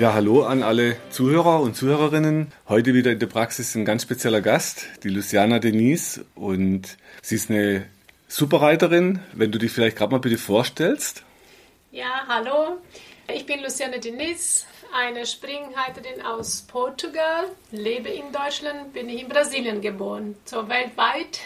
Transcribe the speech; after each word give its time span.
Ja, 0.00 0.12
hallo 0.12 0.42
an 0.42 0.64
alle 0.64 0.96
Zuhörer 1.10 1.60
und 1.60 1.76
Zuhörerinnen. 1.76 2.50
Heute 2.68 2.94
wieder 2.94 3.12
in 3.12 3.20
der 3.20 3.28
Praxis 3.28 3.76
ein 3.76 3.84
ganz 3.84 4.02
spezieller 4.02 4.40
Gast, 4.40 4.86
die 5.04 5.08
Luciana 5.08 5.60
Denise. 5.60 6.24
Und 6.34 6.96
sie 7.22 7.36
ist 7.36 7.48
eine 7.48 7.86
Superreiterin. 8.26 9.20
Wenn 9.34 9.52
du 9.52 9.58
dich 9.58 9.70
vielleicht 9.70 9.96
gerade 9.96 10.10
mal 10.10 10.18
bitte 10.18 10.36
vorstellst. 10.36 11.22
Ja, 11.92 12.24
hallo. 12.26 12.78
Ich 13.32 13.46
bin 13.46 13.62
Luciana 13.62 13.98
Denise, 13.98 14.66
eine 14.92 15.26
Springreiterin 15.26 16.22
aus 16.22 16.62
Portugal, 16.62 17.44
lebe 17.70 18.08
in 18.08 18.32
Deutschland, 18.32 18.92
bin 18.92 19.08
ich 19.08 19.22
in 19.22 19.28
Brasilien 19.28 19.80
geboren. 19.80 20.34
So 20.44 20.68
weltweit, 20.68 21.38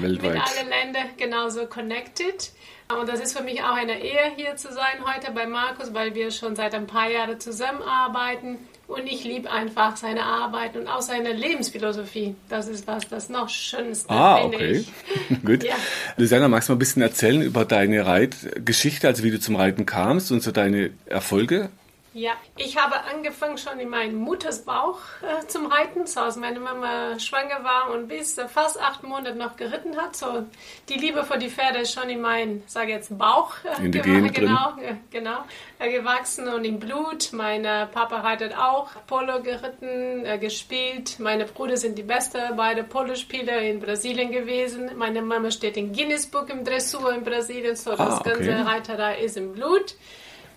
weltweit. 0.00 0.34
mit 0.34 0.42
allen 0.42 0.68
Ländern 0.68 1.08
genauso 1.16 1.66
connected. 1.66 2.52
Und 2.98 3.08
das 3.08 3.20
ist 3.20 3.36
für 3.36 3.44
mich 3.44 3.62
auch 3.62 3.74
eine 3.74 3.98
Ehre, 3.98 4.32
hier 4.36 4.56
zu 4.56 4.72
sein 4.72 5.04
heute 5.04 5.32
bei 5.32 5.46
Markus, 5.46 5.94
weil 5.94 6.14
wir 6.14 6.30
schon 6.30 6.56
seit 6.56 6.74
ein 6.74 6.86
paar 6.86 7.10
Jahren 7.10 7.38
zusammenarbeiten. 7.38 8.58
Und 8.86 9.06
ich 9.06 9.22
liebe 9.22 9.48
einfach 9.48 9.96
seine 9.96 10.24
Arbeit 10.24 10.76
und 10.76 10.88
auch 10.88 11.00
seine 11.00 11.32
Lebensphilosophie. 11.32 12.34
Das 12.48 12.66
ist 12.66 12.88
was, 12.88 13.08
das 13.08 13.28
noch 13.28 13.48
Schönste, 13.48 14.10
ah, 14.10 14.44
okay. 14.44 14.84
Gut. 15.44 15.62
Ja. 15.62 15.76
Luciana, 16.16 16.48
magst 16.48 16.68
du 16.68 16.72
mal 16.72 16.76
ein 16.76 16.80
bisschen 16.80 17.02
erzählen 17.02 17.40
über 17.40 17.64
deine 17.64 18.04
Reitgeschichte, 18.04 19.06
also 19.06 19.22
wie 19.22 19.30
du 19.30 19.38
zum 19.38 19.54
Reiten 19.54 19.86
kamst 19.86 20.32
und 20.32 20.42
so 20.42 20.50
deine 20.50 20.90
Erfolge? 21.06 21.70
Ja, 22.12 22.32
ich 22.56 22.76
habe 22.76 23.04
angefangen 23.04 23.56
schon 23.56 23.78
in 23.78 23.88
meinem 23.88 24.16
Mutters 24.16 24.64
Bauch 24.64 24.98
äh, 25.22 25.46
zum 25.46 25.66
Reiten, 25.66 26.08
so 26.08 26.20
als 26.20 26.34
meine 26.34 26.58
Mama 26.58 27.16
schwanger 27.20 27.62
war 27.62 27.94
und 27.94 28.08
bis 28.08 28.36
äh, 28.36 28.48
fast 28.48 28.80
acht 28.80 29.04
Monate 29.04 29.36
noch 29.36 29.56
geritten 29.56 29.96
hat. 29.96 30.16
So 30.16 30.44
die 30.88 30.94
Liebe 30.94 31.22
für 31.22 31.38
die 31.38 31.48
Pferde 31.48 31.80
ist 31.80 31.92
schon 31.94 32.10
in 32.10 32.20
meinen, 32.20 32.64
sage 32.66 32.90
jetzt 32.90 33.16
Bauch 33.16 33.54
äh, 33.64 33.84
in 33.84 33.92
gewachsen, 33.92 34.32
genau, 34.32 34.74
äh, 34.80 34.94
genau 35.12 35.44
äh, 35.78 35.90
gewachsen 35.92 36.48
und 36.48 36.64
im 36.64 36.80
Blut. 36.80 37.32
Mein 37.32 37.62
Papa 37.62 38.20
reitet 38.20 38.56
auch 38.56 38.88
Polo 39.06 39.40
geritten, 39.40 40.24
äh, 40.26 40.38
gespielt. 40.38 41.20
Meine 41.20 41.44
Brüder 41.44 41.76
sind 41.76 41.96
die 41.96 42.02
beste 42.02 42.54
beide 42.56 42.82
Polospieler 42.82 43.58
in 43.60 43.78
Brasilien 43.78 44.32
gewesen. 44.32 44.90
Meine 44.96 45.22
Mama 45.22 45.52
steht 45.52 45.76
in 45.76 45.92
Guinness 45.92 46.26
Book 46.26 46.50
im 46.50 46.64
Dressur 46.64 47.12
in 47.14 47.22
Brasilien, 47.22 47.76
so 47.76 47.92
ah, 47.92 47.96
das 47.96 48.22
ganze 48.24 48.50
okay. 48.50 48.62
Reiterei 48.62 49.20
ist 49.20 49.36
im 49.36 49.52
Blut. 49.52 49.94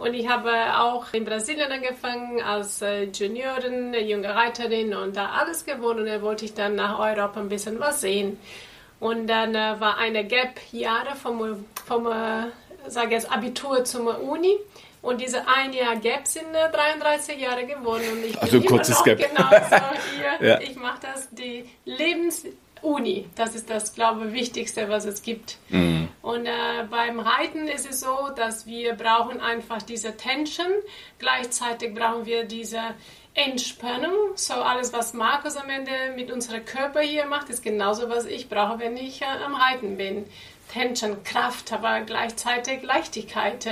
Und 0.04 0.16
ich 0.16 0.28
habe 0.28 0.52
auch 0.78 1.06
in 1.14 1.24
Brasilien 1.24 1.72
angefangen 1.72 2.42
als 2.42 2.82
äh, 2.82 3.04
Juniorin, 3.04 3.94
junge 3.94 4.36
Reiterin 4.36 4.94
und 4.94 5.16
da 5.16 5.30
alles 5.30 5.64
gewonnen. 5.64 6.00
Und 6.00 6.08
dann 6.08 6.22
wollte 6.22 6.44
ich 6.44 6.54
dann 6.54 6.76
nach 6.76 7.00
Europa 7.00 7.40
ein 7.40 7.48
bisschen 7.48 7.80
was 7.80 8.02
sehen. 8.02 8.38
Und 9.00 9.28
dann 9.28 9.56
äh, 9.56 9.80
war 9.80 9.98
eine 9.98 10.26
Gap 10.26 10.60
Jahre 10.74 11.16
vom, 11.16 11.64
vom 11.86 12.08
äh, 12.08 12.48
sage 12.90 13.12
jetzt 13.12 13.32
Abitur 13.32 13.86
zur 13.86 14.22
Uni. 14.22 14.58
Und 15.02 15.22
diese 15.22 15.48
ein 15.48 15.72
Jahr 15.72 15.96
Gap 15.96 16.28
sind 16.28 16.54
äh, 16.54 16.70
33 16.70 17.40
Jahre 17.40 17.66
geworden. 17.66 18.04
Und 18.12 18.26
ich 18.26 18.42
also 18.42 18.58
bin 18.58 18.64
ein 18.64 18.68
kurzes 18.68 19.02
Gap. 19.06 19.20
Genau 19.20 19.50
so 19.52 19.78
hier. 20.18 20.48
ja. 20.50 20.60
Ich 20.60 20.76
mache 20.76 21.00
das 21.02 21.30
die 21.32 21.64
Lebens 21.86 22.44
Uni. 22.84 23.30
Das 23.36 23.56
ist 23.56 23.70
das, 23.70 23.96
glaube 23.96 24.28
ich, 24.28 24.34
Wichtigste, 24.34 24.90
was 24.90 25.06
es 25.06 25.22
gibt. 25.22 25.58
Mhm. 25.70 26.10
Und 26.22 26.46
äh, 26.46 26.84
beim 26.90 27.20
Reiten 27.20 27.68
ist 27.68 27.90
es 27.90 28.02
so, 28.02 28.30
dass 28.36 28.66
wir 28.66 28.94
brauchen 28.94 29.40
einfach 29.40 29.82
diese 29.82 30.16
Tension. 30.16 30.68
Gleichzeitig 31.20 31.94
brauchen 31.94 32.26
wir 32.26 32.44
diese 32.44 32.82
Entspannung. 33.34 34.36
So 34.36 34.54
alles, 34.54 34.94
was 34.94 35.14
Markus 35.14 35.56
am 35.56 35.70
Ende 35.70 35.92
mit 36.16 36.32
unserem 36.32 36.64
Körper 36.66 37.02
hier 37.02 37.26
macht, 37.26 37.50
ist 37.50 37.64
genauso, 37.64 38.10
was 38.10 38.26
ich 38.26 38.50
brauche, 38.50 38.80
wenn 38.80 38.98
ich 38.98 39.22
äh, 39.22 39.26
am 39.26 39.56
Reiten 39.56 39.98
bin. 39.98 40.26
Tension, 40.72 41.24
Kraft, 41.24 41.72
aber 41.74 42.02
gleichzeitig 42.02 42.84
Leichtigkeit. 42.84 43.68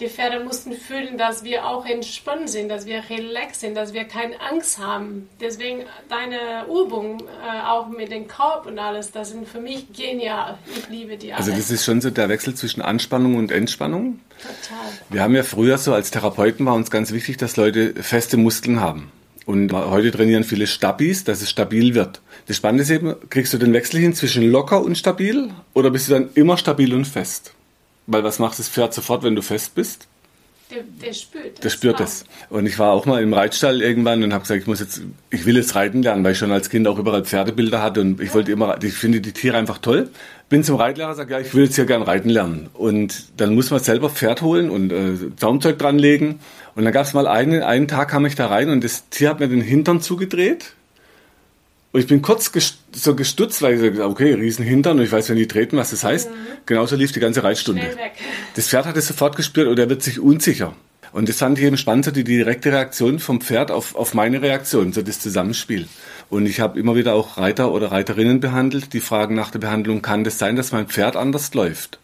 Die 0.00 0.08
Pferde 0.08 0.42
mussten 0.42 0.72
fühlen, 0.72 1.18
dass 1.18 1.44
wir 1.44 1.66
auch 1.66 1.86
entspannt 1.86 2.50
sind, 2.50 2.68
dass 2.68 2.86
wir 2.86 3.02
relaxed 3.08 3.60
sind, 3.60 3.76
dass 3.76 3.92
wir 3.92 4.04
keine 4.04 4.40
Angst 4.40 4.78
haben. 4.78 5.28
Deswegen 5.40 5.84
deine 6.08 6.64
Übung, 6.66 7.20
äh, 7.20 7.66
auch 7.66 7.88
mit 7.88 8.10
dem 8.10 8.26
Korb 8.26 8.66
und 8.66 8.78
alles, 8.78 9.12
das 9.12 9.30
sind 9.30 9.46
für 9.46 9.60
mich 9.60 9.92
genial. 9.92 10.58
Ich 10.76 10.88
liebe 10.88 11.16
die 11.16 11.32
alle. 11.32 11.38
Also 11.38 11.52
das 11.52 11.70
ist 11.70 11.84
schon 11.84 12.00
so 12.00 12.10
der 12.10 12.28
Wechsel 12.28 12.54
zwischen 12.54 12.82
Anspannung 12.82 13.36
und 13.36 13.52
Entspannung? 13.52 14.18
Total. 14.38 14.78
Wir 15.10 15.22
haben 15.22 15.36
ja 15.36 15.42
früher 15.42 15.78
so 15.78 15.94
als 15.94 16.10
Therapeuten 16.10 16.66
war 16.66 16.74
uns 16.74 16.90
ganz 16.90 17.12
wichtig, 17.12 17.36
dass 17.36 17.56
Leute 17.56 17.94
feste 18.02 18.36
Muskeln 18.36 18.80
haben. 18.80 19.12
Und 19.44 19.72
heute 19.72 20.12
trainieren 20.12 20.44
viele 20.44 20.66
Stabis, 20.66 21.24
dass 21.24 21.42
es 21.42 21.50
stabil 21.50 21.94
wird. 21.94 22.20
Das 22.46 22.56
Spannende 22.56 22.84
ist 22.84 22.90
eben, 22.90 23.14
kriegst 23.28 23.52
du 23.52 23.58
den 23.58 23.72
Wechsel 23.72 24.00
hin 24.00 24.14
zwischen 24.14 24.50
locker 24.50 24.82
und 24.82 24.96
stabil 24.96 25.50
oder 25.74 25.90
bist 25.90 26.08
du 26.08 26.12
dann 26.12 26.30
immer 26.34 26.56
stabil 26.56 26.94
und 26.94 27.06
fest? 27.06 27.52
Weil 28.06 28.24
was 28.24 28.38
macht 28.38 28.58
das 28.58 28.68
Pferd 28.68 28.94
sofort, 28.94 29.22
wenn 29.22 29.34
du 29.34 29.42
fest 29.42 29.74
bist? 29.74 30.08
Der, 30.70 30.82
der 30.82 31.12
spürt 31.12 31.52
das. 31.54 31.60
Der 31.60 31.70
spürt 31.70 32.00
das. 32.00 32.24
Und 32.48 32.66
ich 32.66 32.78
war 32.78 32.92
auch 32.92 33.04
mal 33.04 33.22
im 33.22 33.34
Reitstall 33.34 33.82
irgendwann 33.82 34.22
und 34.22 34.32
habe 34.32 34.42
gesagt, 34.42 34.62
ich 34.62 34.66
muss 34.66 34.80
jetzt, 34.80 35.02
ich 35.30 35.44
will 35.44 35.56
jetzt 35.56 35.74
reiten 35.74 36.02
lernen, 36.02 36.24
weil 36.24 36.32
ich 36.32 36.38
schon 36.38 36.50
als 36.50 36.70
Kind 36.70 36.88
auch 36.88 36.98
überall 36.98 37.24
Pferdebilder 37.24 37.82
hatte 37.82 38.00
und 38.00 38.20
ich 38.20 38.32
wollte 38.34 38.52
immer, 38.52 38.82
ich 38.82 38.94
finde 38.94 39.20
die 39.20 39.32
Tiere 39.32 39.58
einfach 39.58 39.78
toll. 39.78 40.08
Bin 40.48 40.64
zum 40.64 40.76
Reitlehrer, 40.76 41.14
sage 41.14 41.34
ja, 41.34 41.40
ich 41.40 41.52
will 41.54 41.64
jetzt 41.64 41.76
hier 41.76 41.84
gern 41.84 42.02
reiten 42.02 42.30
lernen. 42.30 42.70
Und 42.72 43.38
dann 43.38 43.54
muss 43.54 43.70
man 43.70 43.80
selber 43.80 44.08
Pferd 44.08 44.40
holen 44.40 44.70
und 44.70 44.92
äh, 44.92 45.36
Zaumzeug 45.36 45.78
dranlegen. 45.78 46.40
Und 46.74 46.84
dann 46.84 46.92
gab 46.92 47.04
es 47.04 47.12
mal 47.12 47.26
einen, 47.26 47.62
einen 47.62 47.86
Tag 47.86 48.08
kam 48.08 48.24
ich 48.24 48.34
da 48.34 48.46
rein 48.46 48.70
und 48.70 48.82
das 48.82 49.08
Tier 49.10 49.28
hat 49.28 49.40
mir 49.40 49.48
den 49.48 49.60
Hintern 49.60 50.00
zugedreht 50.00 50.72
und 51.92 52.00
ich 52.00 52.06
bin 52.06 52.22
kurz 52.22 52.52
gest 52.52 52.78
so 52.94 53.14
gestutzt, 53.14 53.62
weil 53.62 53.74
ich 53.74 53.80
gesagt 53.80 54.10
okay, 54.10 54.34
Riesenhintern 54.34 54.98
und 54.98 55.04
ich 55.04 55.12
weiß, 55.12 55.28
wenn 55.28 55.36
die 55.36 55.46
treten, 55.46 55.76
was 55.76 55.90
das 55.90 56.04
heißt. 56.04 56.30
Mhm. 56.30 56.34
Genauso 56.66 56.96
lief 56.96 57.12
die 57.12 57.20
ganze 57.20 57.42
Reitstunde. 57.42 57.82
Das 58.54 58.68
Pferd 58.68 58.86
hat 58.86 58.96
es 58.96 59.08
sofort 59.08 59.36
gespürt 59.36 59.68
und 59.68 59.78
er 59.78 59.88
wird 59.88 60.02
sich 60.02 60.20
unsicher. 60.20 60.74
Und 61.12 61.28
das 61.28 61.38
fand 61.38 61.58
ich 61.58 61.64
eben 61.64 61.76
spannend, 61.76 62.06
so 62.06 62.10
die 62.10 62.24
direkte 62.24 62.72
Reaktion 62.72 63.18
vom 63.18 63.42
Pferd 63.42 63.70
auf, 63.70 63.94
auf 63.94 64.14
meine 64.14 64.40
Reaktion, 64.40 64.94
so 64.94 65.02
das 65.02 65.20
Zusammenspiel. 65.20 65.86
Und 66.30 66.46
ich 66.46 66.60
habe 66.60 66.80
immer 66.80 66.96
wieder 66.96 67.12
auch 67.12 67.36
Reiter 67.36 67.70
oder 67.72 67.92
Reiterinnen 67.92 68.40
behandelt, 68.40 68.94
die 68.94 69.00
fragen 69.00 69.34
nach 69.34 69.50
der 69.50 69.58
Behandlung, 69.58 70.00
kann 70.00 70.24
das 70.24 70.38
sein, 70.38 70.56
dass 70.56 70.72
mein 70.72 70.86
Pferd 70.86 71.16
anders 71.16 71.52
läuft? 71.52 71.98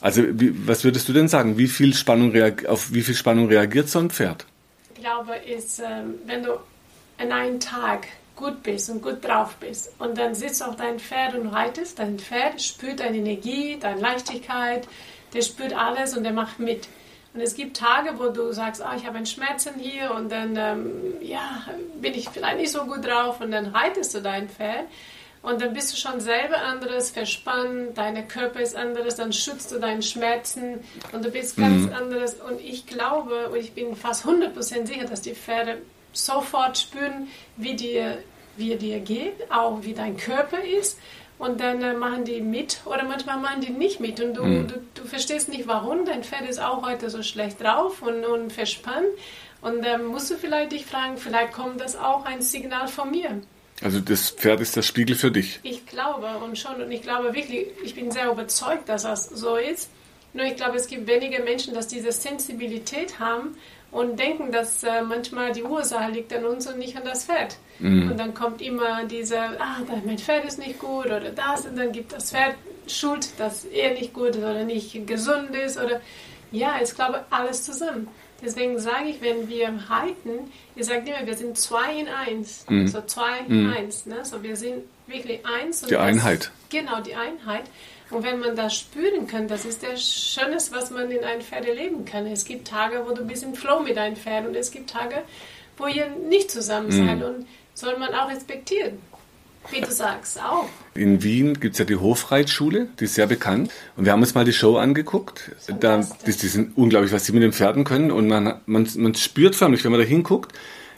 Also 0.00 0.22
wie, 0.32 0.66
was 0.66 0.82
würdest 0.82 1.08
du 1.08 1.12
denn 1.12 1.28
sagen? 1.28 1.58
Wie 1.58 1.68
viel 1.68 1.94
Spannung 1.94 2.34
auf 2.66 2.92
wie 2.92 3.02
viel 3.02 3.14
Spannung 3.14 3.46
reagiert 3.46 3.88
so 3.88 4.00
ein 4.00 4.10
Pferd? 4.10 4.46
Ich 4.94 5.00
glaube, 5.00 5.34
ist, 5.36 5.80
ähm, 5.80 6.14
wenn 6.26 6.42
du 6.42 6.52
an 7.18 7.32
einem 7.32 7.60
Tag 7.60 8.06
gut 8.38 8.62
bist 8.62 8.88
und 8.88 9.02
gut 9.02 9.22
drauf 9.22 9.56
bist 9.60 9.92
und 9.98 10.16
dann 10.16 10.34
sitzt 10.34 10.62
auf 10.62 10.76
dein 10.76 10.98
Pferd 10.98 11.34
und 11.34 11.48
reitest, 11.48 11.98
dein 11.98 12.18
Pferd 12.18 12.62
spürt 12.62 13.00
deine 13.00 13.18
Energie, 13.18 13.76
deine 13.78 14.00
Leichtigkeit, 14.00 14.88
der 15.34 15.42
spürt 15.42 15.74
alles 15.74 16.16
und 16.16 16.22
der 16.24 16.32
macht 16.32 16.58
mit. 16.58 16.88
Und 17.34 17.42
es 17.42 17.54
gibt 17.54 17.76
Tage, 17.76 18.18
wo 18.18 18.30
du 18.30 18.52
sagst, 18.52 18.80
ah, 18.80 18.94
ich 18.96 19.04
habe 19.06 19.18
einen 19.18 19.26
Schmerzen 19.26 19.74
hier 19.78 20.12
und 20.14 20.32
dann 20.32 20.56
ähm, 20.56 20.90
ja, 21.20 21.66
bin 22.00 22.14
ich 22.14 22.30
vielleicht 22.30 22.56
nicht 22.56 22.72
so 22.72 22.84
gut 22.84 23.04
drauf 23.04 23.40
und 23.40 23.50
dann 23.50 23.66
reitest 23.66 24.14
du 24.14 24.22
dein 24.22 24.48
Pferd 24.48 24.86
und 25.42 25.60
dann 25.60 25.72
bist 25.72 25.92
du 25.92 25.96
schon 25.96 26.20
selber 26.20 26.62
anderes, 26.62 27.10
verspannt, 27.10 27.96
dein 27.96 28.26
Körper 28.28 28.60
ist 28.60 28.74
anderes, 28.74 29.16
dann 29.16 29.32
schützt 29.32 29.70
du 29.70 29.78
deine 29.78 30.02
Schmerzen 30.02 30.80
und 31.12 31.24
du 31.24 31.30
bist 31.30 31.56
ganz 31.56 31.86
mhm. 31.86 31.92
anderes. 31.92 32.34
Und 32.34 32.60
ich 32.60 32.86
glaube, 32.86 33.48
und 33.50 33.56
ich 33.56 33.72
bin 33.72 33.94
fast 33.94 34.24
100% 34.24 34.86
sicher, 34.86 35.04
dass 35.04 35.20
die 35.20 35.34
Pferde 35.34 35.78
sofort 36.18 36.78
spüren, 36.78 37.28
wie 37.56 37.74
dir, 37.74 38.18
wie 38.56 38.76
dir 38.76 39.00
geht, 39.00 39.50
auch 39.50 39.82
wie 39.82 39.94
dein 39.94 40.16
Körper 40.16 40.62
ist. 40.62 40.98
Und 41.38 41.60
dann 41.60 41.80
äh, 41.82 41.94
machen 41.94 42.24
die 42.24 42.40
mit 42.40 42.80
oder 42.84 43.04
manchmal 43.04 43.38
machen 43.38 43.60
die 43.60 43.70
nicht 43.70 44.00
mit. 44.00 44.20
Und 44.20 44.34
du, 44.34 44.44
mhm. 44.44 44.68
du, 44.68 44.74
du, 44.94 45.04
verstehst 45.04 45.48
nicht 45.48 45.68
warum. 45.68 46.04
Dein 46.04 46.24
Pferd 46.24 46.48
ist 46.48 46.60
auch 46.60 46.84
heute 46.84 47.10
so 47.10 47.22
schlecht 47.22 47.62
drauf 47.62 48.02
und, 48.02 48.24
und 48.24 48.52
verspannt. 48.52 49.06
Und 49.60 49.84
dann 49.84 50.06
musst 50.06 50.30
du 50.30 50.34
vielleicht 50.34 50.72
dich 50.72 50.84
fragen, 50.84 51.16
vielleicht 51.16 51.52
kommt 51.52 51.80
das 51.80 51.96
auch 51.96 52.24
ein 52.24 52.42
Signal 52.42 52.88
von 52.88 53.10
mir. 53.10 53.40
Also 53.82 54.00
das 54.00 54.30
Pferd 54.30 54.60
ist 54.60 54.74
der 54.74 54.82
Spiegel 54.82 55.14
für 55.14 55.30
dich. 55.30 55.60
Ich 55.62 55.86
glaube 55.86 56.26
und 56.44 56.58
schon. 56.58 56.82
Und 56.82 56.90
ich 56.90 57.02
glaube 57.02 57.34
wirklich, 57.34 57.68
ich 57.84 57.94
bin 57.94 58.10
sehr 58.10 58.30
überzeugt, 58.30 58.88
dass 58.88 59.04
das 59.04 59.28
so 59.28 59.56
ist. 59.56 59.90
Nur 60.32 60.44
ich 60.44 60.56
glaube, 60.56 60.76
es 60.76 60.88
gibt 60.88 61.06
wenige 61.06 61.42
Menschen, 61.42 61.74
die 61.74 61.94
diese 61.94 62.12
Sensibilität 62.12 63.20
haben 63.20 63.56
und 63.90 64.18
denken, 64.18 64.52
dass 64.52 64.82
äh, 64.84 65.02
manchmal 65.02 65.52
die 65.52 65.62
Ursache 65.62 66.10
liegt 66.10 66.32
an 66.32 66.44
uns 66.44 66.66
und 66.66 66.78
nicht 66.78 66.96
an 66.96 67.04
das 67.04 67.24
Pferd. 67.24 67.56
Mhm. 67.78 68.10
Und 68.10 68.18
dann 68.18 68.34
kommt 68.34 68.60
immer 68.60 69.04
diese, 69.04 69.38
ah, 69.38 69.76
mein 70.04 70.18
Pferd 70.18 70.44
ist 70.44 70.58
nicht 70.58 70.78
gut 70.78 71.06
oder 71.06 71.30
das 71.30 71.66
und 71.66 71.76
dann 71.76 71.92
gibt 71.92 72.12
das 72.12 72.30
Pferd 72.30 72.54
Schuld, 72.86 73.28
dass 73.38 73.64
er 73.64 73.92
nicht 73.92 74.12
gut 74.12 74.30
ist 74.30 74.38
oder 74.38 74.64
nicht 74.64 75.06
gesund 75.06 75.54
ist 75.54 75.78
oder 75.78 76.00
ja, 76.50 76.76
ich 76.82 76.94
glaube 76.94 77.24
alles 77.30 77.64
zusammen. 77.64 78.08
Deswegen 78.42 78.78
sage 78.78 79.08
ich, 79.08 79.20
wenn 79.20 79.48
wir 79.48 79.68
reiten, 79.88 80.50
ihr 80.76 80.84
sagt 80.84 81.08
immer, 81.08 81.26
wir 81.26 81.36
sind 81.36 81.58
zwei 81.58 81.98
in 81.98 82.08
eins. 82.08 82.64
Mhm. 82.68 82.86
So 82.86 83.00
zwei 83.02 83.40
in 83.48 83.64
mhm. 83.64 83.72
eins. 83.72 84.06
Ne? 84.06 84.24
So 84.24 84.42
wir 84.42 84.56
sind 84.56 84.84
wirklich 85.06 85.44
eins. 85.44 85.82
die 85.82 85.96
Einheit. 85.96 86.50
genau, 86.70 87.00
die 87.00 87.14
Einheit. 87.14 87.64
Und 88.10 88.22
wenn 88.22 88.40
man 88.40 88.56
das 88.56 88.74
spüren 88.74 89.26
kann, 89.26 89.48
das 89.48 89.64
ist 89.64 89.82
das 89.82 90.02
Schönes, 90.02 90.72
was 90.72 90.90
man 90.90 91.10
in 91.10 91.24
einem 91.24 91.42
Pferd 91.42 91.66
erleben 91.66 92.04
kann. 92.04 92.26
Es 92.26 92.44
gibt 92.44 92.68
Tage, 92.68 93.04
wo 93.06 93.14
du 93.14 93.24
bist 93.24 93.42
im 93.42 93.54
Flow 93.54 93.80
mit 93.80 93.96
deinem 93.96 94.16
Pferd 94.16 94.46
und 94.46 94.54
es 94.54 94.70
gibt 94.70 94.90
Tage, 94.90 95.16
wo 95.76 95.86
ihr 95.86 96.06
nicht 96.28 96.50
zusammen 96.50 96.90
seid. 96.90 97.18
Mhm. 97.18 97.22
Und 97.22 97.46
soll 97.74 97.98
man 97.98 98.14
auch 98.14 98.30
respektieren. 98.30 98.98
Wie 99.70 99.80
du 99.80 99.90
sagst, 99.90 100.40
auch. 100.42 100.68
In 100.94 101.22
Wien 101.22 101.60
gibt 101.60 101.74
es 101.74 101.78
ja 101.78 101.84
die 101.84 101.96
Hofreitschule, 101.96 102.88
die 102.98 103.04
ist 103.04 103.14
sehr 103.14 103.26
bekannt. 103.26 103.70
Und 103.96 104.06
wir 104.06 104.12
haben 104.12 104.20
uns 104.20 104.34
mal 104.34 104.44
die 104.44 104.54
Show 104.54 104.78
angeguckt. 104.78 105.50
Da, 105.80 105.98
die, 106.26 106.32
die, 106.32 106.46
sind 106.46 106.76
unglaublich, 106.76 107.12
was 107.12 107.26
sie 107.26 107.32
mit 107.32 107.42
den 107.42 107.52
Pferden 107.52 107.84
können. 107.84 108.10
Und 108.10 108.28
man, 108.28 108.60
man, 108.64 108.88
man 108.96 109.14
spürt 109.14 109.54
förmlich, 109.54 109.84
wenn 109.84 109.92
man 109.92 110.00
da 110.00 110.06
hinguckt, 110.06 110.52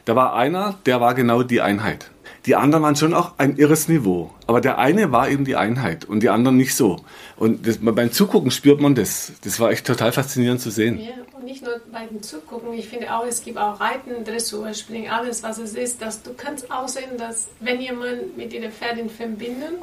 da 0.05 0.15
war 0.15 0.37
einer, 0.37 0.79
der 0.87 1.01
war 1.01 1.15
genau 1.15 1.43
die 1.43 1.61
Einheit. 1.61 2.11
Die 2.47 2.57
anderen 2.57 2.83
waren 2.83 2.97
schon 2.97 3.13
auch 3.13 3.33
ein 3.37 3.57
irres 3.57 3.89
Niveau. 3.89 4.31
Aber 4.47 4.61
der 4.61 4.79
eine 4.79 5.13
war 5.13 5.29
eben 5.29 5.45
die 5.45 5.57
Einheit 5.57 6.07
und 6.07 6.23
die 6.23 6.31
anderen 6.31 6.57
nicht 6.57 6.75
so. 6.75 7.05
Und 7.37 7.67
das, 7.67 7.79
beim 7.81 8.13
Zugucken 8.13 8.51
spürt 8.51 8.81
man 8.81 8.95
das. 8.95 9.33
Das 9.45 9.61
war 9.61 9.71
echt 9.71 9.87
total 9.87 10.13
faszinierend 10.13 10.61
zu 10.61 10.71
sehen. 10.71 10.99
Ja, 10.99 11.13
und 11.37 11.45
nicht 11.45 11.63
nur 11.63 11.81
beim 11.93 12.23
Zugucken. 12.23 12.73
Ich 12.73 12.89
finde 12.89 13.15
auch, 13.15 13.27
es 13.27 13.43
gibt 13.43 13.59
auch 13.59 13.81
Reiten, 13.81 14.25
Dressur, 14.25 14.73
Springen, 14.73 15.11
alles, 15.11 15.43
was 15.43 15.59
es 15.59 15.75
ist. 15.75 16.01
Dass 16.01 16.23
du 16.23 16.33
kannst 16.35 16.71
auch 16.71 16.89
sehen, 16.89 17.19
dass 17.19 17.49
wenn 17.61 17.81
jemand 17.81 18.37
mit 18.39 18.53
den 18.53 18.71
Pferden 18.73 19.01
in 19.01 19.11
Verbindung 19.11 19.83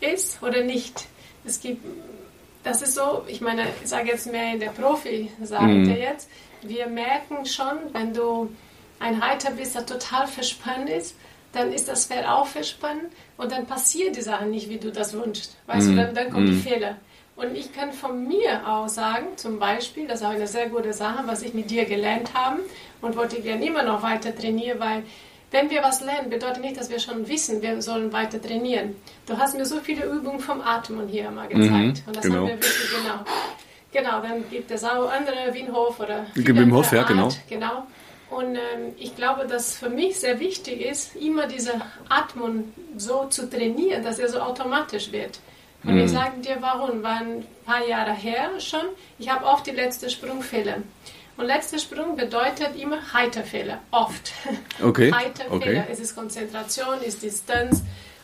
ist 0.00 0.42
oder 0.42 0.62
nicht. 0.62 1.06
Es 1.46 1.60
gibt, 1.60 1.84
das 2.64 2.82
ist 2.82 2.94
so, 2.94 3.24
ich 3.28 3.40
meine, 3.40 3.62
ich 3.82 3.88
sage 3.88 4.08
jetzt 4.08 4.30
mehr 4.30 4.52
in 4.52 4.60
der 4.60 4.70
Profi-Seite 4.70 5.66
mhm. 5.66 5.90
jetzt. 5.90 6.28
Wir 6.62 6.86
merken 6.86 7.46
schon, 7.46 7.78
wenn 7.92 8.12
du 8.12 8.50
ein 8.98 9.20
Reiter 9.20 9.50
bist, 9.52 9.74
der 9.74 9.84
total 9.84 10.26
verspannt 10.26 10.88
ist, 10.88 11.14
dann 11.54 11.72
ist 11.72 11.88
das 11.88 12.06
Pferd 12.06 12.28
auch 12.28 12.46
verspannt 12.46 13.04
und 13.36 13.52
dann 13.52 13.66
passieren 13.66 14.12
die 14.12 14.22
Sachen 14.22 14.50
nicht, 14.50 14.68
wie 14.68 14.78
du 14.78 14.90
das 14.90 15.12
wünschst. 15.12 15.56
Weißt 15.66 15.88
mm. 15.88 15.90
du, 15.90 15.96
dann, 15.96 16.14
dann 16.14 16.30
kommen 16.30 16.46
mm. 16.46 16.50
die 16.50 16.68
Fehler. 16.68 16.96
Und 17.36 17.56
ich 17.56 17.72
kann 17.72 17.92
von 17.92 18.26
mir 18.28 18.68
aus 18.68 18.94
sagen, 18.94 19.26
zum 19.36 19.58
Beispiel, 19.58 20.06
das 20.06 20.20
ist 20.20 20.26
auch 20.26 20.30
eine 20.30 20.46
sehr 20.46 20.68
gute 20.68 20.92
Sache, 20.92 21.24
was 21.26 21.42
ich 21.42 21.52
mit 21.52 21.70
dir 21.70 21.84
gelernt 21.84 22.32
habe 22.34 22.60
und 23.00 23.16
wollte 23.16 23.40
gerne 23.40 23.66
immer 23.66 23.82
noch 23.82 24.02
weiter 24.02 24.34
trainieren, 24.34 24.78
weil 24.78 25.02
wenn 25.50 25.70
wir 25.70 25.82
was 25.82 26.00
lernen, 26.00 26.30
bedeutet 26.30 26.62
nicht, 26.62 26.76
dass 26.76 26.90
wir 26.90 26.98
schon 26.98 27.28
wissen, 27.28 27.62
wir 27.62 27.80
sollen 27.80 28.12
weiter 28.12 28.40
trainieren. 28.42 28.96
Du 29.26 29.36
hast 29.36 29.56
mir 29.56 29.64
so 29.64 29.78
viele 29.80 30.04
Übungen 30.04 30.40
vom 30.40 30.60
Atmen 30.60 31.08
hier 31.08 31.30
mal 31.30 31.46
gezeigt. 31.46 31.70
Mhm, 31.70 32.02
und 32.06 32.16
das 32.16 32.24
genau. 32.24 32.36
haben 32.36 32.48
wir 32.48 32.54
wirklich 32.54 32.90
genau. 32.90 33.20
Genau, 33.92 34.20
dann 34.20 34.50
gibt 34.50 34.70
es 34.72 34.82
auch 34.82 35.08
andere, 35.08 35.54
Wim 35.54 35.72
Hof 35.72 36.00
oder. 36.00 36.26
Wim 36.34 36.74
Hof, 36.74 36.92
ja, 36.92 37.04
genau. 37.04 37.28
Genau. 37.48 37.84
Und 38.30 38.56
ähm, 38.56 38.94
ich 38.98 39.14
glaube, 39.16 39.46
dass 39.46 39.76
für 39.76 39.90
mich 39.90 40.18
sehr 40.18 40.40
wichtig 40.40 40.80
ist, 40.80 41.14
immer 41.16 41.46
diese 41.46 41.72
Atmung 42.08 42.72
so 42.96 43.26
zu 43.26 43.48
trainieren, 43.48 44.02
dass 44.02 44.18
er 44.18 44.28
so 44.28 44.38
automatisch 44.40 45.12
wird. 45.12 45.38
Und 45.84 45.94
mhm. 45.94 46.04
ich 46.04 46.10
sage 46.10 46.40
dir 46.40 46.56
warum, 46.60 47.02
war 47.02 47.20
ein 47.20 47.46
paar 47.66 47.86
Jahre 47.86 48.14
her 48.14 48.58
schon, 48.58 48.84
ich 49.18 49.30
habe 49.30 49.44
oft 49.44 49.66
die 49.66 49.72
letzte 49.72 50.08
Sprungfehler. 50.08 50.78
Und 51.36 51.46
letzter 51.46 51.78
Sprung 51.78 52.16
bedeutet 52.16 52.76
immer 52.78 53.12
Heiterfehler, 53.12 53.80
oft. 53.90 54.32
Okay. 54.82 55.12
Heiterfehler, 55.12 55.82
okay. 55.82 55.84
es 55.90 56.00
ist 56.00 56.14
Konzentration, 56.14 57.00
ist 57.02 57.22
Distanz. 57.22 57.82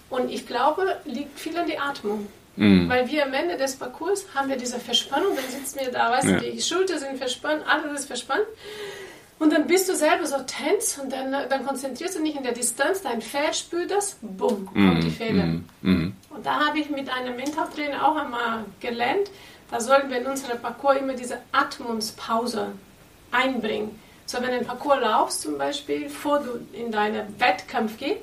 Und 0.08 0.30
ich 0.30 0.46
glaube, 0.46 0.96
liegt 1.04 1.38
viel 1.38 1.56
an 1.56 1.66
die 1.66 1.78
Atmung. 1.78 2.28
Mhm. 2.56 2.88
Weil 2.88 3.08
wir 3.08 3.24
am 3.24 3.32
Ende 3.32 3.56
des 3.56 3.76
Parcours 3.76 4.26
haben 4.34 4.48
wir 4.48 4.56
diese 4.56 4.78
Verspannung, 4.78 5.34
dann 5.36 5.48
sitzen 5.48 5.80
wir 5.80 5.90
da, 5.90 6.10
weißt 6.10 6.28
ja. 6.28 6.38
du, 6.38 6.50
die 6.50 6.60
Schulter 6.60 6.98
sind 6.98 7.16
verspannt, 7.16 7.62
alles 7.66 8.00
ist 8.00 8.06
verspannt. 8.06 8.44
Und 9.40 9.54
dann 9.54 9.66
bist 9.66 9.88
du 9.88 9.96
selber 9.96 10.26
so 10.26 10.36
tens 10.46 10.98
und 10.98 11.10
dann, 11.10 11.32
dann 11.32 11.66
konzentrierst 11.66 12.18
du 12.18 12.22
dich 12.22 12.36
in 12.36 12.42
der 12.42 12.52
Distanz, 12.52 13.00
dein 13.00 13.22
Pferd 13.22 13.56
spürt 13.56 13.90
das, 13.90 14.18
bumm, 14.20 14.66
kommt 14.66 14.98
mm, 14.98 15.00
die 15.00 15.10
Fehler. 15.10 15.44
Mm, 15.44 15.64
mm. 15.80 16.14
Und 16.28 16.44
da 16.44 16.66
habe 16.66 16.78
ich 16.78 16.90
mit 16.90 17.08
einem 17.08 17.36
Mentaltrainer 17.36 18.06
auch 18.06 18.16
einmal 18.16 18.66
gelernt, 18.80 19.30
da 19.70 19.80
sollten 19.80 20.10
wir 20.10 20.18
in 20.18 20.26
unserem 20.26 20.60
Parcours 20.60 20.98
immer 20.98 21.14
diese 21.14 21.38
Atmungspause 21.52 22.72
einbringen. 23.30 23.98
So, 24.26 24.42
wenn 24.42 24.50
du 24.50 24.58
ein 24.58 24.66
Parcours 24.66 25.00
laufst 25.00 25.40
zum 25.40 25.56
Beispiel, 25.56 26.04
bevor 26.04 26.40
du 26.40 26.60
in 26.72 26.92
deinen 26.92 27.40
Wettkampf 27.40 27.96
gehst, 27.96 28.20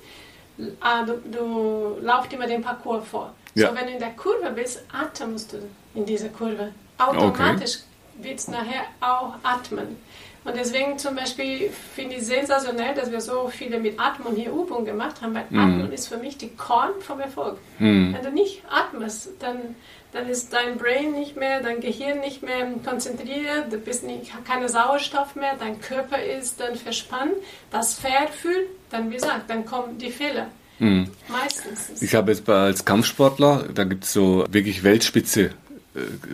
äh, 0.60 1.06
du, 1.06 1.18
du 1.31 1.98
laufst 2.00 2.31
immer 2.31 2.46
den 2.46 2.62
Parcours 2.62 3.08
vor. 3.08 3.34
Ja. 3.56 3.70
So, 3.70 3.75
wenn 3.75 3.88
du 3.88 3.94
in 3.94 4.00
der 4.00 4.12
Kurve 4.12 4.52
bist, 4.52 4.84
atmest 4.94 5.54
du 5.54 5.58
in 5.96 6.06
dieser 6.06 6.30
Kurve. 6.30 6.74
Automatisch 7.00 7.78
okay. 7.78 8.28
wird 8.28 8.40
es 8.40 8.48
nachher 8.48 8.84
auch 9.02 9.34
atmen. 9.42 9.98
Und 10.48 10.56
deswegen 10.56 10.98
zum 10.98 11.16
Beispiel 11.16 11.70
finde 11.94 12.16
ich 12.16 12.26
sensationell, 12.26 12.96
dass 12.96 13.12
wir 13.12 13.20
so 13.20 13.50
viele 13.50 13.82
mit 13.82 14.00
Atmen 14.00 14.34
hier 14.34 14.50
Übungen 14.50 14.86
gemacht 14.86 15.22
haben, 15.22 15.34
weil 15.34 15.44
mm. 15.50 15.60
Atmen 15.60 15.92
ist 15.92 16.08
für 16.08 16.16
mich 16.16 16.38
die 16.38 16.48
Korn 16.48 16.92
vom 17.02 17.20
Erfolg. 17.20 17.58
Mm. 17.80 18.14
Wenn 18.14 18.24
du 18.24 18.32
nicht 18.32 18.64
atmest, 18.70 19.32
dann, 19.40 19.58
dann 20.14 20.30
ist 20.30 20.54
dein 20.54 20.78
Brain 20.78 21.12
nicht 21.12 21.36
mehr, 21.36 21.62
dein 21.62 21.82
Gehirn 21.82 22.22
nicht 22.22 22.44
mehr 22.44 22.66
konzentriert, 22.86 23.74
du 23.74 23.78
bist 23.78 24.06
nicht, 24.06 24.32
keine 24.46 24.70
Sauerstoff 24.70 25.36
mehr, 25.36 25.58
dein 25.60 25.82
Körper 25.82 26.24
ist 26.24 26.62
dann 26.62 26.76
verspannt, 26.78 27.34
das 27.70 27.96
Pferd 27.96 28.30
fühlt, 28.30 28.70
dann 28.90 29.12
wie 29.12 29.16
gesagt, 29.16 29.50
dann 29.50 29.66
kommen 29.66 29.98
die 29.98 30.12
Fehler. 30.12 30.48
Mhm. 30.80 31.10
Meistens. 31.28 32.02
Ich 32.02 32.16
habe 32.16 32.32
jetzt 32.32 32.48
als 32.50 32.86
Kampfsportler, 32.86 33.66
da 33.74 33.84
gibt 33.84 34.06
es 34.06 34.14
so 34.14 34.46
wirklich 34.50 34.82
Weltspitze 34.84 35.52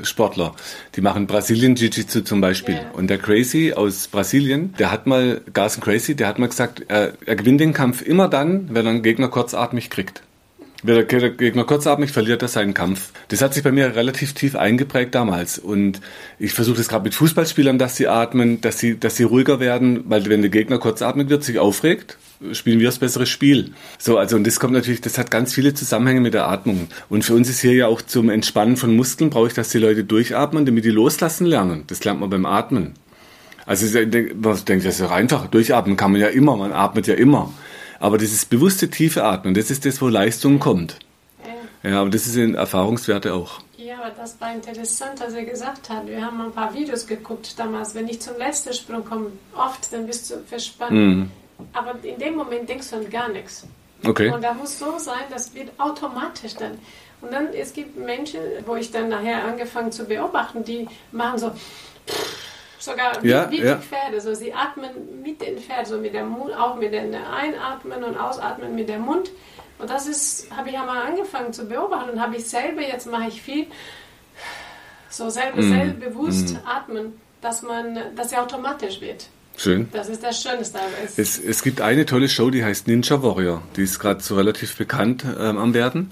Sportler, 0.03 0.55
die 0.95 1.01
machen 1.01 1.27
Brasilien 1.27 1.75
Jiu-Jitsu 1.75 2.21
zum 2.21 2.41
Beispiel. 2.41 2.75
Yeah. 2.75 2.91
Und 2.93 3.09
der 3.09 3.17
Crazy 3.17 3.73
aus 3.75 4.07
Brasilien, 4.07 4.73
der 4.79 4.91
hat 4.91 5.07
mal, 5.07 5.41
Garson 5.53 5.83
Crazy, 5.83 6.15
der 6.15 6.27
hat 6.27 6.39
mal 6.39 6.47
gesagt, 6.47 6.83
er, 6.87 7.13
er 7.25 7.35
gewinnt 7.35 7.61
den 7.61 7.73
Kampf 7.73 8.01
immer 8.01 8.27
dann, 8.27 8.73
wenn 8.73 8.85
er 8.85 8.91
einen 8.91 9.03
Gegner 9.03 9.27
kurzatmig 9.27 9.89
kriegt. 9.89 10.23
Wenn 10.85 10.95
der 10.95 11.29
Gegner 11.29 11.63
kurzatmig 11.63 12.11
verliert 12.11 12.41
er 12.41 12.49
seinen 12.49 12.73
Kampf. 12.73 13.11
Das 13.29 13.41
hat 13.41 13.53
sich 13.53 13.63
bei 13.63 13.71
mir 13.71 13.95
relativ 13.95 14.33
tief 14.33 14.55
eingeprägt 14.55 15.15
damals. 15.15 15.57
Und 15.57 16.01
ich 16.39 16.53
versuche 16.53 16.77
das 16.77 16.89
gerade 16.89 17.05
mit 17.05 17.15
Fußballspielern, 17.15 17.79
dass 17.79 17.95
sie 17.95 18.09
atmen, 18.09 18.59
dass 18.59 18.79
sie, 18.79 18.99
dass 18.99 19.15
sie 19.15 19.23
ruhiger 19.23 19.61
werden, 19.61 20.03
weil 20.09 20.25
wenn 20.25 20.41
der 20.41 20.51
Gegner 20.51 20.79
kurzatmig 20.79 21.29
wird, 21.29 21.45
sich 21.45 21.57
aufregt, 21.57 22.17
spielen 22.51 22.79
wir 22.79 22.87
das 22.87 22.99
bessere 22.99 23.25
Spiel. 23.25 23.71
So, 23.97 24.17
also 24.17 24.35
und 24.35 24.45
das 24.45 24.59
kommt 24.59 24.73
natürlich, 24.73 24.99
das 24.99 25.17
hat 25.17 25.31
ganz 25.31 25.53
viele 25.53 25.73
Zusammenhänge 25.73 26.19
mit 26.19 26.33
der 26.33 26.49
Atmung. 26.49 26.89
Und 27.07 27.23
für 27.23 27.33
uns 27.33 27.49
ist 27.49 27.61
hier 27.61 27.73
ja 27.73 27.87
auch 27.87 28.01
zum 28.01 28.29
Entspannen 28.29 28.75
von 28.75 28.93
Muskeln 28.93 29.29
brauche 29.29 29.47
ich, 29.47 29.53
dass 29.53 29.69
die 29.69 29.77
Leute 29.77 30.03
durchatmen, 30.03 30.65
damit 30.65 30.83
die 30.83 30.89
loslassen 30.89 31.45
lernen. 31.45 31.85
Das 31.87 32.03
lernt 32.03 32.19
man 32.19 32.29
beim 32.29 32.45
Atmen. 32.45 32.93
Also 33.65 33.97
man 33.97 34.11
denkt, 34.11 34.85
das 34.85 34.95
ist 34.95 34.99
ja 34.99 35.09
einfach. 35.11 35.47
Durchatmen 35.47 35.95
kann 35.95 36.11
man 36.11 36.19
ja 36.19 36.27
immer, 36.27 36.57
man 36.57 36.73
atmet 36.73 37.07
ja 37.07 37.13
immer. 37.13 37.53
Aber 38.03 38.17
dieses 38.17 38.43
bewusste 38.43 38.89
tiefe 38.89 39.23
Atmen, 39.23 39.53
das 39.53 39.71
ist 39.71 39.85
das, 39.85 40.01
wo 40.01 40.09
Leistung 40.09 40.59
kommt. 40.59 40.99
Ja, 41.83 42.01
aber 42.01 42.09
das 42.09 42.27
ist 42.27 42.35
in 42.35 42.53
Erfahrungswerte 42.53 43.33
auch. 43.33 43.61
Ja, 43.77 43.95
aber 43.95 44.09
das 44.09 44.41
war 44.41 44.53
interessant, 44.53 45.21
was 45.25 45.31
er 45.31 45.45
gesagt 45.45 45.89
hat. 45.89 46.05
Wir 46.05 46.21
haben 46.21 46.41
ein 46.41 46.51
paar 46.51 46.73
Videos 46.73 47.07
geguckt 47.07 47.57
damals. 47.57 47.95
Wenn 47.95 48.09
ich 48.09 48.19
zum 48.19 48.37
letzten 48.37 48.73
Sprung 48.73 49.05
komme, 49.05 49.27
oft, 49.55 49.93
dann 49.93 50.05
bist 50.05 50.29
du 50.29 50.35
verspannt. 50.45 50.91
Mhm. 50.91 51.31
Aber 51.71 51.95
in 52.03 52.19
dem 52.19 52.35
Moment 52.35 52.67
denkst 52.67 52.89
du 52.89 52.97
an 52.97 53.09
gar 53.09 53.29
nichts. 53.29 53.65
Okay. 54.03 54.31
Und 54.31 54.43
da 54.43 54.53
muss 54.53 54.77
so 54.77 54.99
sein, 54.99 55.23
das 55.29 55.55
wird 55.55 55.69
automatisch 55.77 56.55
dann. 56.55 56.73
Und 57.21 57.31
dann, 57.31 57.53
es 57.53 57.71
gibt 57.71 57.97
Menschen, 57.97 58.41
wo 58.65 58.75
ich 58.75 58.91
dann 58.91 59.07
nachher 59.07 59.45
angefangen 59.45 59.93
zu 59.93 60.03
beobachten, 60.03 60.65
die 60.65 60.89
machen 61.13 61.39
so 61.39 61.53
sogar 62.83 63.23
wie, 63.23 63.29
ja, 63.29 63.49
wie 63.49 63.61
ja. 63.61 63.75
die 63.75 63.81
Pferde. 63.81 64.21
So, 64.21 64.33
sie 64.33 64.53
atmen 64.53 65.21
mit 65.21 65.41
den 65.41 65.57
Pferden, 65.57 65.85
so 65.85 65.97
mit 65.97 66.13
dem 66.13 66.29
Mund, 66.29 66.53
auch 66.53 66.75
mit 66.75 66.93
den 66.93 67.15
Einatmen 67.15 68.03
und 68.03 68.17
Ausatmen 68.17 68.75
mit 68.75 68.89
dem 68.89 69.01
Mund. 69.01 69.31
Und 69.79 69.89
das 69.89 70.07
ist, 70.07 70.47
habe 70.55 70.69
ich 70.69 70.75
ja 70.75 70.85
mal 70.85 71.07
angefangen 71.07 71.51
zu 71.51 71.65
beobachten 71.65 72.11
und 72.11 72.21
habe 72.21 72.35
ich 72.35 72.45
selber, 72.45 72.81
jetzt 72.81 73.09
mache 73.09 73.27
ich 73.27 73.41
viel, 73.41 73.67
so 75.09 75.29
selber, 75.29 75.61
mm. 75.61 75.69
selber 75.69 76.05
bewusst 76.07 76.53
mm. 76.53 76.67
atmen, 76.67 77.13
dass 77.41 77.61
man, 77.61 77.99
dass 78.15 78.31
er 78.31 78.43
automatisch 78.43 79.01
wird. 79.01 79.27
Schön. 79.57 79.87
Das 79.91 80.09
ist 80.09 80.23
das 80.23 80.41
Schönste. 80.41 80.79
Es, 81.05 81.19
es, 81.19 81.39
es 81.39 81.61
gibt 81.61 81.81
eine 81.81 82.05
tolle 82.05 82.27
Show, 82.27 82.49
die 82.49 82.63
heißt 82.63 82.87
Ninja 82.87 83.21
Warrior. 83.21 83.61
Die 83.75 83.83
ist 83.83 83.99
gerade 83.99 84.21
so 84.21 84.35
relativ 84.35 84.77
bekannt 84.77 85.23
ähm, 85.25 85.57
am 85.57 85.73
werden. 85.73 86.11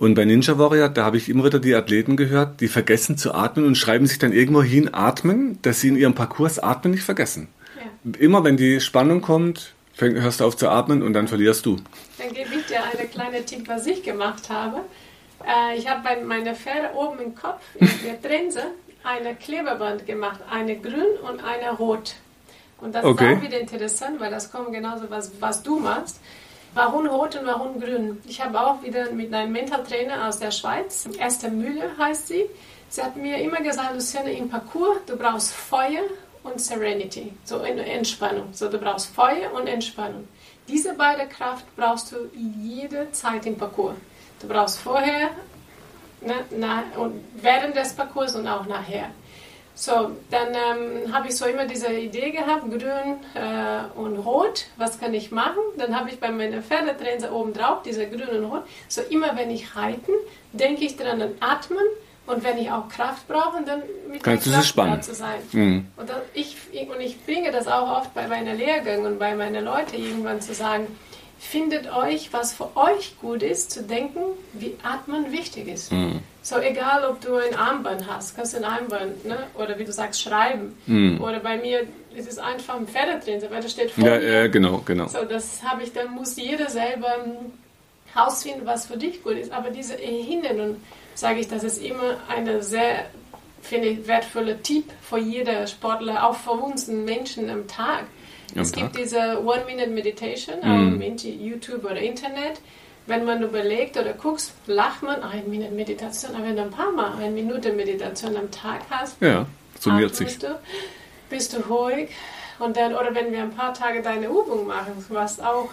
Und 0.00 0.14
bei 0.14 0.24
Ninja 0.24 0.56
Warrior, 0.56 0.88
da 0.88 1.04
habe 1.04 1.18
ich 1.18 1.28
immer 1.28 1.44
wieder 1.44 1.58
die 1.58 1.74
Athleten 1.74 2.16
gehört, 2.16 2.62
die 2.62 2.68
vergessen 2.68 3.18
zu 3.18 3.34
atmen 3.34 3.66
und 3.66 3.74
schreiben 3.74 4.06
sich 4.06 4.18
dann 4.18 4.32
irgendwo 4.32 4.62
hin 4.62 4.88
atmen, 4.94 5.58
dass 5.60 5.80
sie 5.80 5.88
in 5.88 5.96
ihrem 5.96 6.14
Parcours 6.14 6.58
atmen 6.58 6.94
nicht 6.94 7.02
vergessen. 7.02 7.48
Ja. 7.76 8.18
Immer 8.18 8.42
wenn 8.42 8.56
die 8.56 8.80
Spannung 8.80 9.20
kommt, 9.20 9.74
hörst 9.98 10.40
du 10.40 10.46
auf 10.46 10.56
zu 10.56 10.70
atmen 10.70 11.02
und 11.02 11.12
dann 11.12 11.28
verlierst 11.28 11.66
du. 11.66 11.76
Dann 12.16 12.32
gebe 12.32 12.48
ich 12.54 12.64
dir 12.64 12.82
eine 12.82 13.08
kleine 13.08 13.44
Tipp, 13.44 13.68
was 13.68 13.86
ich 13.86 14.02
gemacht 14.02 14.48
habe. 14.48 14.80
Äh, 15.46 15.76
ich 15.76 15.86
habe 15.86 16.00
bei 16.02 16.24
meiner 16.24 16.54
Pferde 16.54 16.94
oben 16.94 17.18
im 17.20 17.34
Kopf, 17.34 17.60
in 17.78 17.86
der 18.02 18.22
Trense, 18.22 18.62
eine 19.04 19.34
Klebeband 19.34 20.06
gemacht, 20.06 20.40
eine 20.50 20.78
grün 20.78 21.18
und 21.30 21.44
eine 21.44 21.76
rot. 21.76 22.14
Und 22.78 22.94
das 22.94 23.04
okay. 23.04 23.34
ist 23.34 23.38
auch 23.38 23.42
wieder 23.42 23.60
interessant, 23.60 24.18
weil 24.18 24.30
das 24.30 24.50
kommt 24.50 24.72
genauso, 24.72 25.10
was, 25.10 25.30
was 25.40 25.62
du 25.62 25.78
machst. 25.78 26.20
Warum 26.72 27.08
rot 27.08 27.34
und 27.34 27.46
warum 27.46 27.80
grün? 27.80 28.22
Ich 28.26 28.40
habe 28.40 28.60
auch 28.60 28.80
wieder 28.82 29.10
mit 29.10 29.34
einem 29.34 29.50
Mentaltrainer 29.50 30.28
aus 30.28 30.38
der 30.38 30.52
Schweiz, 30.52 31.08
Esther 31.18 31.50
Müller 31.50 31.90
heißt 31.98 32.28
sie. 32.28 32.46
Sie 32.88 33.02
hat 33.02 33.16
mir 33.16 33.38
immer 33.38 33.60
gesagt, 33.60 33.94
Luciane, 33.94 34.32
im 34.32 34.48
Parcours, 34.48 34.98
du 35.06 35.16
brauchst 35.16 35.52
Feuer 35.52 36.02
und 36.44 36.60
Serenity, 36.60 37.32
so 37.44 37.58
Entspannung. 37.58 38.48
So 38.52 38.68
du 38.68 38.78
brauchst 38.78 39.12
Feuer 39.14 39.52
und 39.52 39.66
Entspannung. 39.66 40.28
Diese 40.68 40.94
beide 40.94 41.26
Kraft 41.26 41.64
brauchst 41.76 42.12
du 42.12 42.30
jede 42.34 43.10
Zeit 43.10 43.46
im 43.46 43.56
Parcours. 43.56 43.96
Du 44.40 44.46
brauchst 44.46 44.78
vorher 44.78 45.30
ne, 46.20 46.34
nach, 46.56 46.84
und 46.96 47.24
während 47.34 47.74
des 47.74 47.94
Parcours 47.94 48.36
und 48.36 48.46
auch 48.46 48.66
nachher. 48.66 49.10
So, 49.80 50.10
dann 50.30 50.48
ähm, 50.48 51.10
habe 51.10 51.28
ich 51.28 51.36
so 51.38 51.46
immer 51.46 51.64
diese 51.64 51.90
Idee 51.90 52.32
gehabt, 52.32 52.70
grün 52.70 53.16
äh, 53.32 53.98
und 53.98 54.18
rot, 54.18 54.66
was 54.76 55.00
kann 55.00 55.14
ich 55.14 55.30
machen? 55.30 55.62
Dann 55.78 55.98
habe 55.98 56.10
ich 56.10 56.20
bei 56.20 56.30
meiner 56.30 56.60
Pferdetrense 56.60 57.32
oben 57.32 57.54
drauf, 57.54 57.78
diese 57.82 58.06
grün 58.06 58.28
und 58.28 58.44
rot. 58.44 58.64
So 58.88 59.00
immer 59.08 59.38
wenn 59.38 59.50
ich 59.50 59.74
reiten, 59.76 60.12
denke 60.52 60.84
ich 60.84 60.98
dran 60.98 61.22
an 61.22 61.32
Atmen 61.40 61.86
und 62.26 62.44
wenn 62.44 62.58
ich 62.58 62.70
auch 62.70 62.90
Kraft 62.90 63.26
brauche, 63.26 63.62
dann 63.64 63.82
mit 64.10 64.22
Kannst 64.22 64.44
der 64.48 64.60
Kraft 64.60 65.04
zu 65.04 65.14
sein. 65.14 65.40
Mhm. 65.52 65.86
Und, 65.96 66.10
das, 66.10 66.18
ich, 66.34 66.56
und 66.94 67.00
ich 67.00 67.24
bringe 67.24 67.50
das 67.50 67.66
auch 67.66 68.00
oft 68.00 68.12
bei 68.12 68.26
meinen 68.28 68.58
Lehrgängen 68.58 69.06
und 69.06 69.18
bei 69.18 69.34
meinen 69.34 69.64
Leuten 69.64 69.96
irgendwann 69.96 70.42
zu 70.42 70.52
sagen, 70.52 70.88
findet 71.40 71.90
euch, 71.90 72.32
was 72.32 72.52
für 72.52 72.76
euch 72.76 73.18
gut 73.18 73.42
ist, 73.42 73.70
zu 73.70 73.82
denken, 73.82 74.20
wie 74.52 74.76
Atmen 74.82 75.32
wichtig 75.32 75.68
ist. 75.68 75.90
Mhm. 75.90 76.20
So 76.42 76.58
egal, 76.58 77.04
ob 77.06 77.20
du 77.22 77.34
ein 77.34 77.56
Armband 77.56 78.06
hast, 78.06 78.36
kannst 78.36 78.52
du 78.52 78.58
ein 78.58 78.64
Armband, 78.64 79.24
ne? 79.24 79.38
oder 79.54 79.78
wie 79.78 79.84
du 79.84 79.92
sagst, 79.92 80.20
schreiben. 80.20 80.76
Mhm. 80.86 81.18
Oder 81.20 81.40
bei 81.40 81.56
mir 81.56 81.86
ist 82.14 82.28
es 82.28 82.38
einfach 82.38 82.76
ein 82.76 82.86
Pferdetrainer, 82.86 83.50
weil 83.50 83.62
da 83.62 83.68
steht 83.68 83.90
vor 83.90 84.04
Ja, 84.04 84.20
ja 84.20 84.46
genau, 84.48 84.82
genau. 84.84 85.08
So, 85.08 85.24
das 85.24 85.62
habe 85.64 85.82
ich, 85.82 85.92
dann 85.94 86.14
muss 86.14 86.36
jeder 86.36 86.68
selber 86.68 87.16
herausfinden, 88.12 88.66
was 88.66 88.86
für 88.86 88.98
dich 88.98 89.22
gut 89.22 89.38
ist. 89.38 89.50
Aber 89.50 89.70
diese 89.70 89.94
Erinnerung, 89.94 90.76
sage 91.14 91.40
ich, 91.40 91.48
das 91.48 91.64
ist 91.64 91.82
immer 91.82 92.18
eine 92.28 92.62
sehr, 92.62 93.06
finde 93.62 93.88
ich, 93.88 94.06
wertvolle 94.06 94.60
Tipp 94.60 94.90
für 95.00 95.18
jeder 95.18 95.66
Sportler, 95.66 96.28
auch 96.28 96.36
für 96.36 96.52
uns 96.52 96.86
Menschen 96.86 97.48
am 97.48 97.66
Tag 97.66 98.04
es 98.54 98.72
gibt 98.72 98.98
diese 98.98 99.42
One-Minute-Meditation 99.44 100.56
mhm. 100.62 101.02
auf 101.02 101.22
YouTube 101.22 101.84
oder 101.84 101.98
Internet. 101.98 102.60
Wenn 103.06 103.24
man 103.24 103.42
überlegt 103.42 103.96
oder 103.96 104.12
guckt, 104.12 104.52
lacht 104.66 105.02
man, 105.02 105.22
eine 105.22 105.42
Minute 105.42 105.72
Meditation, 105.72 106.34
aber 106.34 106.44
wenn 106.44 106.56
du 106.56 106.62
ein 106.62 106.70
paar 106.70 106.92
Mal 106.92 107.14
eine 107.14 107.30
Minute 107.30 107.72
Meditation 107.72 108.36
am 108.36 108.50
Tag 108.50 108.82
hast, 108.90 109.20
ja, 109.20 109.46
summiert 109.78 110.14
sich. 110.14 110.38
Du, 110.38 110.58
bist 111.28 111.52
du 111.52 111.58
ruhig. 111.68 112.10
Und 112.58 112.76
dann, 112.76 112.94
oder 112.94 113.14
wenn 113.14 113.32
wir 113.32 113.40
ein 113.42 113.54
paar 113.54 113.72
Tage 113.72 114.02
deine 114.02 114.26
Übung 114.26 114.66
machen, 114.66 115.04
was 115.08 115.40
auch 115.40 115.70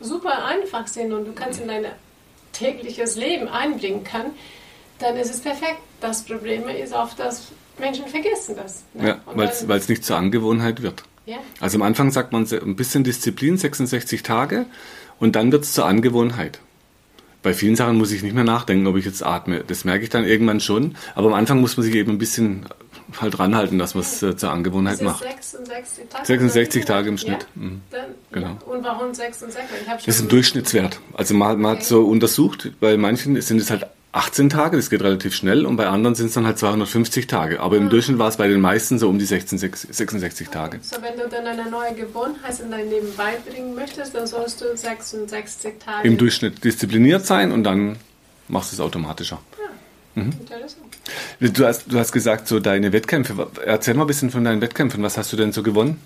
super 0.00 0.44
einfach 0.44 0.86
sind 0.88 1.12
und 1.12 1.26
du 1.26 1.32
kannst 1.32 1.60
in 1.60 1.68
dein 1.68 1.86
tägliches 2.52 3.16
Leben 3.16 3.48
einbringen 3.48 4.04
kann, 4.04 4.26
dann 4.98 5.16
ist 5.16 5.30
es 5.30 5.40
perfekt. 5.40 5.78
Das 6.00 6.22
Problem 6.24 6.68
ist 6.68 6.92
oft, 6.92 7.18
dass 7.18 7.52
Menschen 7.78 8.06
vergessen 8.06 8.56
das. 8.56 8.84
Ne? 8.94 9.08
Ja, 9.08 9.20
weil 9.26 9.78
es 9.78 9.88
nicht 9.88 10.04
zur 10.04 10.16
Angewohnheit 10.16 10.82
wird. 10.82 11.04
Ja. 11.26 11.38
Also 11.60 11.78
am 11.78 11.82
Anfang 11.82 12.10
sagt 12.10 12.32
man 12.32 12.46
ein 12.50 12.76
bisschen 12.76 13.04
Disziplin, 13.04 13.56
66 13.56 14.22
Tage, 14.22 14.66
und 15.18 15.36
dann 15.36 15.52
wird 15.52 15.64
es 15.64 15.72
zur 15.72 15.86
Angewohnheit. 15.86 16.60
Bei 17.42 17.52
vielen 17.52 17.76
Sachen 17.76 17.98
muss 17.98 18.10
ich 18.10 18.22
nicht 18.22 18.34
mehr 18.34 18.44
nachdenken, 18.44 18.86
ob 18.86 18.96
ich 18.96 19.04
jetzt 19.04 19.22
atme. 19.22 19.62
Das 19.66 19.84
merke 19.84 20.02
ich 20.02 20.10
dann 20.10 20.24
irgendwann 20.24 20.60
schon. 20.60 20.96
Aber 21.14 21.28
am 21.28 21.34
Anfang 21.34 21.60
muss 21.60 21.76
man 21.76 21.84
sich 21.84 21.94
eben 21.94 22.12
ein 22.12 22.18
bisschen 22.18 22.64
halt 23.20 23.38
ranhalten, 23.38 23.78
dass 23.78 23.94
man 23.94 24.02
es 24.02 24.22
äh, 24.22 24.34
zur 24.34 24.50
Angewohnheit 24.50 25.02
macht. 25.02 25.22
66 25.22 26.08
Tage, 26.08 26.26
66 26.26 26.84
Tage 26.86 27.08
im 27.10 27.18
Schnitt. 27.18 27.46
Ja? 27.54 27.62
Mhm. 27.62 27.82
Dann, 27.90 28.04
genau. 28.32 28.58
Und 28.66 28.82
warum 28.82 29.12
66? 29.12 29.62
das 29.86 30.08
ist 30.08 30.22
ein 30.22 30.28
Durchschnittswert. 30.28 31.00
Also 31.12 31.34
man, 31.34 31.60
man 31.60 31.72
okay. 31.72 31.80
hat 31.80 31.86
so 31.86 32.06
untersucht, 32.06 32.72
bei 32.80 32.96
manchen 32.96 33.40
sind 33.42 33.60
es 33.60 33.70
halt 33.70 33.86
18 34.14 34.48
Tage, 34.48 34.76
das 34.76 34.90
geht 34.90 35.02
relativ 35.02 35.34
schnell, 35.34 35.66
und 35.66 35.74
bei 35.74 35.88
anderen 35.88 36.14
sind 36.14 36.26
es 36.26 36.34
dann 36.34 36.46
halt 36.46 36.56
250 36.56 37.26
Tage. 37.26 37.58
Aber 37.58 37.76
im 37.76 37.86
ah. 37.86 37.90
Durchschnitt 37.90 38.18
war 38.18 38.28
es 38.28 38.36
bei 38.36 38.46
den 38.46 38.60
meisten 38.60 39.00
so 39.00 39.08
um 39.08 39.18
die 39.18 39.24
16, 39.24 39.58
66 39.58 40.48
Tage. 40.50 40.78
So, 40.82 41.02
wenn 41.02 41.18
du 41.18 41.28
dann 41.28 41.44
eine 41.44 41.68
neue 41.68 41.94
Gewohnheit 41.94 42.60
in 42.60 42.70
dein 42.70 42.88
Leben 42.88 43.08
beibringen 43.16 43.74
möchtest, 43.74 44.14
dann 44.14 44.28
sollst 44.28 44.60
du 44.60 44.76
66 44.76 45.74
Tage. 45.84 46.06
Im 46.06 46.16
Durchschnitt 46.16 46.62
diszipliniert 46.62 47.26
sein 47.26 47.50
und 47.50 47.64
dann 47.64 47.96
machst 48.46 48.70
du 48.70 48.76
es 48.76 48.80
automatischer. 48.80 49.40
Ja, 50.14 50.22
mhm. 50.22 50.30
interessant. 50.30 50.84
Du 51.40 51.66
hast, 51.66 51.92
du 51.92 51.98
hast 51.98 52.12
gesagt, 52.12 52.46
so 52.46 52.60
deine 52.60 52.92
Wettkämpfe. 52.92 53.50
Erzähl 53.66 53.94
mal 53.94 54.04
ein 54.04 54.06
bisschen 54.06 54.30
von 54.30 54.44
deinen 54.44 54.60
Wettkämpfen. 54.60 55.02
Was 55.02 55.18
hast 55.18 55.32
du 55.32 55.36
denn 55.36 55.50
so 55.50 55.64
gewonnen? 55.64 56.00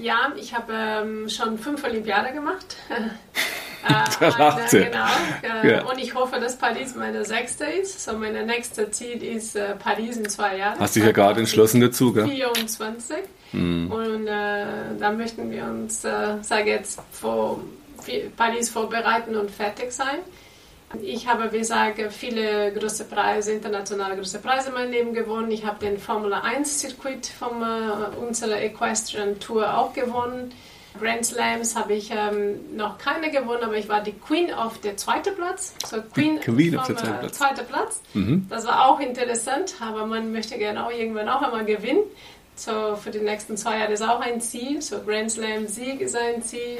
Ja, 0.00 0.32
ich 0.40 0.54
habe 0.54 0.72
ähm, 0.72 1.28
schon 1.28 1.58
fünf 1.58 1.84
Olympiade 1.84 2.32
gemacht. 2.32 2.76
Da 4.20 4.28
lacht 4.38 4.70
sie. 4.70 4.84
Genau. 4.84 5.06
Äh, 5.42 5.70
ja. 5.70 5.84
Und 5.84 5.98
ich 5.98 6.14
hoffe, 6.14 6.40
dass 6.40 6.56
Paris 6.56 6.94
meine 6.94 7.24
sechste 7.24 7.64
ist. 7.64 8.02
So, 8.04 8.12
mein 8.14 8.46
nächstes 8.46 8.90
Ziel 8.92 9.22
ist 9.22 9.56
äh, 9.56 9.74
Paris 9.76 10.16
in 10.16 10.28
zwei 10.28 10.56
Jahren. 10.58 10.78
Hast 10.78 10.96
dich 10.96 11.04
ja 11.04 11.12
gerade 11.12 11.40
entschlossen 11.40 11.80
dazu, 11.80 12.12
gell? 12.12 12.28
24. 12.28 13.16
Mhm. 13.52 13.90
Und 13.90 14.26
äh, 14.26 14.64
da 14.98 15.12
möchten 15.12 15.50
wir 15.50 15.64
uns, 15.64 16.04
äh, 16.04 16.36
sage 16.42 16.70
jetzt, 16.70 17.00
vor 17.12 17.60
Paris 18.36 18.70
vorbereiten 18.70 19.36
und 19.36 19.50
fertig 19.50 19.92
sein. 19.92 20.18
Ich 21.02 21.26
habe, 21.26 21.50
wie 21.52 21.58
gesagt, 21.58 22.00
viele 22.12 22.72
große 22.72 23.04
Preise, 23.04 23.52
internationale 23.52 24.16
große 24.16 24.38
Preise 24.38 24.68
in 24.68 24.74
meinem 24.74 24.92
Leben 24.92 25.14
gewonnen. 25.14 25.50
Ich 25.50 25.64
habe 25.64 25.78
den 25.80 25.98
Formula 25.98 26.42
1 26.42 26.80
Circuit 26.80 27.26
von 27.26 27.62
äh, 27.62 28.16
unserer 28.24 28.60
Equestrian 28.60 29.40
Tour 29.40 29.76
auch 29.76 29.92
gewonnen. 29.92 30.52
Grand 31.00 31.26
Slams 31.26 31.74
habe 31.74 31.94
ich 31.94 32.10
ähm, 32.10 32.76
noch 32.76 32.98
keine 32.98 33.30
gewonnen, 33.30 33.64
aber 33.64 33.76
ich 33.76 33.88
war 33.88 34.00
die 34.00 34.12
Queen 34.12 34.52
auf 34.52 34.78
der 34.78 34.96
zweiten 34.96 35.34
Platz. 35.34 35.74
So 35.86 36.00
Queen, 36.02 36.40
Queen 36.40 36.78
auf 36.78 36.86
der 36.86 36.96
zweiten 36.96 37.18
Platz. 37.18 37.38
Zweiter 37.38 37.62
Platz. 37.64 38.00
Mhm. 38.14 38.46
Das 38.48 38.66
war 38.66 38.88
auch 38.88 39.00
interessant, 39.00 39.74
aber 39.80 40.06
man 40.06 40.32
möchte 40.32 40.56
gerne 40.56 40.86
auch 40.86 40.90
irgendwann 40.90 41.28
auch 41.28 41.42
einmal 41.42 41.64
gewinnen. 41.64 42.02
So 42.56 42.96
für 42.96 43.10
die 43.10 43.18
nächsten 43.18 43.56
zwei 43.56 43.78
Jahre 43.78 43.92
ist 43.92 44.02
auch 44.02 44.20
ein 44.20 44.40
Ziel. 44.40 44.80
So 44.80 45.00
Grand 45.00 45.32
Slam 45.32 45.66
Sieg 45.66 46.00
ist 46.00 46.16
ein 46.16 46.42
Ziel. 46.42 46.78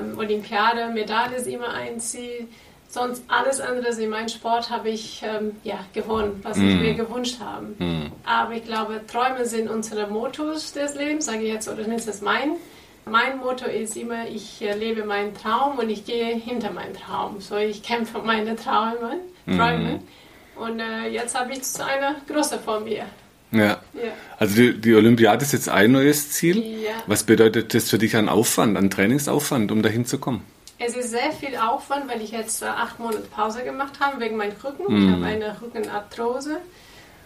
Ähm, 0.00 0.18
Olympiade, 0.18 0.88
Medaille 0.92 1.36
ist 1.36 1.46
immer 1.46 1.68
ein 1.68 2.00
Ziel. 2.00 2.48
Sonst 2.88 3.22
alles 3.28 3.60
andere 3.60 3.88
in 4.02 4.10
meinem 4.10 4.28
Sport 4.28 4.68
habe 4.68 4.90
ich 4.90 5.22
ähm, 5.24 5.56
ja, 5.64 5.78
gewonnen, 5.94 6.40
was 6.42 6.58
mm. 6.58 6.68
ich 6.68 6.74
mhm. 6.74 6.82
mir 6.82 6.94
gewünscht 6.94 7.38
habe. 7.40 7.68
Mm. 7.82 8.12
Aber 8.22 8.52
ich 8.52 8.64
glaube, 8.64 9.00
Träume 9.10 9.46
sind 9.46 9.70
unsere 9.70 10.08
Motos 10.08 10.74
des 10.74 10.94
Lebens, 10.94 11.24
sage 11.24 11.38
ich 11.38 11.52
jetzt, 11.52 11.68
oder 11.68 11.84
mindestens 11.84 12.20
mein. 12.20 12.56
Mein 13.04 13.38
Motto 13.38 13.66
ist 13.66 13.96
immer, 13.96 14.28
ich 14.28 14.60
lebe 14.60 15.04
meinen 15.04 15.34
Traum 15.34 15.78
und 15.78 15.90
ich 15.90 16.04
gehe 16.04 16.36
hinter 16.36 16.70
meinen 16.70 16.94
Traum. 16.94 17.40
So, 17.40 17.56
ich 17.56 17.82
kämpfe 17.82 18.18
meine 18.18 18.54
Träume. 18.56 19.18
Träume. 19.46 20.00
Mhm. 20.00 20.62
Und 20.62 20.80
äh, 20.80 21.08
jetzt 21.08 21.38
habe 21.38 21.52
ich 21.52 21.62
eine 21.80 22.16
große 22.28 22.58
vor 22.58 22.80
mir. 22.80 23.06
Ja. 23.50 23.80
ja. 23.92 24.12
Also 24.38 24.54
die, 24.54 24.80
die, 24.80 24.94
Olympiade 24.94 25.44
ist 25.44 25.52
jetzt 25.52 25.68
ein 25.68 25.92
neues 25.92 26.30
Ziel. 26.30 26.56
Ja. 26.56 26.92
Was 27.06 27.24
bedeutet 27.24 27.74
das 27.74 27.90
für 27.90 27.98
dich 27.98 28.16
an 28.16 28.28
Aufwand, 28.28 28.76
an 28.76 28.88
Trainingsaufwand, 28.88 29.72
um 29.72 29.82
dahin 29.82 30.06
zu 30.06 30.18
kommen? 30.18 30.44
Es 30.78 30.96
ist 30.96 31.10
sehr 31.10 31.32
viel 31.32 31.56
Aufwand, 31.56 32.08
weil 32.10 32.22
ich 32.22 32.32
jetzt 32.32 32.62
äh, 32.62 32.66
acht 32.66 32.98
Monate 32.98 33.22
Pause 33.34 33.62
gemacht 33.62 34.00
habe 34.00 34.20
wegen 34.20 34.36
meinem 34.36 34.54
Rücken. 34.62 34.92
Mhm. 34.92 35.06
Ich 35.06 35.12
habe 35.12 35.24
eine 35.26 35.60
Rückenarthrose 35.60 36.58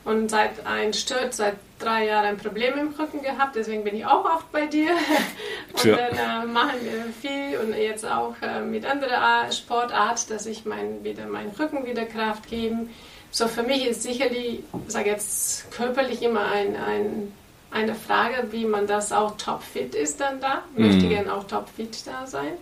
und 0.07 0.31
seit 0.31 0.65
ein 0.65 0.95
Sturz, 0.95 1.39
seit 1.39 1.57
drei 1.81 2.07
Jahren 2.07 2.27
ein 2.27 2.37
Problem 2.39 2.79
im 2.79 2.95
Rücken 2.95 3.23
gehabt, 3.23 3.57
deswegen 3.57 3.83
bin 3.83 3.97
ich 3.97 4.07
auch 4.07 4.25
oft 4.25 4.51
bei 4.53 4.67
dir. 4.67 4.91
Und 5.73 5.85
ja. 5.85 5.97
dann 5.97 6.45
äh, 6.45 6.47
machen 6.47 6.79
wir 6.81 7.05
viel 7.21 7.59
und 7.59 7.75
jetzt 7.77 8.07
auch 8.07 8.35
äh, 8.41 8.63
mit 8.63 8.87
anderer 8.87 9.53
Sportart, 9.53 10.31
dass 10.31 10.47
ich 10.47 10.65
mein, 10.65 11.05
wieder 11.05 11.27
meinen 11.27 11.51
Rücken 11.51 11.85
wieder 11.85 12.07
Kraft 12.07 12.49
geben. 12.49 12.89
So 13.31 13.47
für 13.47 13.63
mich 13.63 13.87
ist 13.87 14.03
sicherlich, 14.03 14.61
sage 14.87 15.11
jetzt 15.11 15.71
körperlich 15.73 16.23
immer 16.23 16.47
ein, 16.47 16.77
ein, 16.77 17.33
eine 17.71 17.95
Frage, 17.95 18.53
wie 18.53 18.65
man 18.65 18.87
das 18.87 19.13
auch 19.13 19.37
topfit 19.37 19.95
ist 19.95 20.21
dann 20.21 20.41
da. 20.41 20.63
Mhm. 20.75 20.87
Möchte 20.87 21.09
gerne 21.09 21.35
auch 21.35 21.45
topfit 21.45 22.07
da 22.07 22.27
sein. 22.27 22.55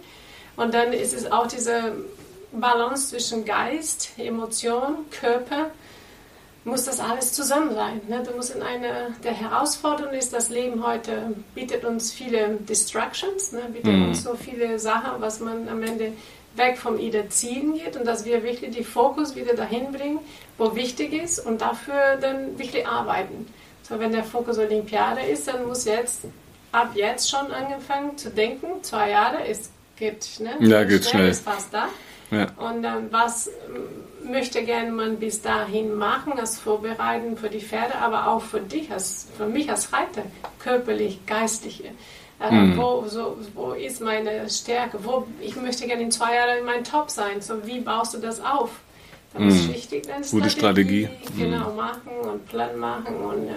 Und 0.57 0.75
dann 0.75 0.93
ist 0.93 1.15
es 1.15 1.31
auch 1.31 1.47
diese 1.47 1.93
Balance 2.51 3.11
zwischen 3.11 3.45
Geist, 3.45 4.11
Emotion, 4.19 5.05
Körper 5.13 5.71
muss 6.65 6.85
das 6.85 6.99
alles 6.99 7.33
zusammen 7.33 7.75
sein. 7.75 8.01
Ne? 8.09 8.23
Du 8.27 8.35
musst 8.35 8.55
in 8.55 8.63
eine 8.63 9.15
der 9.23 9.33
Herausforderungen 9.33 10.15
ist, 10.15 10.33
das 10.33 10.49
Leben 10.49 10.85
heute 10.85 11.35
bietet 11.55 11.85
uns 11.85 12.11
viele 12.11 12.57
Distractions, 12.69 13.53
ne? 13.53 13.63
bietet 13.73 13.93
mm. 13.93 14.05
uns 14.09 14.23
so 14.23 14.35
viele 14.35 14.79
Sachen, 14.79 15.21
was 15.21 15.41
man 15.41 15.69
am 15.69 15.83
Ende 15.83 16.13
weg 16.57 16.79
vom 16.79 16.99
Ida 16.99 17.29
ziehen 17.29 17.75
geht 17.75 17.97
und 17.97 18.07
dass 18.07 18.25
wir 18.25 18.43
wirklich 18.43 18.71
die 18.75 18.85
Fokus 18.85 19.37
wieder 19.37 19.55
dahin 19.55 19.93
bringen, 19.93 20.21
wo 20.57 20.75
wichtig 20.75 21.13
ist 21.13 21.39
und 21.45 21.61
dafür 21.61 22.17
dann 22.21 22.59
wirklich 22.59 22.87
arbeiten. 22.87 23.47
So, 23.83 23.99
wenn 23.99 24.13
der 24.13 24.25
Fokus 24.25 24.59
Olympiade 24.59 25.21
ist, 25.21 25.49
dann 25.49 25.67
muss 25.67 25.85
jetzt 25.85 26.23
ab 26.73 26.93
jetzt 26.95 27.29
schon 27.29 27.51
angefangen 27.53 28.17
zu 28.17 28.31
denken, 28.31 28.83
zwei 28.83 29.11
Jahre, 29.11 29.47
es 29.47 29.71
geht, 29.97 30.41
ne? 30.41 30.55
Ja, 30.61 30.85
geht 30.85 31.03
schnell, 31.03 31.11
schnell. 31.11 31.29
ist 31.29 31.45
fast 31.45 31.75
da. 31.75 31.89
Ja. 32.31 32.51
Und 32.57 32.83
dann 32.83 33.13
was 33.13 33.51
möchte 34.25 34.63
gerne 34.65 34.91
man 34.91 35.17
bis 35.17 35.43
dahin 35.43 35.95
machen, 35.95 36.35
als 36.39 36.59
Vorbereiten 36.59 37.37
für 37.37 37.49
die 37.49 37.61
Pferde, 37.61 37.97
aber 37.97 38.29
auch 38.29 38.43
für 38.43 38.61
dich, 38.61 38.91
als, 38.91 39.29
für 39.37 39.47
mich 39.47 39.71
als 39.71 39.93
Reiter, 39.93 40.23
körperlich, 40.59 41.25
geistig. 41.27 41.85
Äh, 42.41 42.51
mhm. 42.51 42.77
wo, 42.77 43.05
so, 43.07 43.39
wo 43.55 43.73
ist 43.73 44.01
meine 44.01 44.49
Stärke? 44.51 44.99
Wo, 45.03 45.27
ich 45.41 45.57
möchte 45.57 45.87
gerne 45.87 46.03
in 46.03 46.11
zwei 46.11 46.35
Jahren 46.35 46.59
in 46.59 46.65
meinem 46.65 46.85
Top 46.85 47.11
sein. 47.11 47.41
So, 47.41 47.67
wie 47.67 47.81
baust 47.81 48.15
du 48.15 48.19
das 48.19 48.41
auf? 48.41 48.71
Das 49.33 49.43
mhm. 49.43 49.49
ist 49.49 49.69
wichtig, 49.69 50.07
dann 50.07 50.23
Gute 50.23 50.51
Strategie. 50.51 51.09
Strategie. 51.23 51.43
Genau, 51.43 51.71
mhm. 51.71 51.77
machen 51.77 52.13
und 52.23 52.49
Plan 52.49 52.77
machen 52.77 53.17
und 53.17 53.49
äh, 53.49 53.53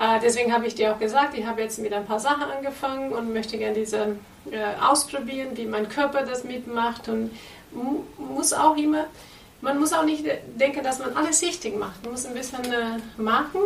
Äh, 0.00 0.18
deswegen 0.22 0.52
habe 0.52 0.66
ich 0.66 0.74
dir 0.74 0.94
auch 0.94 0.98
gesagt, 0.98 1.36
ich 1.36 1.44
habe 1.44 1.60
jetzt 1.60 1.78
mit 1.78 1.92
ein 1.92 2.06
paar 2.06 2.18
Sachen 2.18 2.44
angefangen 2.44 3.12
und 3.12 3.34
möchte 3.34 3.58
gerne 3.58 3.74
diese 3.74 4.16
äh, 4.50 4.80
ausprobieren, 4.82 5.48
wie 5.54 5.66
mein 5.66 5.90
Körper 5.90 6.24
das 6.24 6.42
mitmacht 6.42 7.08
und 7.10 7.30
muss 8.16 8.54
auch 8.54 8.76
immer, 8.76 9.04
man 9.62 9.78
muss 9.78 9.92
auch 9.92 10.04
nicht 10.04 10.24
denken, 10.58 10.82
dass 10.82 10.98
man 10.98 11.14
alles 11.16 11.42
richtig 11.42 11.78
macht. 11.78 12.02
Man 12.02 12.12
muss 12.12 12.26
ein 12.26 12.34
bisschen 12.34 12.64
äh, 12.64 13.20
machen, 13.20 13.60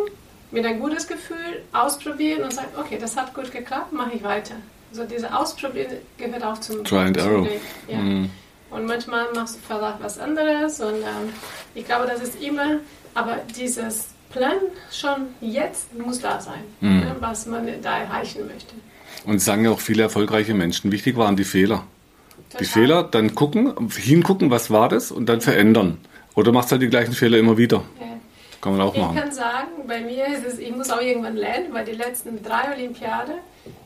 mit 0.51 0.65
ein 0.65 0.79
gutes 0.79 1.07
Gefühl 1.07 1.61
ausprobieren 1.73 2.43
und 2.43 2.53
sagen, 2.53 2.69
okay, 2.77 2.97
das 2.99 3.15
hat 3.15 3.33
gut 3.33 3.51
geklappt, 3.51 3.93
mache 3.93 4.11
ich 4.15 4.23
weiter. 4.23 4.55
Also 4.91 5.03
diese 5.03 5.35
Ausprobieren 5.35 5.97
gehört 6.17 6.43
auch 6.43 6.57
zum 6.59 6.83
Try 6.83 6.99
and 6.99 7.19
Arrow. 7.19 7.47
Ja. 7.87 7.97
Mm. 7.97 8.29
Und 8.71 8.85
manchmal 8.85 9.25
machst 9.33 9.55
du 9.55 9.59
vielleicht 9.67 10.01
was 10.01 10.19
anderes 10.19 10.79
und 10.79 10.95
ähm, 10.95 11.33
ich 11.73 11.85
glaube, 11.85 12.07
das 12.07 12.21
ist 12.21 12.41
immer, 12.41 12.79
aber 13.13 13.39
dieses 13.55 14.07
Plan 14.31 14.57
schon 14.91 15.27
jetzt 15.41 15.93
muss 15.97 16.19
da 16.19 16.39
sein, 16.39 16.63
mm. 16.81 16.99
ne, 16.99 17.15
was 17.19 17.45
man 17.45 17.67
da 17.81 17.99
erreichen 17.99 18.47
möchte. 18.47 18.75
Und 19.25 19.39
sagen 19.39 19.65
ja 19.65 19.71
auch 19.71 19.79
viele 19.79 20.03
erfolgreiche 20.03 20.53
Menschen, 20.53 20.91
wichtig 20.91 21.17
waren 21.17 21.35
die 21.35 21.43
Fehler. 21.43 21.83
Total. 22.49 22.59
Die 22.59 22.65
Fehler, 22.65 23.03
dann 23.03 23.35
gucken, 23.35 23.89
hingucken, 23.89 24.51
was 24.51 24.71
war 24.71 24.89
das 24.89 25.11
und 25.11 25.27
dann 25.27 25.41
verändern. 25.41 25.97
Oder 26.35 26.51
machst 26.51 26.71
halt 26.71 26.81
die 26.81 26.89
gleichen 26.89 27.13
Fehler 27.13 27.37
immer 27.37 27.57
wieder. 27.57 27.83
Ja. 27.99 28.07
Kann 28.61 28.77
man 28.77 28.81
auch 28.81 28.95
ich 28.95 29.01
machen. 29.01 29.15
Ich 29.15 29.21
kann 29.21 29.31
sagen, 29.31 29.67
bei 29.87 30.01
mir 30.01 30.27
ist 30.27 30.45
es, 30.45 30.59
ich 30.59 30.75
muss 30.75 30.89
auch 30.89 31.01
irgendwann 31.01 31.35
lernen, 31.35 31.67
weil 31.71 31.85
die 31.85 31.91
letzten 31.91 32.41
drei 32.41 32.73
Olympiaden 32.73 33.35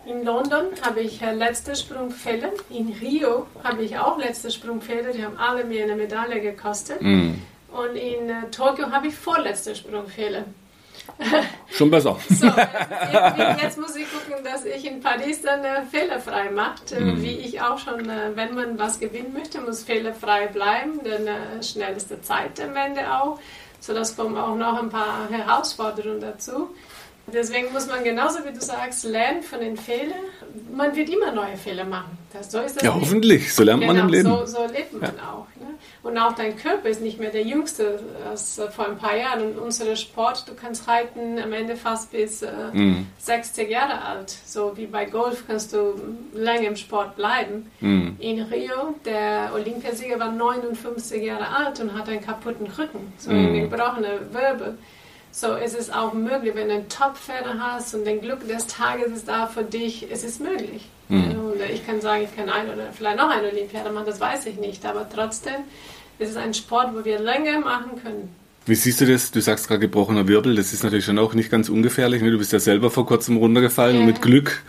in 0.06 0.24
London 0.24 0.66
habe 0.82 1.02
ich 1.02 1.22
äh, 1.22 1.34
letzte 1.34 1.76
Sprungfälle, 1.76 2.54
in 2.70 2.90
Rio 3.02 3.46
habe 3.64 3.84
ich 3.84 3.98
auch 3.98 4.18
letzte 4.18 4.50
Sprungfälle, 4.50 5.12
die 5.12 5.24
haben 5.24 5.38
alle 5.38 5.66
mir 5.66 5.84
eine 5.84 5.96
Medaille 5.96 6.42
gekostet. 6.42 7.02
Mm. 7.02 7.34
Und 7.72 7.96
in 7.96 8.30
äh, 8.30 8.50
Tokio 8.52 8.92
habe 8.92 9.08
ich 9.08 9.16
vorletzte 9.16 9.76
Sprungfälle. 9.76 10.46
Schon 11.72 11.92
besser. 11.92 12.18
so, 12.30 12.48
jetzt, 12.48 13.62
jetzt, 13.62 13.80
muss 13.80 13.96
ich 13.96 14.06
gucken, 14.12 14.44
dass 14.44 14.66
ich 14.66 14.86
in 14.86 15.02
Paris 15.02 15.42
dann 15.42 15.64
äh, 15.64 15.84
fehlerfrei 15.90 16.50
macht. 16.52 16.92
Äh, 16.92 17.00
mm. 17.00 17.22
Wie 17.22 17.38
ich 17.38 17.62
auch 17.62 17.78
schon, 17.78 18.10
äh, 18.10 18.36
wenn 18.36 18.56
man 18.56 18.78
was 18.80 19.00
gewinnen 19.00 19.34
möchte, 19.34 19.62
muss 19.62 19.84
fehlerfrei 19.84 20.48
bleiben. 20.48 21.00
Dann 21.04 21.28
äh, 21.28 21.64
schnellste 21.64 22.22
Zeit 22.22 22.60
am 22.62 22.76
Ende 22.76 23.14
auch. 23.14 23.40
So, 23.80 23.94
das 23.94 24.16
kommen 24.16 24.38
auch 24.38 24.56
noch 24.56 24.82
ein 24.82 24.90
paar 24.90 25.30
Herausforderungen 25.30 26.20
dazu. 26.20 26.70
Deswegen 27.34 27.72
muss 27.74 27.88
man 27.88 28.04
genauso 28.04 28.40
wie 28.46 28.52
du 28.52 28.62
sagst, 28.62 29.04
lernen 29.04 29.44
von 29.44 29.60
den 29.60 29.78
Fehlern. 29.78 30.20
Man 30.72 30.96
wird 30.96 31.10
immer 31.10 31.32
neue 31.32 31.58
Fehler 31.58 31.86
machen. 31.86 32.18
Das, 32.34 32.52
so 32.52 32.60
ist 32.60 32.78
das 32.78 32.84
ja, 32.84 32.94
Leben. 32.94 33.02
hoffentlich. 33.02 33.54
So 33.54 33.64
lernt 33.64 33.82
genau, 33.82 33.94
man 33.94 34.04
im 34.04 34.10
Leben. 34.10 34.30
So, 34.30 34.46
so 34.46 34.66
lebt 34.66 34.94
man 34.94 35.16
ja. 35.16 35.34
auch. 35.34 35.48
Und 36.04 36.18
auch 36.18 36.34
dein 36.34 36.56
Körper 36.56 36.90
ist 36.90 37.02
nicht 37.02 37.20
mehr 37.20 37.32
der 37.32 37.44
jüngste 37.44 38.00
als 38.30 38.62
vor 38.76 38.88
ein 38.88 38.98
paar 38.98 39.16
Jahren. 39.16 39.44
Und 39.44 39.60
unser 39.60 39.96
Sport, 39.96 40.48
du 40.48 40.54
kannst 40.54 40.88
reiten 40.88 41.40
am 41.40 41.54
Ende 41.54 41.76
fast 41.76 42.12
bis 42.12 42.42
äh, 42.42 42.52
mm. 42.74 43.08
60 43.18 43.70
Jahre 43.70 44.02
alt. 44.02 44.30
So 44.30 44.78
wie 44.78 44.86
bei 44.86 45.06
Golf 45.06 45.46
kannst 45.48 45.74
du 45.74 45.96
lange 46.34 46.68
im 46.68 46.76
Sport 46.76 47.16
bleiben. 47.16 47.70
Mm. 47.80 48.10
In 48.20 48.42
Rio, 48.44 48.96
der 49.06 49.52
Olympiasieger 49.54 50.20
war 50.20 50.32
59 50.32 51.24
Jahre 51.24 51.48
alt 51.48 51.80
und 51.80 51.94
hat 51.94 52.08
einen 52.10 52.22
kaputten 52.22 52.68
Rücken, 52.68 53.14
so 53.18 53.32
mm. 53.32 53.34
eine 53.34 53.62
gebrochene 53.62 54.20
Wirbel. 54.32 54.78
So 55.32 55.56
ist 55.56 55.78
es 55.78 55.92
auch 55.92 56.14
möglich, 56.14 56.56
wenn 56.56 56.70
du 56.70 56.74
einen 56.76 56.90
Top-Pferde 56.90 57.60
hast 57.60 57.94
und 57.94 58.06
dein 58.06 58.20
Glück 58.20 58.48
des 58.48 58.66
Tages 58.68 59.12
ist 59.12 59.28
da 59.28 59.48
für 59.48 59.64
dich, 59.64 60.12
es 60.12 60.24
ist 60.24 60.42
möglich. 60.42 60.88
Mhm. 61.10 61.36
Ich 61.74 61.86
kann 61.86 62.00
sagen, 62.02 62.24
ich 62.24 62.36
kann 62.36 62.50
ein 62.50 62.70
oder 62.70 62.94
vielleicht 62.94 63.18
noch 63.18 63.30
eine 63.30 63.48
Olympiade 63.48 63.92
machen, 63.92 64.06
das 64.06 64.20
weiß 64.20 64.46
ich 64.46 64.58
nicht, 64.58 64.86
aber 64.86 65.08
trotzdem 65.14 65.56
ist 66.20 66.30
es 66.30 66.38
ein 66.38 66.54
Sport, 66.54 66.94
wo 66.94 67.04
wir 67.04 67.20
länger 67.20 67.60
machen 67.60 68.02
können. 68.02 68.36
Wie 68.66 68.76
siehst 68.76 69.02
du 69.02 69.06
das? 69.06 69.32
Du 69.32 69.42
sagst 69.42 69.68
gerade 69.68 69.80
gebrochener 69.80 70.28
Wirbel, 70.28 70.56
das 70.56 70.74
ist 70.74 70.84
natürlich 70.84 71.06
schon 71.06 71.18
auch 71.18 71.34
nicht 71.34 71.50
ganz 71.50 71.70
ungefährlich. 71.70 72.22
Ne? 72.22 72.30
Du 72.30 72.38
bist 72.38 72.54
ja 72.54 72.60
selber 72.60 72.92
vor 72.92 73.06
kurzem 73.06 73.38
runtergefallen 73.38 73.96
ja. 73.96 74.02
und 74.02 74.06
mit 74.06 74.22
Glück 74.22 74.64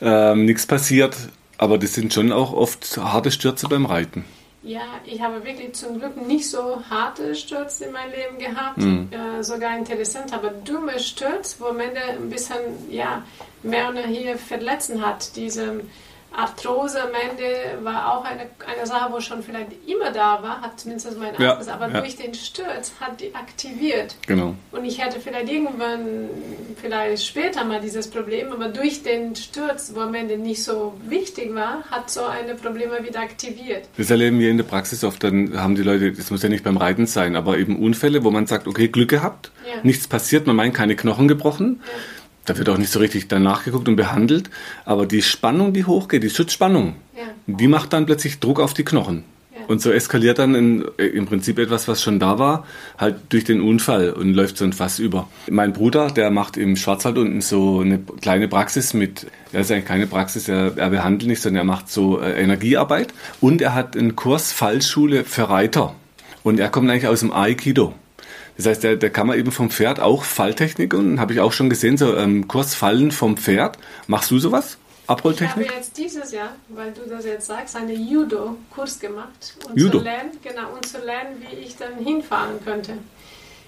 ja. 0.00 0.32
ähm, 0.32 0.44
nichts 0.44 0.66
passiert. 0.66 1.16
Aber 1.56 1.78
das 1.78 1.94
sind 1.94 2.12
schon 2.12 2.32
auch 2.32 2.52
oft 2.52 2.96
harte 2.96 3.30
Stürze 3.30 3.68
beim 3.68 3.86
Reiten. 3.86 4.24
Ja, 4.62 5.00
ich 5.04 5.20
habe 5.20 5.44
wirklich 5.44 5.74
zum 5.74 6.00
Glück 6.00 6.16
nicht 6.16 6.50
so 6.50 6.82
harte 6.90 7.34
Stürze 7.36 7.84
in 7.84 7.92
meinem 7.92 8.10
Leben 8.10 8.38
gehabt, 8.38 8.78
mhm. 8.78 9.08
äh, 9.12 9.42
sogar 9.44 9.78
interessant, 9.78 10.34
aber 10.34 10.50
dumme 10.50 10.98
Stürze, 10.98 11.56
wo 11.60 11.66
man 11.66 11.96
ein 11.96 12.28
bisschen 12.28 12.58
ja, 12.90 13.22
mehr 13.62 13.88
oder 13.88 14.02
hier 14.02 14.36
verletzen 14.36 15.06
hat. 15.06 15.36
Diese 15.36 15.80
Arthrose 16.38 17.02
am 17.02 17.10
Ende 17.10 17.84
war 17.84 18.16
auch 18.16 18.24
eine, 18.24 18.42
eine 18.64 18.86
Sache, 18.86 19.12
wo 19.12 19.20
schon 19.20 19.42
vielleicht 19.42 19.72
immer 19.88 20.12
da 20.12 20.40
war, 20.40 20.60
hat 20.60 20.78
zumindest 20.78 21.18
mein 21.18 21.34
ja, 21.36 21.54
Arzt, 21.54 21.68
aber 21.68 21.88
ja. 21.88 22.00
durch 22.00 22.14
den 22.14 22.32
Sturz 22.32 22.92
hat 23.00 23.20
die 23.20 23.34
aktiviert. 23.34 24.14
Genau. 24.26 24.54
Und 24.70 24.84
ich 24.84 25.02
hätte 25.02 25.18
vielleicht 25.18 25.50
irgendwann, 25.50 26.28
vielleicht 26.80 27.26
später 27.26 27.64
mal 27.64 27.80
dieses 27.80 28.08
Problem, 28.08 28.52
aber 28.52 28.68
durch 28.68 29.02
den 29.02 29.34
Sturz, 29.34 29.90
wo 29.94 30.00
am 30.00 30.14
Ende 30.14 30.38
nicht 30.38 30.62
so 30.62 30.94
wichtig 31.08 31.52
war, 31.56 31.82
hat 31.90 32.08
so 32.08 32.22
eine 32.22 32.54
Probleme 32.54 33.04
wieder 33.04 33.20
aktiviert. 33.20 33.88
Das 33.96 34.08
erleben 34.08 34.38
wir 34.38 34.50
in 34.50 34.58
der 34.58 34.64
Praxis 34.64 35.02
oft, 35.02 35.24
dann 35.24 35.60
haben 35.60 35.74
die 35.74 35.82
Leute, 35.82 36.12
das 36.12 36.30
muss 36.30 36.42
ja 36.44 36.48
nicht 36.48 36.62
beim 36.62 36.76
Reiten 36.76 37.06
sein, 37.06 37.34
aber 37.34 37.58
eben 37.58 37.82
Unfälle, 37.82 38.22
wo 38.22 38.30
man 38.30 38.46
sagt, 38.46 38.68
okay, 38.68 38.86
Glück 38.86 39.10
gehabt, 39.10 39.50
ja. 39.66 39.80
nichts 39.82 40.06
passiert, 40.06 40.46
man 40.46 40.54
meint 40.54 40.74
keine 40.74 40.94
Knochen 40.94 41.26
gebrochen. 41.26 41.80
Ja 41.84 42.17
da 42.48 42.56
wird 42.56 42.68
auch 42.68 42.78
nicht 42.78 42.90
so 42.90 42.98
richtig 42.98 43.28
danach 43.28 43.64
geguckt 43.64 43.88
und 43.88 43.96
behandelt. 43.96 44.50
Aber 44.84 45.06
die 45.06 45.22
Spannung, 45.22 45.72
die 45.72 45.84
hochgeht, 45.84 46.22
die 46.22 46.30
Schutzspannung, 46.30 46.96
ja. 47.16 47.22
die 47.46 47.68
macht 47.68 47.92
dann 47.92 48.06
plötzlich 48.06 48.40
Druck 48.40 48.60
auf 48.60 48.74
die 48.74 48.84
Knochen. 48.84 49.24
Ja. 49.54 49.66
Und 49.66 49.82
so 49.82 49.90
eskaliert 49.90 50.38
dann 50.38 50.54
in, 50.54 50.84
äh, 50.98 51.06
im 51.06 51.26
Prinzip 51.26 51.58
etwas, 51.58 51.88
was 51.88 52.02
schon 52.02 52.18
da 52.18 52.38
war, 52.38 52.64
halt 52.96 53.16
durch 53.28 53.44
den 53.44 53.60
Unfall 53.60 54.10
und 54.12 54.34
läuft 54.34 54.56
so 54.56 54.64
ein 54.64 54.72
Fass 54.72 54.98
über. 54.98 55.28
Mein 55.50 55.72
Bruder, 55.72 56.08
der 56.08 56.30
macht 56.30 56.56
im 56.56 56.76
Schwarzwald 56.76 57.18
unten 57.18 57.40
so 57.40 57.80
eine 57.80 57.98
kleine 57.98 58.48
Praxis 58.48 58.94
mit, 58.94 59.26
er 59.52 59.60
ist 59.60 59.70
eigentlich 59.70 59.84
keine 59.84 60.06
Praxis, 60.06 60.48
er, 60.48 60.76
er 60.76 60.90
behandelt 60.90 61.28
nicht, 61.28 61.42
sondern 61.42 61.62
er 61.62 61.64
macht 61.64 61.90
so 61.90 62.20
äh, 62.20 62.40
Energiearbeit 62.42 63.12
und 63.40 63.60
er 63.60 63.74
hat 63.74 63.96
einen 63.96 64.16
Kurs 64.16 64.52
Fallschule 64.52 65.24
für 65.24 65.50
Reiter. 65.50 65.94
Und 66.44 66.60
er 66.60 66.70
kommt 66.70 66.88
eigentlich 66.88 67.08
aus 67.08 67.20
dem 67.20 67.32
Aikido. 67.32 67.94
Das 68.58 68.66
heißt, 68.66 68.82
da, 68.82 68.96
da 68.96 69.08
kann 69.08 69.28
man 69.28 69.38
eben 69.38 69.52
vom 69.52 69.70
Pferd 69.70 70.00
auch 70.00 70.24
Falltechniken, 70.24 71.20
habe 71.20 71.32
ich 71.32 71.40
auch 71.40 71.52
schon 71.52 71.70
gesehen, 71.70 71.96
so 71.96 72.16
ähm, 72.16 72.48
Kursfallen 72.48 73.12
vom 73.12 73.36
Pferd. 73.36 73.78
Machst 74.08 74.32
du 74.32 74.40
sowas? 74.40 74.78
Abrolltechnik? 75.06 75.66
Ich 75.66 75.70
habe 75.70 75.78
jetzt 75.78 75.96
dieses 75.96 76.32
Jahr, 76.32 76.56
weil 76.68 76.92
du 76.92 77.08
das 77.08 77.24
jetzt 77.24 77.46
sagst, 77.46 77.76
einen 77.76 78.08
Judo-Kurs 78.08 78.98
gemacht. 78.98 79.56
Um 79.64 79.76
Judo? 79.76 79.98
Zu 79.98 80.04
lernen, 80.04 80.30
genau, 80.42 80.72
um 80.74 80.82
zu 80.82 80.98
lernen, 80.98 81.40
wie 81.40 81.56
ich 81.56 81.76
dann 81.76 82.04
hinfahren 82.04 82.62
könnte. 82.64 82.94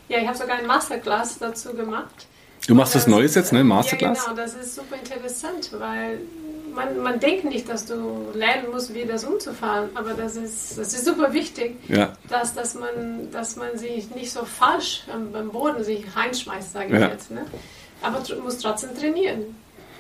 Ja, 0.09 0.19
ich 0.19 0.27
habe 0.27 0.37
sogar 0.37 0.59
ein 0.59 0.67
Masterclass 0.67 1.39
dazu 1.39 1.73
gemacht. 1.73 2.27
Du 2.67 2.75
machst 2.75 2.95
das, 2.95 3.05
das 3.05 3.11
Neues 3.11 3.35
jetzt, 3.35 3.53
ne? 3.53 3.65
Masterclass? 3.65 4.19
Ja, 4.19 4.33
genau, 4.33 4.43
das 4.43 4.55
ist 4.55 4.75
super 4.75 4.97
interessant, 4.97 5.71
weil 5.79 6.21
man, 6.75 6.99
man 7.03 7.21
denkt 7.21 7.45
nicht, 7.45 7.69
dass 7.69 7.87
du 7.87 8.27
lernen 8.35 8.71
musst, 8.71 8.95
wie 8.95 9.05
das 9.05 9.25
umzufahren, 9.25 9.91
aber 9.95 10.15
das 10.15 10.37
ist, 10.37 10.79
das 10.79 10.95
ist 10.95 11.05
super 11.05 11.33
wichtig, 11.33 11.77
ja. 11.89 12.13
dass, 12.29 12.55
dass, 12.55 12.75
man, 12.75 13.31
dass 13.33 13.57
man 13.57 13.77
sich 13.77 14.15
nicht 14.15 14.31
so 14.31 14.45
falsch 14.45 15.05
am, 15.13 15.51
Boden 15.51 15.83
sich 15.85 16.05
reinschmeißt, 16.15 16.73
sage 16.73 16.95
ich 16.95 17.01
ja. 17.01 17.09
jetzt. 17.09 17.31
Ne? 17.31 17.45
Aber 18.03 18.21
du 18.21 18.37
musst 18.37 18.63
trotzdem 18.63 18.91
trainieren. 18.99 19.57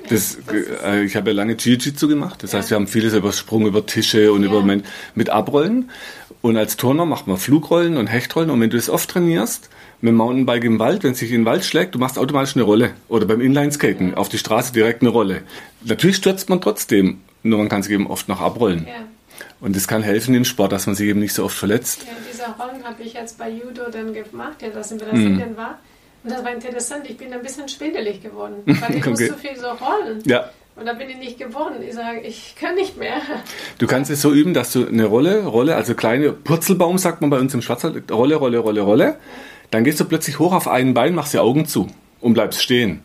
Das, 0.08 0.38
äh, 0.50 1.04
ich 1.04 1.16
habe 1.16 1.30
ja 1.30 1.36
lange 1.36 1.54
Jiu-Jitsu 1.54 2.08
gemacht. 2.08 2.42
Das 2.42 2.52
ja. 2.52 2.58
heißt, 2.58 2.70
wir 2.70 2.76
haben 2.76 2.86
vieles 2.86 3.12
über 3.12 3.32
Sprung, 3.32 3.66
über 3.66 3.84
Tische 3.84 4.32
und 4.32 4.44
über 4.44 4.62
mit, 4.62 4.84
mit 5.14 5.28
Abrollen. 5.28 5.90
Und 6.40 6.56
als 6.56 6.76
Turner 6.76 7.04
macht 7.04 7.26
man 7.26 7.36
Flugrollen 7.36 7.98
und 7.98 8.06
Hechtrollen. 8.06 8.48
Und 8.48 8.60
wenn 8.60 8.70
du 8.70 8.78
das 8.78 8.88
oft 8.88 9.10
trainierst, 9.10 9.68
mit 10.00 10.10
dem 10.10 10.16
Mountainbike 10.16 10.64
im 10.64 10.78
Wald, 10.78 11.04
wenn 11.04 11.12
es 11.12 11.18
sich 11.18 11.30
in 11.30 11.42
den 11.42 11.44
Wald 11.44 11.64
schlägt, 11.64 11.94
du 11.94 11.98
machst 11.98 12.18
automatisch 12.18 12.56
eine 12.56 12.64
Rolle. 12.64 12.92
Oder 13.08 13.26
beim 13.26 13.40
Inlineskaten 13.40 14.14
auf 14.14 14.28
die 14.28 14.38
Straße 14.38 14.72
direkt 14.72 15.02
eine 15.02 15.10
Rolle. 15.10 15.42
Natürlich 15.84 16.16
stürzt 16.16 16.48
man 16.48 16.60
trotzdem, 16.60 17.20
nur 17.42 17.58
man 17.58 17.68
kann 17.68 17.82
sich 17.82 17.92
eben 17.92 18.06
oft 18.06 18.28
noch 18.28 18.40
abrollen. 18.40 18.86
Ja. 18.86 19.04
Und 19.60 19.76
das 19.76 19.86
kann 19.86 20.02
helfen 20.02 20.34
im 20.34 20.44
Sport, 20.44 20.72
dass 20.72 20.86
man 20.86 20.94
sich 20.94 21.08
eben 21.08 21.20
nicht 21.20 21.34
so 21.34 21.44
oft 21.44 21.56
verletzt. 21.56 22.06
Ja, 22.06 22.12
diese 22.30 22.44
Rollen 22.44 22.82
habe 22.82 23.02
ich 23.02 23.12
jetzt 23.12 23.38
bei 23.38 23.50
Judo 23.50 23.90
dann 23.90 24.14
gemacht, 24.14 24.62
ja, 24.62 24.68
das 24.70 24.90
in 24.90 24.98
Brasilien 24.98 25.52
mhm. 25.52 25.56
war. 25.56 25.78
Und 26.22 26.30
das 26.32 26.44
war 26.44 26.52
interessant, 26.52 27.08
ich 27.08 27.16
bin 27.16 27.32
ein 27.32 27.42
bisschen 27.42 27.68
schwindelig 27.68 28.22
geworden, 28.22 28.56
weil 28.66 28.96
ich 28.96 29.06
okay. 29.06 29.10
muss 29.10 29.26
so 29.26 29.34
viel 29.34 29.56
so 29.56 29.68
rollen. 29.68 30.22
Ja. 30.24 30.50
Und 30.76 30.86
da 30.86 30.94
bin 30.94 31.10
ich 31.10 31.18
nicht 31.18 31.38
geworden. 31.38 31.76
Ich 31.86 31.94
sage, 31.94 32.20
ich 32.20 32.54
kann 32.58 32.74
nicht 32.74 32.96
mehr. 32.96 33.20
Du 33.78 33.86
kannst 33.86 34.10
es 34.10 34.22
so 34.22 34.32
üben, 34.32 34.54
dass 34.54 34.72
du 34.72 34.86
eine 34.86 35.04
Rolle, 35.04 35.44
Rolle, 35.44 35.76
also 35.76 35.94
kleine 35.94 36.32
Purzelbaum, 36.32 36.96
sagt 36.96 37.20
man 37.20 37.28
bei 37.28 37.38
uns 37.38 37.52
im 37.52 37.60
Schwarzwald, 37.60 38.10
Rolle, 38.10 38.36
Rolle, 38.36 38.58
Rolle, 38.58 38.80
Rolle. 38.80 39.16
Dann 39.70 39.84
gehst 39.84 40.00
du 40.00 40.04
plötzlich 40.04 40.38
hoch 40.38 40.52
auf 40.52 40.68
einen 40.68 40.94
Bein, 40.94 41.14
machst 41.14 41.32
die 41.32 41.38
Augen 41.38 41.66
zu 41.66 41.88
und 42.20 42.34
bleibst 42.34 42.62
stehen. 42.62 43.00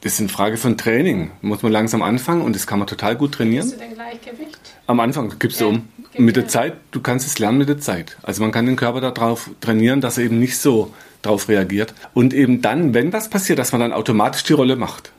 Das 0.00 0.14
ist 0.14 0.20
eine 0.20 0.28
Frage 0.28 0.56
von 0.56 0.78
Training. 0.78 1.30
Muss 1.42 1.62
man 1.62 1.72
langsam 1.72 2.02
anfangen 2.02 2.42
und 2.42 2.54
das 2.54 2.66
kann 2.66 2.78
man 2.78 2.88
total 2.88 3.16
gut 3.16 3.32
trainieren. 3.32 3.64
Hast 3.64 3.74
du 3.74 3.78
denn 3.78 3.94
Gleichgewicht? 3.94 4.58
Am 4.86 5.00
Anfang 5.00 5.34
gibst 5.38 5.60
du 5.60 5.68
um. 5.68 5.88
Mit 6.16 6.36
der 6.36 6.46
Zeit, 6.46 6.74
du 6.92 7.00
kannst 7.00 7.26
es 7.26 7.38
lernen 7.40 7.58
mit 7.58 7.68
der 7.68 7.78
Zeit. 7.78 8.16
Also 8.22 8.40
man 8.40 8.52
kann 8.52 8.66
den 8.66 8.76
Körper 8.76 9.00
darauf 9.00 9.50
trainieren, 9.60 10.00
dass 10.00 10.16
er 10.16 10.24
eben 10.24 10.38
nicht 10.38 10.58
so 10.58 10.94
darauf 11.22 11.48
reagiert. 11.48 11.92
Und 12.14 12.32
eben 12.32 12.62
dann, 12.62 12.94
wenn 12.94 13.12
was 13.12 13.28
passiert, 13.28 13.58
dass 13.58 13.72
man 13.72 13.80
dann 13.80 13.92
automatisch 13.92 14.44
die 14.44 14.52
Rolle 14.52 14.76
macht. 14.76 15.10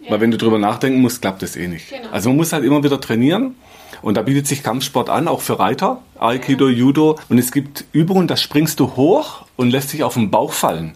Ja. 0.00 0.12
Weil 0.12 0.20
wenn 0.20 0.30
du 0.30 0.38
drüber 0.38 0.58
nachdenken 0.58 1.00
musst, 1.00 1.22
klappt 1.22 1.42
das 1.42 1.56
eh 1.56 1.66
nicht. 1.66 1.90
Genau. 1.90 2.08
Also 2.12 2.28
man 2.28 2.36
muss 2.36 2.52
halt 2.52 2.64
immer 2.64 2.84
wieder 2.84 3.00
trainieren. 3.00 3.56
Und 4.04 4.18
da 4.18 4.22
bietet 4.22 4.46
sich 4.46 4.62
Kampfsport 4.62 5.08
an, 5.08 5.28
auch 5.28 5.40
für 5.40 5.58
Reiter, 5.58 6.02
Aikido, 6.18 6.68
ja. 6.68 6.76
Judo. 6.76 7.18
Und 7.30 7.38
es 7.38 7.52
gibt 7.52 7.86
Übungen, 7.92 8.28
da 8.28 8.36
springst 8.36 8.78
du 8.78 8.96
hoch 8.96 9.46
und 9.56 9.70
lässt 9.70 9.94
dich 9.94 10.04
auf 10.04 10.12
den 10.12 10.30
Bauch 10.30 10.52
fallen. 10.52 10.92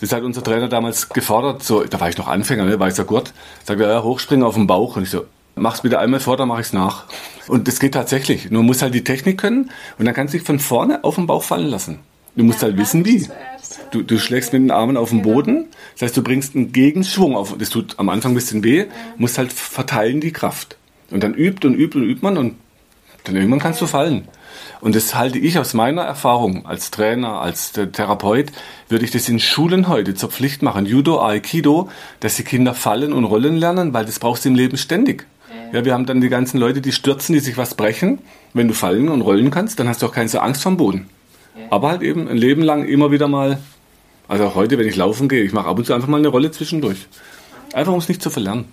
Das 0.00 0.12
hat 0.12 0.22
unser 0.22 0.44
Trainer 0.44 0.68
damals 0.68 1.08
gefordert. 1.08 1.64
So, 1.64 1.82
da 1.82 1.98
war 1.98 2.08
ich 2.08 2.16
noch 2.16 2.28
Anfänger, 2.28 2.64
ne, 2.64 2.78
weißer 2.78 3.02
Gurt. 3.02 3.32
Sagt 3.64 3.80
er, 3.80 3.90
ja, 3.90 4.02
hochspringen 4.04 4.46
auf 4.46 4.54
den 4.54 4.68
Bauch. 4.68 4.94
Und 4.94 5.02
ich 5.02 5.10
so, 5.10 5.24
mach's 5.56 5.80
bitte 5.80 5.98
einmal 5.98 6.20
vor, 6.20 6.36
dann 6.36 6.46
mach 6.46 6.60
ich's 6.60 6.72
nach. 6.72 7.06
Und 7.48 7.66
das 7.66 7.80
geht 7.80 7.94
tatsächlich. 7.94 8.52
Nur 8.52 8.62
muss 8.62 8.82
halt 8.82 8.94
die 8.94 9.02
Technik 9.02 9.40
können 9.40 9.72
und 9.98 10.04
dann 10.04 10.14
kannst 10.14 10.32
du 10.32 10.38
dich 10.38 10.46
von 10.46 10.60
vorne 10.60 11.02
auf 11.02 11.16
den 11.16 11.26
Bauch 11.26 11.42
fallen 11.42 11.66
lassen. 11.66 11.98
Du 12.36 12.44
musst 12.44 12.62
ja, 12.62 12.68
halt 12.68 12.78
wissen, 12.78 13.04
wie. 13.04 13.26
Du, 13.90 14.02
du 14.02 14.16
schlägst 14.16 14.52
mit 14.52 14.62
den 14.62 14.70
Armen 14.70 14.96
auf 14.96 15.08
den 15.08 15.24
genau. 15.24 15.34
Boden. 15.34 15.66
Das 15.94 16.02
heißt, 16.02 16.16
du 16.16 16.22
bringst 16.22 16.54
einen 16.54 16.70
Gegenschwung 16.70 17.36
auf. 17.36 17.56
Das 17.58 17.70
tut 17.70 17.98
am 17.98 18.08
Anfang 18.10 18.30
ein 18.30 18.36
bisschen 18.36 18.62
weh. 18.62 18.84
Musst 19.16 19.38
halt 19.38 19.52
verteilen 19.52 20.20
die 20.20 20.32
Kraft. 20.32 20.76
Und 21.10 21.22
dann 21.22 21.34
übt 21.34 21.66
und 21.66 21.74
übt 21.74 21.98
und 21.98 22.04
übt 22.04 22.22
man 22.22 22.36
und 22.36 22.54
dann 23.24 23.36
irgendwann 23.36 23.58
kannst 23.58 23.80
du 23.80 23.86
fallen. 23.86 24.28
Und 24.80 24.94
das 24.94 25.14
halte 25.14 25.38
ich 25.38 25.58
aus 25.58 25.74
meiner 25.74 26.02
Erfahrung 26.02 26.66
als 26.66 26.90
Trainer, 26.90 27.40
als 27.40 27.72
Therapeut, 27.72 28.52
würde 28.88 29.04
ich 29.04 29.10
das 29.10 29.28
in 29.28 29.40
Schulen 29.40 29.88
heute 29.88 30.14
zur 30.14 30.30
Pflicht 30.30 30.62
machen. 30.62 30.86
Judo, 30.86 31.22
Aikido, 31.22 31.88
dass 32.20 32.36
die 32.36 32.44
Kinder 32.44 32.74
fallen 32.74 33.12
und 33.12 33.24
rollen 33.24 33.56
lernen, 33.56 33.92
weil 33.92 34.04
das 34.04 34.18
brauchst 34.18 34.44
du 34.44 34.50
im 34.50 34.54
Leben 34.54 34.76
ständig. 34.76 35.26
Ja, 35.72 35.84
wir 35.84 35.92
haben 35.92 36.06
dann 36.06 36.20
die 36.20 36.28
ganzen 36.28 36.58
Leute, 36.58 36.80
die 36.80 36.92
stürzen, 36.92 37.34
die 37.34 37.40
sich 37.40 37.58
was 37.58 37.74
brechen. 37.74 38.20
Wenn 38.54 38.68
du 38.68 38.74
fallen 38.74 39.08
und 39.08 39.20
rollen 39.20 39.50
kannst, 39.50 39.78
dann 39.78 39.88
hast 39.88 40.00
du 40.00 40.06
auch 40.06 40.12
keine 40.12 40.28
so 40.28 40.38
Angst 40.38 40.62
vom 40.62 40.76
Boden. 40.76 41.08
Aber 41.70 41.90
halt 41.90 42.02
eben 42.02 42.28
ein 42.28 42.38
Leben 42.38 42.62
lang 42.62 42.86
immer 42.86 43.10
wieder 43.10 43.28
mal, 43.28 43.58
also 44.28 44.44
auch 44.46 44.54
heute, 44.54 44.78
wenn 44.78 44.88
ich 44.88 44.96
laufen 44.96 45.28
gehe, 45.28 45.42
ich 45.42 45.52
mache 45.52 45.68
ab 45.68 45.76
und 45.76 45.84
zu 45.84 45.92
einfach 45.92 46.08
mal 46.08 46.18
eine 46.18 46.28
Rolle 46.28 46.50
zwischendurch. 46.50 47.08
Einfach 47.74 47.92
um 47.92 47.98
es 47.98 48.08
nicht 48.08 48.22
zu 48.22 48.30
verlernen 48.30 48.66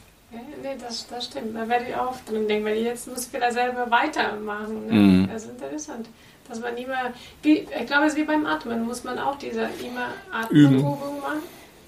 das, 0.86 1.08
das 1.08 1.26
stimmt. 1.26 1.56
Da 1.56 1.68
werde 1.68 1.86
ich 1.90 1.96
auch 1.96 2.16
drin 2.28 2.48
denken, 2.48 2.66
weil 2.66 2.78
jetzt 2.78 3.08
muss 3.08 3.28
ich 3.28 3.34
wieder 3.34 3.52
selber 3.52 3.90
weitermachen. 3.90 4.88
Ne? 4.88 4.94
Mhm. 4.94 5.30
Das 5.32 5.44
ist 5.44 5.52
interessant. 5.52 6.08
Dass 6.48 6.60
man 6.60 6.78
immer, 6.78 7.12
wie, 7.42 7.60
ich 7.60 7.88
glaube, 7.88 8.06
es 8.06 8.14
ist 8.14 8.20
wie 8.20 8.24
beim 8.24 8.46
Atmen, 8.46 8.86
muss 8.86 9.04
man 9.04 9.18
auch 9.18 9.38
diese 9.38 9.62
immer 9.62 10.10
Atemübung 10.32 11.20
machen. 11.22 11.42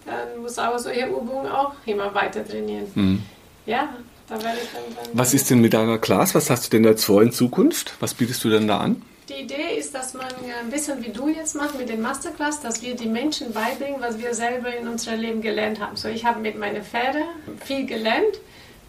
Dann 0.05 0.41
muss 0.41 0.57
auch 0.57 0.77
solche 0.79 1.05
Übungen 1.05 1.47
auch 1.47 1.73
immer 1.85 2.13
weiter 2.15 2.45
trainieren. 2.45 2.87
Mhm. 2.95 3.23
Ja, 3.65 3.89
da 4.27 4.41
werde 4.41 4.57
ich 4.63 4.69
dann, 4.71 4.83
dann. 4.95 5.17
Was 5.17 5.33
ist 5.33 5.49
denn 5.49 5.61
mit 5.61 5.73
deiner 5.73 5.99
Class? 5.99 6.33
Was 6.33 6.49
hast 6.49 6.65
du 6.65 6.77
denn 6.77 6.85
jetzt 6.85 7.05
vor 7.05 7.21
in 7.21 7.31
Zukunft? 7.31 7.93
Was 7.99 8.13
bietest 8.13 8.43
du 8.43 8.49
denn 8.49 8.67
da 8.67 8.79
an? 8.79 9.01
Die 9.29 9.41
Idee 9.41 9.77
ist, 9.77 9.93
dass 9.93 10.13
man 10.13 10.25
ein 10.25 10.71
bisschen 10.71 11.03
wie 11.03 11.09
du 11.09 11.27
jetzt 11.27 11.53
machst 11.53 11.77
mit 11.77 11.89
den 11.89 12.01
Masterclass, 12.01 12.61
dass 12.61 12.81
wir 12.81 12.95
die 12.95 13.09
Menschen 13.09 13.51
beibringen, 13.51 13.99
was 13.99 14.17
wir 14.17 14.33
selber 14.33 14.73
in 14.73 14.87
unserem 14.87 15.19
Leben 15.19 15.41
gelernt 15.41 15.81
haben. 15.81 15.97
So, 15.97 16.07
ich 16.07 16.23
habe 16.23 16.39
mit 16.39 16.57
meinen 16.57 16.81
Pferden 16.81 17.23
viel 17.63 17.85
gelernt 17.85 18.39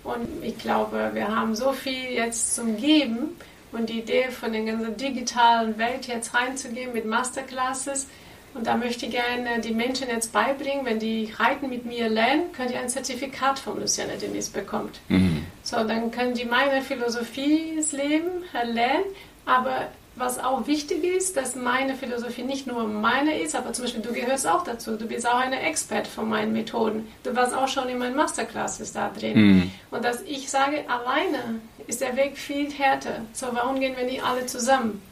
und 0.05 0.27
ich 0.43 0.59
glaube, 0.59 1.11
wir 1.13 1.29
haben 1.29 1.55
so 1.55 1.73
viel 1.73 2.11
jetzt 2.13 2.55
zum 2.55 2.77
Geben 2.77 3.37
und 3.73 3.89
die 3.89 4.01
Idee 4.01 4.31
von 4.31 4.53
der 4.53 4.63
ganzen 4.63 4.97
digitalen 4.97 5.79
Welt 5.79 6.07
jetzt 6.07 6.35
reinzugehen 6.35 6.93
mit 6.93 7.05
Masterclasses. 7.05 8.07
Und 8.55 8.67
da 8.67 8.77
möchte 8.77 9.07
ich 9.07 9.13
gerne 9.13 9.61
die 9.61 9.75
Menschen 9.75 10.09
jetzt 10.09 10.33
beibringen, 10.33 10.87
wenn 10.87 10.99
die 10.99 11.33
Reiten 11.37 11.69
mit 11.69 11.85
mir 11.85 12.09
lernen, 12.09 12.51
könnt 12.57 12.71
ihr 12.71 12.81
ein 12.81 12.89
Zertifikat 12.89 13.59
von 13.59 13.79
Luciana 13.79 14.15
Denis 14.15 14.49
bekommen. 14.49 14.91
Mhm. 15.09 15.45
So, 15.63 15.85
dann 15.85 16.11
können 16.11 16.35
die 16.35 16.47
meine 16.47 16.81
Philosophie 16.81 17.75
des 17.77 17.93
Lebens 17.93 18.47
lernen, 18.53 19.05
aber 19.45 19.89
was 20.19 20.39
auch 20.39 20.67
wichtig 20.67 21.05
ist, 21.05 21.37
dass 21.37 21.55
meine 21.55 21.95
Philosophie 21.95 22.43
nicht 22.43 22.67
nur 22.67 22.85
meine 22.85 23.41
ist, 23.41 23.55
aber 23.55 23.73
zum 23.73 23.85
Beispiel 23.85 24.03
du 24.03 24.13
gehörst 24.13 24.47
auch 24.47 24.65
dazu. 24.65 24.97
Du 24.97 25.07
bist 25.07 25.27
auch 25.27 25.39
eine 25.39 25.61
Expert 25.61 26.07
von 26.07 26.29
meinen 26.29 26.53
Methoden. 26.53 27.07
Du 27.23 27.35
warst 27.35 27.55
auch 27.55 27.69
schon 27.69 27.89
in 27.89 27.99
meinen 27.99 28.17
Masterclasses 28.17 28.93
da 28.93 29.11
drin. 29.11 29.37
Mhm. 29.37 29.71
Und 29.91 30.05
dass 30.05 30.23
ich 30.23 30.51
sage, 30.51 30.85
alleine 30.89 31.61
ist 31.87 32.01
der 32.01 32.17
Weg 32.17 32.37
viel 32.37 32.71
härter. 32.73 33.23
So, 33.33 33.47
warum 33.53 33.81
gehen 33.81 33.97
wir 33.97 34.05
nicht 34.05 34.23
alle 34.23 34.47
zusammen? 34.47 35.03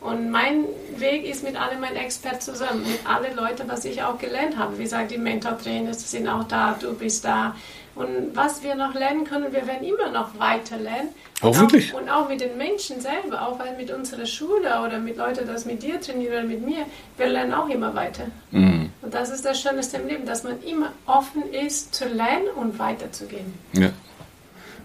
Und 0.00 0.30
mein 0.30 0.64
Weg 0.96 1.24
ist 1.24 1.44
mit 1.44 1.56
allen 1.56 1.80
meinen 1.80 1.96
Experten 1.96 2.40
zusammen, 2.40 2.82
mit 2.82 3.06
allen 3.06 3.36
Leuten, 3.36 3.68
was 3.68 3.84
ich 3.84 4.02
auch 4.02 4.18
gelernt 4.18 4.56
habe. 4.56 4.76
Wie 4.78 4.82
gesagt, 4.82 5.12
die 5.12 5.18
Mentor-Trainer 5.18 5.94
sind 5.94 6.28
auch 6.28 6.44
da, 6.44 6.76
du 6.80 6.92
bist 6.94 7.24
da. 7.24 7.54
Und 7.94 8.34
was 8.34 8.62
wir 8.62 8.74
noch 8.74 8.94
lernen 8.94 9.24
können, 9.24 9.52
wir 9.52 9.66
werden 9.66 9.86
immer 9.86 10.10
noch 10.10 10.38
weiter 10.38 10.78
lernen. 10.78 11.10
Hoffentlich. 11.42 11.92
Und 11.92 12.08
auch, 12.08 12.20
und 12.20 12.24
auch 12.24 12.28
mit 12.28 12.40
den 12.40 12.56
Menschen 12.56 13.00
selber, 13.00 13.46
auch 13.46 13.58
mit 13.76 13.90
unserer 13.90 14.24
Schule 14.24 14.80
oder 14.84 14.98
mit 14.98 15.16
Leuten, 15.18 15.46
das 15.46 15.66
mit 15.66 15.82
dir 15.82 16.00
trainieren 16.00 16.32
oder 16.32 16.44
mit 16.44 16.64
mir, 16.64 16.86
wir 17.18 17.26
lernen 17.26 17.52
auch 17.52 17.68
immer 17.68 17.94
weiter. 17.94 18.26
Mhm. 18.50 18.90
Und 19.02 19.12
das 19.12 19.30
ist 19.30 19.44
das 19.44 19.60
Schönste 19.60 19.98
im 19.98 20.08
Leben, 20.08 20.24
dass 20.24 20.42
man 20.42 20.62
immer 20.62 20.92
offen 21.06 21.42
ist 21.52 21.94
zu 21.94 22.06
lernen 22.06 22.48
und 22.56 22.78
weiterzugehen. 22.78 23.52
Ja. 23.74 23.90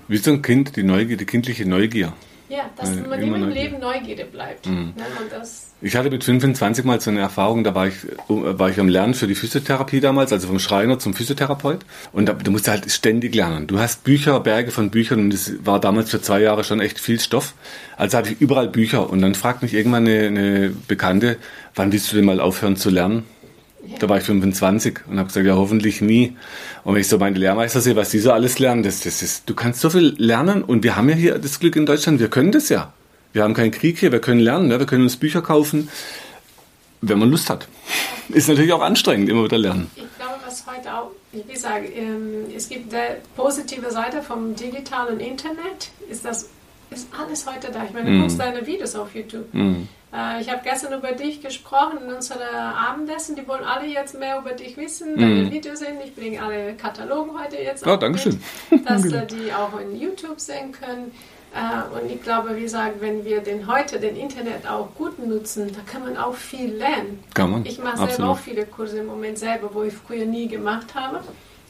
Wie 0.10 0.17
so 0.17 0.32
ein 0.32 0.41
Kind, 0.41 0.76
die 0.76 0.84
Neugier, 0.84 1.17
die 1.17 1.26
kindliche 1.26 1.65
Neugier. 1.67 2.13
Ja, 2.49 2.69
dass 2.77 2.91
äh, 2.91 3.01
man 3.01 3.21
immer, 3.21 3.36
immer 3.36 3.47
im 3.47 3.49
Leben 3.49 3.79
Neugierde 3.79 4.25
bleibt. 4.25 4.67
Mhm. 4.67 4.93
Ne? 4.95 5.03
ich 5.81 5.95
hatte 5.95 6.10
mit 6.10 6.23
25 6.23 6.86
mal 6.86 6.99
so 7.01 7.12
eine 7.12 7.19
Erfahrung, 7.19 7.63
da 7.63 7.75
war 7.75 7.88
ich, 7.88 7.95
war 8.27 8.69
ich 8.69 8.79
am 8.79 8.88
Lernen 8.88 9.13
für 9.13 9.27
die 9.27 9.36
Physiotherapie 9.36 9.99
damals, 9.99 10.31
also 10.31 10.47
vom 10.47 10.60
Schreiner 10.60 10.97
zum 10.97 11.13
Physiotherapeut. 11.13 11.79
Und 12.13 12.27
da, 12.27 12.33
du 12.33 12.51
musst 12.51 12.67
halt 12.67 12.89
ständig 12.89 13.36
lernen. 13.36 13.67
Du 13.67 13.79
hast 13.79 14.03
Bücher, 14.03 14.39
Berge 14.39 14.71
von 14.71 14.89
Büchern 14.89 15.19
und 15.19 15.33
das 15.33 15.53
war 15.65 15.79
damals 15.79 16.10
für 16.10 16.21
zwei 16.21 16.41
Jahre 16.41 16.63
schon 16.63 16.79
echt 16.79 16.99
viel 16.99 17.19
Stoff. 17.19 17.53
Also 17.97 18.17
hatte 18.17 18.31
ich 18.31 18.41
überall 18.41 18.69
Bücher. 18.69 19.10
Und 19.10 19.21
dann 19.21 19.36
fragt 19.36 19.62
mich 19.62 19.73
irgendwann 19.73 20.07
eine, 20.07 20.27
eine 20.27 20.69
Bekannte, 20.88 21.38
wann 21.75 21.91
willst 21.91 22.12
du 22.12 22.15
denn 22.15 22.25
mal 22.25 22.39
aufhören 22.39 22.77
zu 22.77 22.89
lernen? 22.89 23.25
Da 24.00 24.10
war 24.10 24.17
ich 24.17 24.23
25 24.23 25.00
und 25.08 25.17
habe 25.17 25.28
gesagt, 25.28 25.45
ja, 25.45 25.56
hoffentlich 25.56 26.02
nie. 26.02 26.36
Und 26.84 26.93
wenn 26.93 27.02
ich 27.02 27.08
so 27.08 27.17
meine 27.17 27.38
Lehrmeister 27.38 27.82
sehe, 27.82 27.95
was 27.95 28.10
die 28.10 28.19
so 28.19 28.32
alles 28.32 28.60
lernen, 28.60 28.84
das, 28.84 29.02
das 29.02 29.21
ist, 29.21 29.50
du 29.50 29.56
kannst 29.56 29.82
so 29.82 29.89
viel 29.89 30.15
lernen 30.17 30.63
und 30.63 30.84
wir 30.84 30.95
haben 30.95 31.10
ja 31.10 31.15
hier 31.15 31.39
das 31.39 31.60
Glück 31.60 31.76
in 31.76 31.86
Deutschland, 31.86 32.19
wir 32.19 32.30
können 32.30 32.52
das 32.52 32.69
ja. 32.69 32.93
Wir 33.34 33.43
haben 33.43 33.54
keinen 33.54 33.71
Krieg 33.71 34.00
hier, 34.00 34.12
wir 34.12 34.19
können 34.19 34.39
lernen, 34.39 34.67
ne? 34.67 34.80
wir 34.80 34.86
können 34.86 35.04
uns 35.04 35.17
Bücher 35.17 35.41
kaufen, 35.41 35.89
wenn 37.02 37.19
man 37.19 37.30
Lust 37.30 37.50
hat. 37.50 37.67
Ist 38.30 38.50
natürlich 38.50 38.73
auch 38.73 38.82
anstrengend, 38.82 39.30
immer 39.30 39.43
wieder 39.43 39.58
lernen. 39.58 39.89
Ich 39.95 40.04
glaube, 40.17 40.36
was 40.45 40.65
heute 40.67 40.93
auch, 40.93 41.12
wie 41.32 41.43
gesagt, 41.43 41.86
ähm, 41.95 42.45
es 42.56 42.67
gibt 42.67 42.93
eine 42.93 43.17
positive 43.36 43.89
Seite 43.91 44.21
vom 44.21 44.56
digitalen 44.56 45.19
Internet, 45.19 45.91
ist 46.10 46.26
das 46.26 46.50
ist 46.89 47.08
alles 47.17 47.45
heute 47.45 47.71
da. 47.71 47.84
Ich 47.84 47.93
meine, 47.93 48.10
du 48.10 48.17
mm. 48.17 48.21
guckst 48.21 48.39
deine 48.39 48.65
Videos 48.65 48.95
auf 48.95 49.13
YouTube. 49.13 49.54
Mm. 49.54 49.88
Äh, 50.13 50.41
ich 50.41 50.50
habe 50.50 50.62
gestern 50.63 50.93
über 50.93 51.12
dich 51.12 51.41
gesprochen 51.41 52.00
in 52.06 52.13
unserer 52.13 52.76
Abendessen. 52.89 53.36
Die 53.36 53.48
wollen 53.48 53.63
alle 53.63 53.88
jetzt 53.88 54.17
mehr 54.17 54.39
über 54.39 54.52
dich 54.52 54.78
wissen, 54.78 55.15
mm. 55.15 55.20
deine 55.20 55.52
Videos 55.52 55.80
sehen. 55.80 55.98
Ich 56.04 56.15
bringe 56.15 56.41
alle 56.41 56.74
Katalogen 56.76 57.32
heute 57.39 57.58
jetzt 57.58 57.86
oh, 57.86 57.96
danke 57.96 58.20
schön. 58.20 58.41
dass 58.86 59.06
äh, 59.06 59.26
die 59.26 59.52
auch 59.54 59.80
in 59.80 60.00
YouTube 60.00 60.39
sehen 60.39 60.72
können. 60.72 61.12
Äh, 61.54 62.00
und 62.00 62.12
ich 62.12 62.22
glaube, 62.22 62.56
wie 62.56 62.62
gesagt, 62.62 63.02
wenn 63.02 63.26
wir 63.26 63.41
den 63.41 63.67
heute 63.67 64.00
den 64.00 64.15
Internet 64.15 64.67
auch 64.70 64.93
gut 64.96 65.20
nutzen, 65.20 65.72
da 65.74 65.80
kann 65.89 66.04
man 66.04 66.17
auch 66.17 66.36
viel 66.36 66.74
lernen. 66.74 67.24
Kann 67.34 67.52
man. 67.52 67.65
Ich 67.65 67.80
mache 67.80 68.08
selber 68.08 68.32
auch 68.32 68.38
viele 68.38 68.65
Kurse 68.65 69.00
im 69.00 69.08
Moment 69.08 69.38
selber, 69.38 69.70
wo 69.74 69.84
ich 69.84 69.93
früher 69.93 70.26
nie 70.26 70.48
gemacht 70.48 70.96
habe 70.96 71.22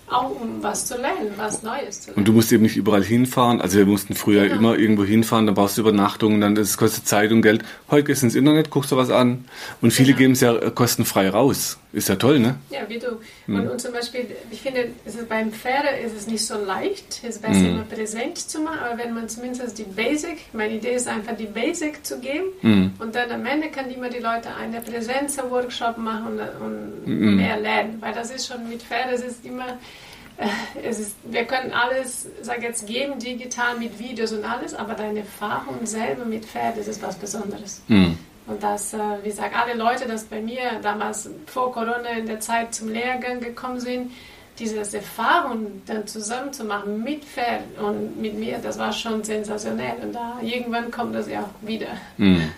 auch 0.09 0.29
um 0.29 0.63
was 0.63 0.85
zu 0.85 0.95
lernen, 0.95 1.31
was 1.35 1.63
Neues 1.63 2.01
zu 2.01 2.07
lernen. 2.07 2.19
Und 2.19 2.27
du 2.27 2.33
musst 2.33 2.51
eben 2.51 2.63
nicht 2.63 2.77
überall 2.77 3.03
hinfahren. 3.03 3.61
Also 3.61 3.77
wir 3.77 3.85
mussten 3.85 4.15
früher 4.15 4.43
genau. 4.43 4.55
immer 4.55 4.77
irgendwo 4.77 5.03
hinfahren, 5.03 5.45
dann 5.45 5.55
brauchst 5.55 5.77
du 5.77 5.81
Übernachtungen, 5.81 6.39
dann 6.41 6.55
das 6.55 6.77
kostet 6.77 7.07
Zeit 7.07 7.31
und 7.31 7.41
Geld. 7.41 7.63
Heute 7.91 8.05
gehst 8.05 8.21
du 8.21 8.27
ins 8.27 8.35
Internet, 8.35 8.69
guckst 8.69 8.91
du 8.91 8.97
was 8.97 9.09
an. 9.09 9.45
Und 9.81 9.91
viele 9.91 10.09
genau. 10.09 10.19
geben 10.19 10.33
es 10.33 10.41
ja 10.41 10.69
kostenfrei 10.69 11.29
raus. 11.29 11.77
Ist 11.93 12.09
ja 12.09 12.15
toll, 12.15 12.39
ne? 12.39 12.55
Ja, 12.69 12.81
wie 12.87 12.99
du. 12.99 13.19
Mhm. 13.47 13.55
Und, 13.55 13.69
und, 13.69 13.81
zum 13.81 13.93
Beispiel, 13.93 14.25
ich 14.51 14.61
finde, 14.61 14.89
beim 15.29 15.51
Pferde 15.51 15.89
ist 16.05 16.13
es 16.13 16.27
nicht 16.27 16.45
so 16.45 16.55
leicht, 16.57 17.21
es 17.23 17.39
besser 17.39 17.59
mhm. 17.59 17.69
immer 17.69 17.83
präsent 17.83 18.37
zu 18.37 18.59
machen, 18.59 18.79
aber 18.79 18.97
wenn 18.97 19.13
man 19.13 19.29
zumindest 19.29 19.77
die 19.77 19.83
Basic, 19.83 20.37
meine 20.53 20.75
Idee 20.75 20.95
ist 20.95 21.07
einfach 21.07 21.37
die 21.37 21.45
Basic 21.45 22.05
zu 22.05 22.19
geben 22.19 22.47
mhm. 22.61 22.93
und 22.99 23.15
dann 23.15 23.31
am 23.31 23.45
Ende 23.45 23.69
kann 23.69 23.89
immer 23.89 24.09
die 24.09 24.19
Leute 24.19 24.53
einen 24.53 24.83
Präsenz-Workshop 24.83 25.97
machen 25.97 26.39
und, 26.39 26.65
und 26.65 27.07
mhm. 27.07 27.35
mehr 27.37 27.57
lernen, 27.57 27.97
weil 28.01 28.13
das 28.13 28.31
ist 28.31 28.47
schon 28.47 28.67
mit 28.67 28.83
Pferde, 28.83 29.13
es 29.13 29.23
ist 29.23 29.45
immer 29.45 29.77
äh, 30.37 30.47
es 30.83 30.99
ist, 30.99 31.15
wir 31.23 31.45
können 31.45 31.71
alles, 31.71 32.27
sag 32.41 32.61
jetzt, 32.61 32.85
geben 32.85 33.17
digital 33.17 33.77
mit 33.79 33.97
Videos 33.97 34.33
und 34.33 34.43
alles, 34.45 34.73
aber 34.73 34.93
deine 34.93 35.19
Erfahrung 35.19 35.85
selber 35.85 36.25
mit 36.25 36.45
Pferd, 36.45 36.77
das 36.77 36.87
ist 36.87 37.01
was 37.01 37.15
Besonderes. 37.15 37.81
Mhm. 37.87 38.17
Und 38.47 38.63
das, 38.63 38.93
äh, 38.93 38.97
wie 39.23 39.29
gesagt, 39.29 39.53
alle 39.55 39.77
Leute, 39.77 40.05
die 40.05 40.25
bei 40.29 40.41
mir 40.41 40.79
damals 40.81 41.29
vor 41.47 41.71
Corona 41.71 42.09
in 42.17 42.25
der 42.25 42.39
Zeit 42.39 42.73
zum 42.73 42.89
Lehrgang 42.89 43.41
gekommen 43.41 43.79
sind, 43.79 44.11
diese 44.57 44.77
Erfahrung 44.79 45.83
dann 45.85 46.07
zusammen 46.07 46.51
zu 46.51 46.63
machen 46.63 47.03
mit 47.03 47.23
Pferd 47.23 47.61
und 47.79 48.19
mit 48.19 48.39
mir, 48.39 48.57
das 48.57 48.79
war 48.79 48.91
schon 48.91 49.23
sensationell. 49.23 49.95
Und 50.01 50.13
da 50.13 50.39
irgendwann 50.41 50.89
kommt 50.89 51.13
das 51.13 51.29
ja 51.29 51.41
auch 51.41 51.67
wieder. 51.67 51.87
Mhm. 52.17 52.49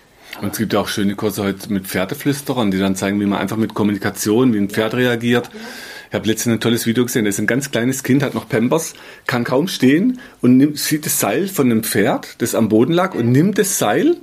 Und 0.41 0.51
es 0.51 0.57
gibt 0.59 0.73
ja 0.73 0.79
auch 0.79 0.87
schöne 0.87 1.15
Kurse 1.15 1.43
heute 1.43 1.73
mit 1.73 1.87
Pferdeflüsterern, 1.87 2.71
die 2.71 2.79
dann 2.79 2.95
zeigen, 2.95 3.19
wie 3.19 3.25
man 3.25 3.39
einfach 3.39 3.57
mit 3.57 3.73
Kommunikation, 3.73 4.53
wie 4.53 4.59
ein 4.59 4.69
Pferd 4.69 4.93
reagiert. 4.93 5.49
Ja. 5.51 5.59
Ich 6.09 6.15
habe 6.15 6.27
letztens 6.27 6.55
ein 6.55 6.59
tolles 6.59 6.85
Video 6.85 7.05
gesehen, 7.05 7.25
da 7.25 7.29
ist 7.29 7.39
ein 7.39 7.47
ganz 7.47 7.71
kleines 7.71 8.03
Kind, 8.03 8.23
hat 8.23 8.33
noch 8.33 8.47
Pampers, 8.47 8.93
kann 9.27 9.43
kaum 9.43 9.67
stehen 9.67 10.19
und 10.41 10.57
nimmt, 10.57 10.79
sieht 10.79 11.05
das 11.05 11.19
Seil 11.19 11.47
von 11.47 11.69
einem 11.69 11.83
Pferd, 11.83 12.41
das 12.41 12.55
am 12.55 12.69
Boden 12.69 12.93
lag, 12.93 13.13
und 13.13 13.31
nimmt 13.31 13.57
das 13.57 13.77
Seil 13.77 14.17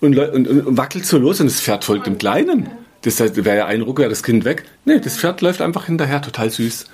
und, 0.00 0.18
und, 0.18 0.48
und 0.48 0.76
wackelt 0.76 1.06
so 1.06 1.18
los 1.18 1.40
und 1.40 1.46
das 1.46 1.60
Pferd 1.60 1.84
folgt 1.84 2.06
dem 2.06 2.18
Kleinen. 2.18 2.68
Das 3.02 3.20
heißt, 3.20 3.36
wäre 3.44 3.56
ja 3.58 3.66
ein 3.66 3.82
Ruck, 3.82 3.98
wäre 3.98 4.10
das 4.10 4.22
Kind 4.22 4.44
weg. 4.44 4.64
Nee, 4.84 4.98
das 5.00 5.18
Pferd 5.18 5.40
läuft 5.40 5.60
einfach 5.60 5.86
hinterher, 5.86 6.20
total 6.20 6.50
süß. 6.50 6.86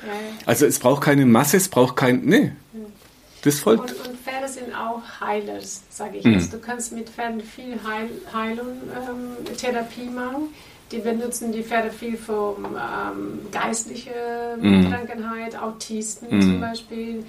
Also 0.47 0.67
es 0.67 0.79
braucht 0.79 1.03
keine 1.03 1.25
Masse, 1.25 1.57
es 1.57 1.69
braucht 1.69 1.97
kein. 1.97 2.23
Nee. 2.25 2.53
Das 3.43 3.61
folgt. 3.61 3.93
Und, 3.93 4.09
und 4.09 4.19
Pferde 4.19 4.49
sind 4.49 4.75
auch 4.75 5.03
Heilers, 5.21 5.83
sage 5.91 6.19
ich 6.19 6.25
mhm. 6.25 6.35
jetzt. 6.35 6.53
Du 6.53 6.59
kannst 6.59 6.93
mit 6.93 7.09
Pferden 7.09 7.41
viel 7.41 7.79
Heil, 7.87 8.09
Heilung, 8.33 8.67
ähm, 8.95 9.57
Therapie 9.57 10.09
machen. 10.09 10.49
Die 10.93 10.99
benutzen 10.99 11.51
die 11.53 11.63
Pferde 11.63 11.91
viel 11.91 12.17
für 12.17 12.57
ähm, 12.59 13.41
geistliche 13.51 14.11
mm. 14.61 14.91
Krankheit, 14.91 15.61
Autisten 15.61 16.29
mm. 16.39 16.43
zum 16.43 16.61
Beispiel 16.61 17.25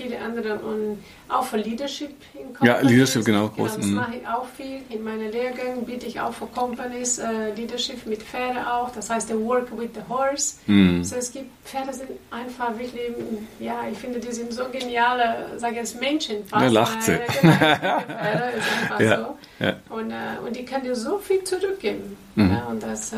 viele 0.00 0.18
andere 0.18 0.54
und 0.54 1.02
auch 1.28 1.44
für 1.44 1.58
Leadership 1.58 2.10
in 2.34 2.52
Companies. 2.54 2.66
Ja, 2.66 2.80
Leadership, 2.80 3.24
genau. 3.24 3.48
genau 3.48 3.66
das 3.66 3.78
mhm. 3.78 3.94
mache 3.94 4.16
ich 4.16 4.26
auch 4.26 4.46
viel. 4.56 4.80
In 4.88 5.02
meinen 5.02 5.30
Lehrgängen 5.30 5.84
biete 5.84 6.06
ich 6.06 6.20
auch 6.20 6.32
für 6.32 6.46
Companies 6.46 7.18
äh, 7.18 7.52
Leadership 7.54 8.06
mit 8.06 8.22
Pferde 8.22 8.60
auch. 8.70 8.90
Das 8.90 9.10
heißt, 9.10 9.28
the 9.28 9.34
work 9.34 9.70
with 9.78 9.90
the 9.94 10.00
horse. 10.08 10.56
Mhm. 10.66 10.98
Also 10.98 11.16
es 11.16 11.32
gibt, 11.32 11.50
Pferde 11.64 11.92
sind 11.92 12.10
einfach 12.30 12.70
wirklich, 12.78 13.12
ja, 13.58 13.82
ich 13.90 13.98
finde, 13.98 14.18
die 14.18 14.32
sind 14.32 14.52
so 14.52 14.64
geniale, 14.70 15.46
sage 15.56 15.74
ich 15.74 15.78
jetzt 15.80 16.00
Menschen 16.00 16.44
fast. 16.46 16.62
Ja, 16.64 16.70
lacht 16.70 17.02
sie. 17.02 17.18
Genau, 17.40 17.54
Pferde 17.54 18.52
ist 18.56 18.82
einfach 18.82 19.00
ja. 19.00 19.16
so. 19.16 19.38
Ja. 19.64 19.76
Und, 19.90 20.10
äh, 20.10 20.46
und 20.46 20.56
die 20.56 20.64
können 20.64 20.84
dir 20.84 20.96
so 20.96 21.18
viel 21.18 21.44
zurückgeben. 21.44 22.16
Mhm. 22.34 22.50
Ja, 22.52 22.64
und 22.64 22.82
das, 22.82 23.12
äh, 23.12 23.16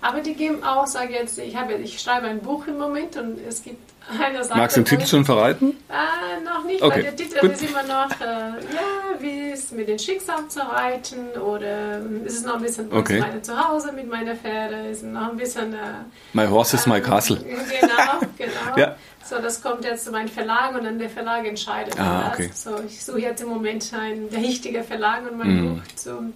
aber 0.00 0.20
die 0.20 0.34
geben 0.34 0.62
auch, 0.62 0.86
sage 0.86 1.12
ich 1.12 1.18
jetzt, 1.18 1.38
ich, 1.38 1.56
habe, 1.56 1.74
ich 1.74 2.00
schreibe 2.00 2.28
ein 2.28 2.40
Buch 2.40 2.66
im 2.68 2.78
Moment 2.78 3.16
und 3.16 3.38
es 3.46 3.62
gibt 3.62 3.80
Magst 4.54 4.76
du 4.76 4.82
den 4.82 4.86
Titel 4.86 5.06
schon 5.06 5.24
verraten? 5.24 5.76
Äh, 5.88 6.44
noch 6.44 6.64
nicht, 6.64 6.82
okay. 6.82 6.96
weil 6.96 7.02
der 7.02 7.16
Titel 7.16 7.40
Gut. 7.40 7.52
ist 7.52 7.62
immer 7.62 7.82
noch, 7.82 8.10
äh, 8.20 8.24
ja, 8.24 9.20
wie 9.20 9.50
es 9.50 9.72
mit 9.72 9.88
den 9.88 9.98
Schicksal 9.98 10.46
zu 10.48 10.60
reiten 10.60 11.30
oder 11.40 11.96
ähm, 11.96 12.24
ist 12.24 12.38
es 12.38 12.44
noch 12.44 12.56
ein 12.56 12.62
bisschen 12.62 12.92
okay. 12.92 13.20
meine 13.20 13.42
Zuhause 13.42 13.92
mit 13.92 14.08
meiner 14.08 14.36
Pferde, 14.36 14.88
ist 14.88 15.02
noch 15.02 15.30
ein 15.30 15.36
bisschen... 15.36 15.74
Äh, 15.74 16.04
my 16.32 16.46
horse 16.46 16.76
is 16.76 16.86
my 16.86 16.98
ähm, 16.98 17.02
castle. 17.02 17.36
Genau, 17.46 18.20
genau. 18.38 18.76
ja. 18.76 18.96
So, 19.24 19.40
das 19.40 19.60
kommt 19.60 19.84
jetzt 19.84 20.04
zu 20.04 20.12
meinem 20.12 20.28
Verlag 20.28 20.76
und 20.76 20.84
dann 20.84 21.00
der 21.00 21.10
Verlag 21.10 21.44
entscheidet. 21.44 21.98
Ah, 21.98 22.30
okay. 22.32 22.48
So, 22.54 22.76
ich 22.86 23.04
suche 23.04 23.20
jetzt 23.20 23.42
im 23.42 23.48
Moment 23.48 23.92
einen 23.92 24.30
der 24.30 24.40
richtige 24.40 24.84
Verlag 24.84 25.28
und 25.28 25.38
mein 25.38 25.48
mm. 25.48 25.74
Buch 25.74 25.82
zum 25.96 26.32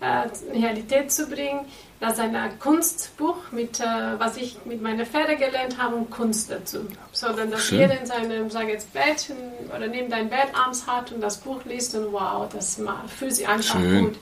äh, 0.00 0.56
Realität 0.56 1.10
zu 1.12 1.26
bringen. 1.26 1.66
Das 2.00 2.12
ist 2.14 2.20
ein 2.20 2.58
Kunstbuch, 2.60 3.50
mit, 3.50 3.80
äh, 3.80 3.84
was 4.18 4.36
ich 4.36 4.56
mit 4.64 4.80
meiner 4.80 5.04
Pferde 5.04 5.36
gelernt 5.36 5.78
habe 5.78 5.96
und 5.96 6.10
Kunst 6.10 6.50
dazu. 6.50 6.86
So, 7.12 7.32
dann 7.32 7.50
dass 7.50 7.64
Schön. 7.64 7.80
jeder 7.80 8.00
in 8.00 8.06
seinem, 8.06 8.50
sage 8.50 8.72
jetzt, 8.72 8.92
Bett 8.92 9.32
oder 9.74 9.88
neben 9.88 10.08
deinem 10.08 10.28
Bett 10.28 10.48
abends 10.54 10.86
hat 10.86 11.10
und 11.10 11.20
das 11.20 11.38
Buch 11.38 11.64
liest 11.64 11.96
und 11.96 12.12
wow, 12.12 12.48
das 12.52 12.80
fühlt 13.18 13.34
sich 13.34 13.48
einfach 13.48 13.80
Schön. 13.80 14.04
gut. 14.04 14.16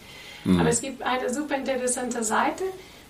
Mhm. 0.44 0.60
Aber 0.60 0.70
es 0.70 0.80
gibt 0.80 1.02
eine 1.02 1.32
super 1.32 1.56
interessante 1.56 2.24
Seite, 2.24 2.64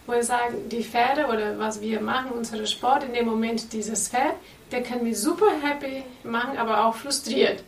wo 0.06 0.14
wir 0.14 0.24
sagen, 0.24 0.68
die 0.68 0.82
Pferde 0.82 1.26
oder 1.26 1.58
was 1.58 1.80
wir 1.80 2.00
machen, 2.00 2.32
unsere 2.32 2.66
Sport, 2.66 3.04
in 3.04 3.12
dem 3.12 3.26
Moment 3.26 3.72
dieses 3.72 4.08
Pferd, 4.08 4.34
der 4.72 4.82
kann 4.82 5.04
mich 5.04 5.18
super 5.18 5.46
happy 5.62 6.02
machen, 6.24 6.58
aber 6.58 6.86
auch 6.86 6.96
frustriert. 6.96 7.62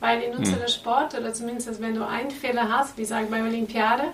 Weil 0.00 0.22
in 0.22 0.36
unserem 0.36 0.62
mhm. 0.62 0.68
Sport, 0.68 1.14
oder 1.14 1.32
zumindest 1.32 1.80
wenn 1.80 1.94
du 1.94 2.06
einen 2.06 2.30
Fehler 2.30 2.68
hast, 2.68 2.98
wie 2.98 3.04
sagen 3.04 3.28
bei 3.30 3.42
Olympiade, 3.42 4.04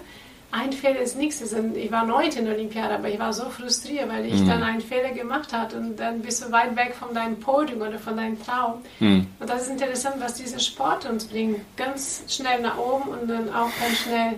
ein 0.53 0.73
Fehler 0.73 1.01
ist 1.01 1.17
nichts. 1.17 1.41
Ich 1.75 1.93
war 1.93 2.05
neun 2.05 2.31
in 2.31 2.45
der 2.45 2.55
Olympiade, 2.55 2.95
aber 2.95 3.09
ich 3.09 3.19
war 3.21 3.33
so 3.33 3.49
frustriert, 3.51 4.09
weil 4.09 4.27
ich 4.27 4.35
mhm. 4.35 4.49
dann 4.49 4.63
einen 4.65 4.81
Fehler 4.81 5.11
gemacht 5.11 5.53
habe 5.53 5.77
und 5.77 5.97
dann 5.97 6.23
bist 6.23 6.45
du 6.45 6.51
weit 6.51 6.75
weg 6.75 6.95
von 6.99 7.15
deinem 7.15 7.39
Podium 7.39 7.81
oder 7.83 7.99
von 7.99 8.17
deinem 8.17 8.43
Traum. 8.45 8.83
Mhm. 8.99 9.29
Und 9.39 9.49
das 9.49 9.63
ist 9.63 9.71
interessant, 9.71 10.17
was 10.19 10.35
dieser 10.35 10.59
Sport 10.59 11.09
uns 11.09 11.27
bringt. 11.27 11.61
Ganz 11.77 12.25
schnell 12.29 12.61
nach 12.61 12.79
oben 12.79 13.11
und 13.11 13.29
dann 13.29 13.49
auch 13.55 13.71
ganz 13.81 13.99
schnell 13.99 14.35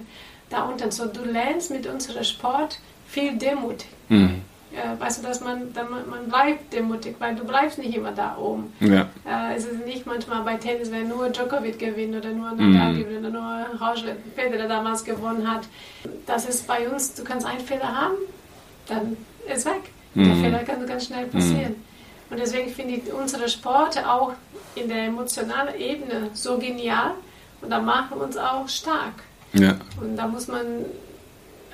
da 0.50 0.64
unten. 0.64 0.90
So, 0.90 1.06
du 1.06 1.24
lernst 1.24 1.70
mit 1.70 1.86
unserem 1.86 2.24
Sport 2.24 2.78
viel 3.06 3.38
Demut. 3.38 3.84
Mhm 4.08 4.42
äh, 4.72 5.00
weißt 5.00 5.22
du, 5.22 5.28
dass 5.28 5.40
man, 5.40 5.72
dann, 5.74 5.88
man 5.90 6.28
bleibt 6.28 6.72
demutig, 6.72 7.16
weil 7.18 7.34
du 7.34 7.44
bleibst 7.44 7.78
nicht 7.78 7.94
immer 7.94 8.12
da 8.12 8.36
oben. 8.38 8.72
Ja. 8.80 9.08
Äh, 9.26 9.56
es 9.56 9.66
ist 9.66 9.84
nicht 9.84 10.06
manchmal 10.06 10.42
bei 10.42 10.56
Tennis, 10.56 10.90
wenn 10.90 11.08
nur 11.08 11.28
Djokovic 11.28 11.78
gewinnt 11.78 12.16
oder 12.16 12.30
nur 12.30 12.50
Nadal 12.52 12.94
mm. 12.94 12.98
gewinnt 12.98 13.26
oder 13.26 13.30
nur 13.30 13.66
Roger 13.80 14.16
Federer 14.34 14.68
damals 14.68 15.04
gewonnen 15.04 15.50
hat. 15.50 15.62
Das 16.26 16.46
ist 16.46 16.66
bei 16.66 16.88
uns, 16.88 17.14
du 17.14 17.24
kannst 17.24 17.46
einen 17.46 17.60
Fehler 17.60 17.94
haben, 17.94 18.14
dann 18.88 19.16
ist 19.52 19.66
weg. 19.66 19.90
Mm. 20.14 20.24
Der 20.24 20.34
Fehler 20.36 20.58
kann 20.60 20.86
ganz 20.86 21.06
schnell 21.06 21.26
passieren. 21.26 21.72
Mm. 21.72 22.32
Und 22.32 22.40
deswegen 22.40 22.70
finde 22.70 22.94
ich 22.94 23.12
unsere 23.12 23.48
Sport 23.48 24.02
auch 24.06 24.32
in 24.74 24.88
der 24.88 25.04
emotionalen 25.04 25.78
Ebene 25.78 26.30
so 26.32 26.56
genial 26.56 27.12
und 27.60 27.70
da 27.70 27.78
machen 27.78 28.18
uns 28.18 28.38
auch 28.38 28.66
stark. 28.68 29.22
Ja. 29.52 29.76
Und 30.00 30.16
da 30.16 30.26
muss 30.26 30.48
man 30.48 30.64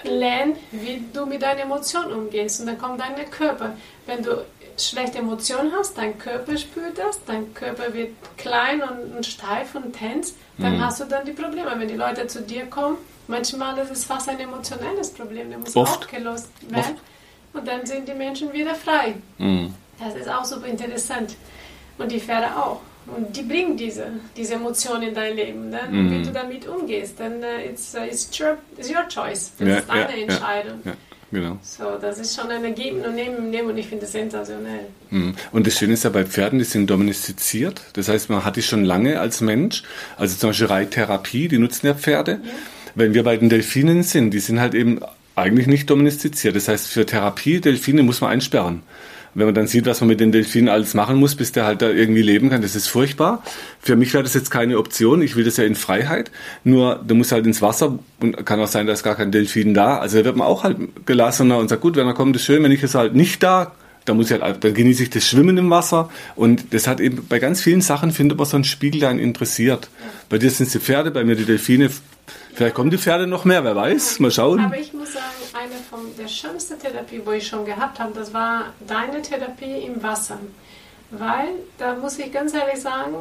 lernen, 0.04 0.56
wie 0.70 1.02
du 1.12 1.26
mit 1.26 1.42
deinen 1.42 1.60
Emotionen 1.60 2.12
umgehst. 2.12 2.60
Und 2.60 2.66
dann 2.66 2.78
kommt 2.78 3.00
dein 3.00 3.30
Körper. 3.30 3.76
Wenn 4.06 4.22
du 4.22 4.44
schlechte 4.76 5.18
Emotionen 5.18 5.72
hast, 5.76 5.98
dein 5.98 6.18
Körper 6.18 6.56
spürt 6.56 6.98
das, 6.98 7.22
dein 7.24 7.52
Körper 7.54 7.92
wird 7.92 8.10
klein 8.36 8.82
und, 8.82 9.16
und 9.16 9.26
steif 9.26 9.74
und 9.74 9.92
tens, 9.92 10.34
dann 10.58 10.76
mhm. 10.76 10.84
hast 10.84 11.00
du 11.00 11.04
dann 11.04 11.24
die 11.24 11.32
Probleme. 11.32 11.70
Wenn 11.76 11.88
die 11.88 11.96
Leute 11.96 12.26
zu 12.26 12.42
dir 12.42 12.66
kommen, 12.66 12.96
manchmal 13.26 13.78
ist 13.78 13.90
es 13.90 14.04
fast 14.04 14.28
ein 14.28 14.38
emotionales 14.38 15.10
Problem, 15.10 15.50
der 15.50 15.58
muss 15.58 15.76
Oft. 15.76 15.98
aufgelöst 15.98 16.48
werden. 16.68 16.94
Oft. 16.94 17.02
Und 17.54 17.66
dann 17.66 17.86
sind 17.86 18.08
die 18.08 18.14
Menschen 18.14 18.52
wieder 18.52 18.74
frei. 18.74 19.14
Mhm. 19.38 19.74
Das 19.98 20.14
ist 20.14 20.28
auch 20.28 20.44
super 20.44 20.66
interessant. 20.66 21.34
Und 21.96 22.12
die 22.12 22.20
Pferde 22.20 22.56
auch. 22.56 22.80
Und 23.16 23.36
die 23.36 23.42
bringen 23.42 23.76
diese, 23.76 24.06
diese 24.36 24.54
Emotionen 24.54 25.08
in 25.08 25.14
dein 25.14 25.34
Leben. 25.34 25.70
Ne? 25.70 25.80
Mhm. 25.90 26.10
Wie 26.10 26.22
du 26.22 26.30
damit 26.30 26.66
umgehst, 26.68 27.18
dann 27.18 27.38
uh, 27.38 27.70
it's, 27.70 27.94
uh, 27.94 28.04
it's, 28.04 28.28
your, 28.38 28.58
it's 28.76 28.90
your 28.90 29.06
choice. 29.08 29.52
Das 29.58 29.68
ja, 29.68 29.76
ist 29.76 29.88
deine 29.88 30.16
ja, 30.16 30.22
Entscheidung. 30.22 30.80
Ja, 30.84 30.92
genau. 31.32 31.58
So, 31.62 31.84
das 32.00 32.18
ist 32.18 32.38
schon 32.38 32.50
ein 32.50 32.74
Geben 32.74 33.00
und 33.00 33.14
Nehmen, 33.14 33.50
Nehmen 33.50 33.70
und 33.70 33.78
ich 33.78 33.86
finde 33.86 34.04
es 34.04 34.12
sensationell. 34.12 34.86
Mhm. 35.10 35.34
Und 35.52 35.66
das 35.66 35.78
Schöne 35.78 35.94
ist 35.94 36.04
ja 36.04 36.10
bei 36.10 36.24
Pferden, 36.24 36.58
die 36.58 36.64
sind 36.64 36.88
domestiziert. 36.90 37.80
Das 37.94 38.08
heißt, 38.08 38.28
man 38.30 38.44
hat 38.44 38.56
die 38.56 38.62
schon 38.62 38.84
lange 38.84 39.20
als 39.20 39.40
Mensch. 39.40 39.82
Also 40.16 40.36
zum 40.36 40.50
Beispiel 40.50 40.66
Reittherapie, 40.66 41.48
die 41.48 41.58
nutzen 41.58 41.86
ja 41.86 41.94
Pferde. 41.94 42.40
Wenn 42.94 43.14
wir 43.14 43.22
bei 43.22 43.36
den 43.36 43.48
Delfinen 43.48 44.02
sind, 44.02 44.32
die 44.32 44.40
sind 44.40 44.60
halt 44.60 44.74
eben 44.74 45.00
eigentlich 45.34 45.66
nicht 45.66 45.88
domestiziert. 45.88 46.56
Das 46.56 46.68
heißt, 46.68 46.88
für 46.88 47.06
Therapie, 47.06 47.60
Delfine 47.60 48.02
muss 48.02 48.20
man 48.20 48.30
einsperren 48.30 48.82
wenn 49.34 49.46
man 49.46 49.54
dann 49.54 49.66
sieht, 49.66 49.86
was 49.86 50.00
man 50.00 50.08
mit 50.08 50.20
den 50.20 50.32
Delfinen 50.32 50.68
alles 50.68 50.94
machen 50.94 51.16
muss, 51.16 51.34
bis 51.34 51.52
der 51.52 51.64
halt 51.64 51.82
da 51.82 51.90
irgendwie 51.90 52.22
leben 52.22 52.50
kann, 52.50 52.62
das 52.62 52.74
ist 52.74 52.88
furchtbar. 52.88 53.42
Für 53.80 53.96
mich 53.96 54.12
wäre 54.12 54.22
das 54.22 54.34
jetzt 54.34 54.50
keine 54.50 54.78
Option. 54.78 55.22
Ich 55.22 55.36
will 55.36 55.44
das 55.44 55.56
ja 55.56 55.64
in 55.64 55.74
Freiheit. 55.74 56.30
Nur, 56.64 57.02
du 57.06 57.14
musst 57.14 57.32
halt 57.32 57.46
ins 57.46 57.62
Wasser 57.62 57.98
und 58.20 58.44
kann 58.44 58.60
auch 58.60 58.68
sein, 58.68 58.86
da 58.86 58.92
ist 58.92 59.02
gar 59.02 59.14
kein 59.14 59.32
Delfin 59.32 59.74
da. 59.74 59.98
Also 59.98 60.18
da 60.18 60.24
wird 60.24 60.36
man 60.36 60.46
auch 60.46 60.64
halt 60.64 60.76
gelassener 61.06 61.58
und 61.58 61.68
sagt, 61.68 61.82
gut, 61.82 61.96
wenn 61.96 62.06
er 62.06 62.14
kommt, 62.14 62.36
ist 62.36 62.44
schön, 62.44 62.62
wenn 62.62 62.72
ich 62.72 62.82
es 62.82 62.94
halt 62.94 63.14
nicht 63.14 63.42
da, 63.42 63.72
dann 64.08 64.16
muss 64.16 64.30
ich 64.30 64.40
halt, 64.40 64.64
dann 64.64 64.74
genieße 64.74 65.02
ich 65.04 65.10
das 65.10 65.26
Schwimmen 65.26 65.56
im 65.58 65.70
Wasser. 65.70 66.10
Und 66.34 66.72
das 66.72 66.86
hat 66.86 67.00
eben, 67.00 67.26
bei 67.28 67.38
ganz 67.38 67.60
vielen 67.60 67.80
Sachen 67.80 68.10
findet 68.10 68.38
man 68.38 68.46
so 68.46 68.56
einen 68.56 68.64
Spiegel, 68.64 69.04
einen 69.04 69.18
interessiert. 69.18 69.88
Bei 70.28 70.38
dir 70.38 70.50
sind 70.50 70.66
es 70.66 70.72
die 70.72 70.78
Pferde, 70.78 71.10
bei 71.10 71.24
mir 71.24 71.36
die 71.36 71.44
Delfine. 71.44 71.90
Vielleicht 72.54 72.74
kommen 72.74 72.90
die 72.90 72.98
Pferde 72.98 73.26
noch 73.26 73.44
mehr, 73.44 73.64
wer 73.64 73.76
weiß. 73.76 74.20
Mal 74.20 74.30
schauen. 74.30 74.60
Aber 74.60 74.78
ich 74.78 74.92
muss 74.92 75.12
sagen, 75.12 75.24
eine 75.58 75.74
von 75.90 76.00
der 76.16 76.28
schönsten 76.28 76.78
Therapie, 76.78 77.20
wo 77.24 77.32
ich 77.32 77.46
schon 77.46 77.64
gehabt 77.64 77.98
habe, 77.98 78.12
das 78.14 78.32
war 78.32 78.72
deine 78.86 79.22
Therapie 79.22 79.82
im 79.86 80.02
Wasser. 80.02 80.38
Weil, 81.10 81.48
da 81.78 81.94
muss 81.94 82.18
ich 82.18 82.30
ganz 82.32 82.54
ehrlich 82.54 82.80
sagen, 82.80 83.14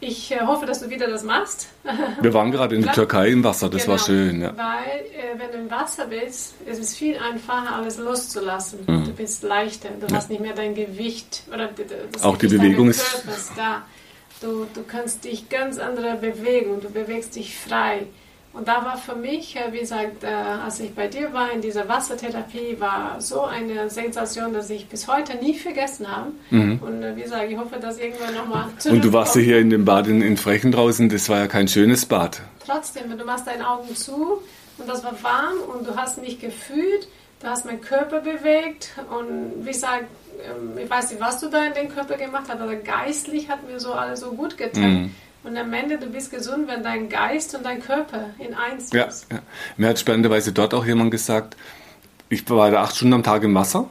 ich 0.00 0.30
äh, 0.30 0.40
hoffe, 0.40 0.66
dass 0.66 0.80
du 0.80 0.90
wieder 0.90 1.08
das 1.08 1.22
machst. 1.24 1.68
Wir 2.20 2.34
waren 2.34 2.52
gerade 2.52 2.76
in 2.76 2.82
der 2.82 2.92
Türkei 2.92 3.28
im 3.28 3.42
Wasser, 3.42 3.70
das 3.70 3.82
genau, 3.82 3.92
war 3.92 3.98
schön. 3.98 4.42
Ja. 4.42 4.56
Weil, 4.56 5.00
äh, 5.14 5.38
wenn 5.38 5.50
du 5.50 5.58
im 5.58 5.70
Wasser 5.70 6.06
bist, 6.06 6.54
ist 6.66 6.78
es 6.78 6.94
viel 6.94 7.16
einfacher, 7.16 7.74
alles 7.74 7.98
loszulassen. 7.98 8.80
Mhm. 8.86 9.04
Du 9.06 9.12
bist 9.12 9.42
leichter, 9.42 9.88
du 9.98 10.06
ja. 10.06 10.16
hast 10.16 10.28
nicht 10.28 10.40
mehr 10.40 10.52
dein 10.52 10.74
Gewicht. 10.74 11.44
Oder 11.52 11.70
Auch 12.22 12.36
die 12.36 12.48
Bewegung 12.48 12.90
ist 12.90 13.22
da. 13.56 13.82
Du, 14.42 14.66
du 14.74 14.82
kannst 14.82 15.24
dich 15.24 15.48
ganz 15.48 15.78
andere 15.78 16.16
bewegen, 16.16 16.80
du 16.82 16.90
bewegst 16.90 17.36
dich 17.36 17.56
frei. 17.56 18.06
Und 18.56 18.66
da 18.66 18.82
war 18.84 18.96
für 18.96 19.14
mich, 19.14 19.54
äh, 19.56 19.70
wie 19.72 19.80
gesagt, 19.80 20.24
äh, 20.24 20.28
als 20.28 20.80
ich 20.80 20.94
bei 20.94 21.08
dir 21.08 21.32
war 21.34 21.52
in 21.52 21.60
dieser 21.60 21.86
Wassertherapie, 21.88 22.76
war 22.78 23.20
so 23.20 23.42
eine 23.42 23.90
Sensation, 23.90 24.54
dass 24.54 24.70
ich 24.70 24.88
bis 24.88 25.06
heute 25.08 25.36
nie 25.36 25.54
vergessen 25.54 26.10
habe. 26.10 26.32
Mhm. 26.50 26.78
Und 26.80 27.02
äh, 27.02 27.14
wie 27.16 27.22
gesagt, 27.22 27.50
ich 27.50 27.58
hoffe, 27.58 27.76
dass 27.78 27.98
irgendwann 27.98 28.34
nochmal 28.34 28.68
Und 28.88 29.04
du 29.04 29.12
warst 29.12 29.36
ja 29.36 29.42
hier 29.42 29.58
in 29.58 29.68
dem 29.68 29.84
Bad 29.84 30.06
in, 30.06 30.22
in 30.22 30.38
Frechen 30.38 30.72
draußen, 30.72 31.10
das 31.10 31.28
war 31.28 31.38
ja 31.40 31.46
kein 31.48 31.68
schönes 31.68 32.06
Bad. 32.06 32.40
Trotzdem, 32.64 33.16
du 33.16 33.24
machst 33.26 33.46
deine 33.46 33.68
Augen 33.68 33.94
zu 33.94 34.40
und 34.78 34.88
das 34.88 35.04
war 35.04 35.14
warm 35.22 35.58
und 35.74 35.86
du 35.86 35.94
hast 35.94 36.22
mich 36.22 36.40
gefühlt, 36.40 37.08
du 37.40 37.48
hast 37.48 37.66
meinen 37.66 37.82
Körper 37.82 38.20
bewegt 38.20 38.92
und 39.10 39.66
wie 39.66 39.72
gesagt, 39.72 40.06
ähm, 40.42 40.78
ich 40.82 40.88
weiß 40.88 41.10
nicht, 41.10 41.20
was 41.20 41.40
du 41.40 41.48
da 41.48 41.64
in 41.66 41.74
den 41.74 41.88
Körper 41.90 42.16
gemacht 42.16 42.44
hast, 42.48 42.60
aber 42.60 42.76
geistlich 42.76 43.50
hat 43.50 43.68
mir 43.68 43.78
so 43.80 43.92
alles 43.92 44.20
so 44.20 44.32
gut 44.32 44.56
getan. 44.56 44.94
Mhm. 44.94 45.14
Und 45.46 45.56
am 45.56 45.72
Ende, 45.72 45.96
du 45.96 46.06
bist 46.06 46.32
gesund, 46.32 46.66
wenn 46.66 46.82
dein 46.82 47.08
Geist 47.08 47.54
und 47.54 47.64
dein 47.64 47.80
Körper 47.80 48.30
in 48.40 48.52
eins 48.52 48.90
ja, 48.92 49.04
ist. 49.04 49.30
Ja. 49.30 49.38
Mir 49.76 49.90
hat 49.90 49.98
spannenderweise 50.00 50.50
dort 50.52 50.74
auch 50.74 50.84
jemand 50.84 51.12
gesagt, 51.12 51.56
ich 52.28 52.50
war 52.50 52.68
da 52.72 52.82
acht 52.82 52.96
Stunden 52.96 53.14
am 53.14 53.22
Tag 53.22 53.44
im 53.44 53.54
Wasser, 53.54 53.88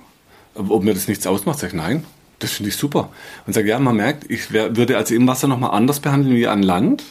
ob 0.54 0.84
mir 0.84 0.94
das 0.94 1.08
nichts 1.08 1.26
ausmacht. 1.26 1.60
Sag 1.60 1.70
ich, 1.70 1.74
nein, 1.74 2.06
das 2.39 2.52
finde 2.52 2.70
ich 2.70 2.76
super. 2.76 3.10
Und 3.48 3.54
sage, 3.54 3.70
ja, 3.70 3.80
man 3.80 3.96
merkt, 3.96 4.30
ich 4.30 4.52
wär, 4.52 4.76
würde 4.76 4.98
also 4.98 5.15
im 5.15 5.30
Wasser 5.30 5.48
nochmal 5.48 5.72
anders 5.72 6.02
behandeln 6.02 6.36
wie 6.36 6.46
an 6.46 6.62
Land. 6.62 7.04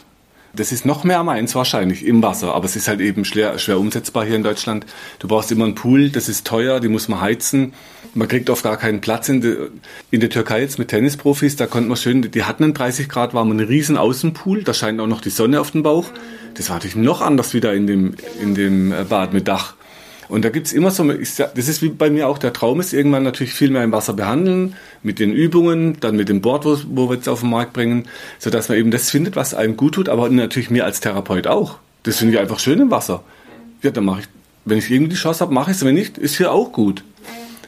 Das 0.56 0.70
ist 0.70 0.86
noch 0.86 1.02
mehr 1.02 1.24
meins 1.24 1.54
wahrscheinlich 1.56 2.04
im 2.06 2.22
Wasser, 2.22 2.54
aber 2.54 2.64
es 2.64 2.76
ist 2.76 2.86
halt 2.86 3.00
eben 3.00 3.24
schwer, 3.24 3.58
schwer 3.58 3.78
umsetzbar 3.78 4.24
hier 4.24 4.36
in 4.36 4.44
Deutschland. 4.44 4.86
Du 5.18 5.26
brauchst 5.26 5.50
immer 5.50 5.64
einen 5.64 5.74
Pool, 5.74 6.10
das 6.10 6.28
ist 6.28 6.46
teuer, 6.46 6.78
die 6.78 6.88
muss 6.88 7.08
man 7.08 7.20
heizen. 7.20 7.72
Man 8.14 8.28
kriegt 8.28 8.48
oft 8.50 8.62
gar 8.62 8.76
keinen 8.76 9.00
Platz 9.00 9.28
in, 9.28 9.40
de, 9.40 9.70
in 10.12 10.20
der 10.20 10.30
Türkei 10.30 10.60
jetzt 10.60 10.78
mit 10.78 10.88
Tennisprofis, 10.88 11.56
da 11.56 11.66
konnte 11.66 11.88
man 11.88 11.96
schön, 11.96 12.30
die 12.30 12.44
hatten 12.44 12.62
einen 12.62 12.74
30 12.74 13.08
Grad 13.08 13.34
warmen, 13.34 13.58
riesen 13.58 13.96
Außenpool, 13.96 14.62
da 14.62 14.74
scheint 14.74 15.00
auch 15.00 15.08
noch 15.08 15.20
die 15.20 15.30
Sonne 15.30 15.60
auf 15.60 15.72
den 15.72 15.82
Bauch. 15.82 16.06
Das 16.54 16.68
war 16.68 16.76
natürlich 16.76 16.96
noch 16.96 17.20
anders 17.20 17.52
wieder 17.52 17.74
in 17.74 17.88
dem, 17.88 18.14
in 18.40 18.54
dem 18.54 18.92
äh, 18.92 19.04
Bad 19.08 19.32
mit 19.32 19.48
Dach. 19.48 19.74
Und 20.28 20.44
da 20.44 20.50
gibt's 20.50 20.72
immer 20.72 20.90
so, 20.90 21.04
das 21.04 21.68
ist 21.68 21.82
wie 21.82 21.88
bei 21.88 22.10
mir 22.10 22.28
auch, 22.28 22.38
der 22.38 22.52
Traum 22.52 22.80
ist 22.80 22.92
irgendwann 22.92 23.22
natürlich 23.22 23.54
viel 23.54 23.70
mehr 23.70 23.84
im 23.84 23.92
Wasser 23.92 24.14
behandeln, 24.14 24.76
mit 25.02 25.18
den 25.18 25.32
Übungen, 25.32 25.98
dann 26.00 26.16
mit 26.16 26.28
dem 26.28 26.40
Board, 26.40 26.64
wo, 26.64 26.78
wo 26.88 27.08
wir 27.08 27.16
jetzt 27.16 27.28
auf 27.28 27.40
den 27.40 27.50
Markt 27.50 27.72
bringen, 27.72 28.08
sodass 28.38 28.68
man 28.68 28.78
eben 28.78 28.90
das 28.90 29.10
findet, 29.10 29.37
was 29.37 29.54
einem 29.54 29.76
gut 29.76 29.94
tut, 29.94 30.08
aber 30.08 30.28
natürlich 30.28 30.70
mir 30.70 30.84
als 30.84 31.00
Therapeut 31.00 31.46
auch. 31.46 31.78
Das 32.02 32.18
finde 32.18 32.34
ich 32.34 32.40
einfach 32.40 32.58
schön 32.58 32.80
im 32.80 32.90
Wasser. 32.90 33.22
Ja, 33.82 33.90
dann 33.90 34.04
mache 34.04 34.20
ich, 34.20 34.26
wenn 34.64 34.78
ich 34.78 34.90
irgendwie 34.90 35.10
die 35.10 35.16
Chance 35.16 35.40
habe, 35.40 35.52
mache 35.52 35.70
ich 35.70 35.76
es, 35.76 35.84
wenn 35.84 35.94
nicht, 35.94 36.18
ist 36.18 36.37
hier 36.37 36.52
auch 36.52 36.72
gut. 36.72 37.04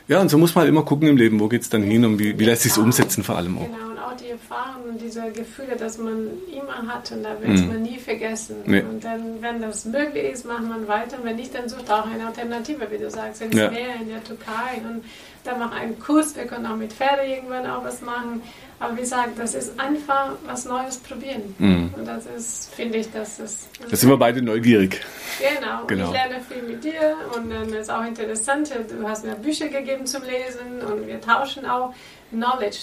Ja, 0.09 0.21
und 0.21 0.29
so 0.29 0.38
muss 0.38 0.55
man 0.55 0.62
halt 0.62 0.69
immer 0.71 0.83
gucken 0.83 1.09
im 1.09 1.16
Leben, 1.16 1.40
wo 1.40 1.49
geht's 1.49 1.69
dann 1.69 1.83
hin 1.83 2.05
und 2.05 2.19
wie, 2.19 2.38
wie 2.38 2.45
lässt 2.45 2.62
sich's 2.62 2.79
umsetzen 2.79 3.25
vor 3.25 3.37
allem 3.37 3.59
auch. 3.59 3.66
Genau, 3.66 3.96
Erfahrungen 4.40 4.90
und 4.90 5.01
diese 5.01 5.31
Gefühle, 5.33 5.77
dass 5.77 5.99
man 5.99 6.29
immer 6.53 6.87
hat 6.92 7.11
und 7.12 7.22
da 7.22 7.31
wird 7.40 7.59
Mhm. 7.61 7.66
man 7.68 7.83
nie 7.83 7.99
vergessen. 7.99 8.57
Nee. 8.66 8.81
Und 8.81 9.03
dann, 9.05 9.40
wenn 9.42 9.61
das 9.61 9.85
möglich 9.85 10.33
ist, 10.33 10.44
macht 10.46 10.64
man 10.64 10.87
weiter. 10.88 11.18
Und 11.18 11.25
wenn 11.25 11.37
nicht, 11.37 11.55
dann 11.55 11.68
sucht 11.68 11.90
auch 11.90 12.07
eine 12.07 12.27
Alternative, 12.27 12.87
wie 12.90 12.99
du 12.99 13.11
sagst, 13.11 13.42
ins 13.42 13.55
Ja. 13.57 13.70
Meer, 13.70 13.94
in 14.01 14.09
der 14.09 14.22
Türkei. 14.22 14.81
Und 14.88 15.05
dann 15.44 15.59
mach 15.59 15.72
einen 15.72 15.99
Kurs, 15.99 16.35
wir 16.37 16.44
können 16.44 16.66
auch 16.66 16.77
mit 16.77 16.92
Pferde 16.92 17.22
irgendwann 17.25 17.66
auch 17.66 17.85
was 17.85 18.01
machen. 18.03 18.42
Aber 18.79 18.94
wie 18.96 19.01
gesagt, 19.01 19.38
das 19.38 19.55
ist 19.55 19.81
einfach 19.81 20.33
was 20.44 20.66
Neues 20.66 20.99
probieren. 20.99 21.55
Mhm. 21.59 21.94
Und 21.96 22.07
das 22.07 22.27
ist, 22.27 22.75
finde 22.75 22.99
ich, 22.99 23.11
das 23.11 23.38
ist... 23.38 23.68
Da 23.88 23.96
sind 23.96 24.11
wir 24.11 24.18
beide 24.18 24.42
neugierig. 24.42 25.01
Genau, 25.38 25.87
Genau. 25.87 26.07
ich 26.09 26.12
lerne 26.12 26.40
viel 26.46 26.62
mit 26.62 26.85
dir 26.85 27.16
und 27.35 27.49
dann 27.51 27.72
ist 27.72 27.90
auch 27.90 28.05
interessant, 28.05 28.70
du 28.70 29.09
hast 29.09 29.25
mir 29.25 29.35
Bücher 29.37 29.68
gegeben 29.68 30.05
zum 30.07 30.22
Lesen 30.25 30.83
und 30.87 31.07
wir 31.07 31.20
tauschen 31.22 31.64
auch 31.64 31.94
Knowledge. 32.31 32.79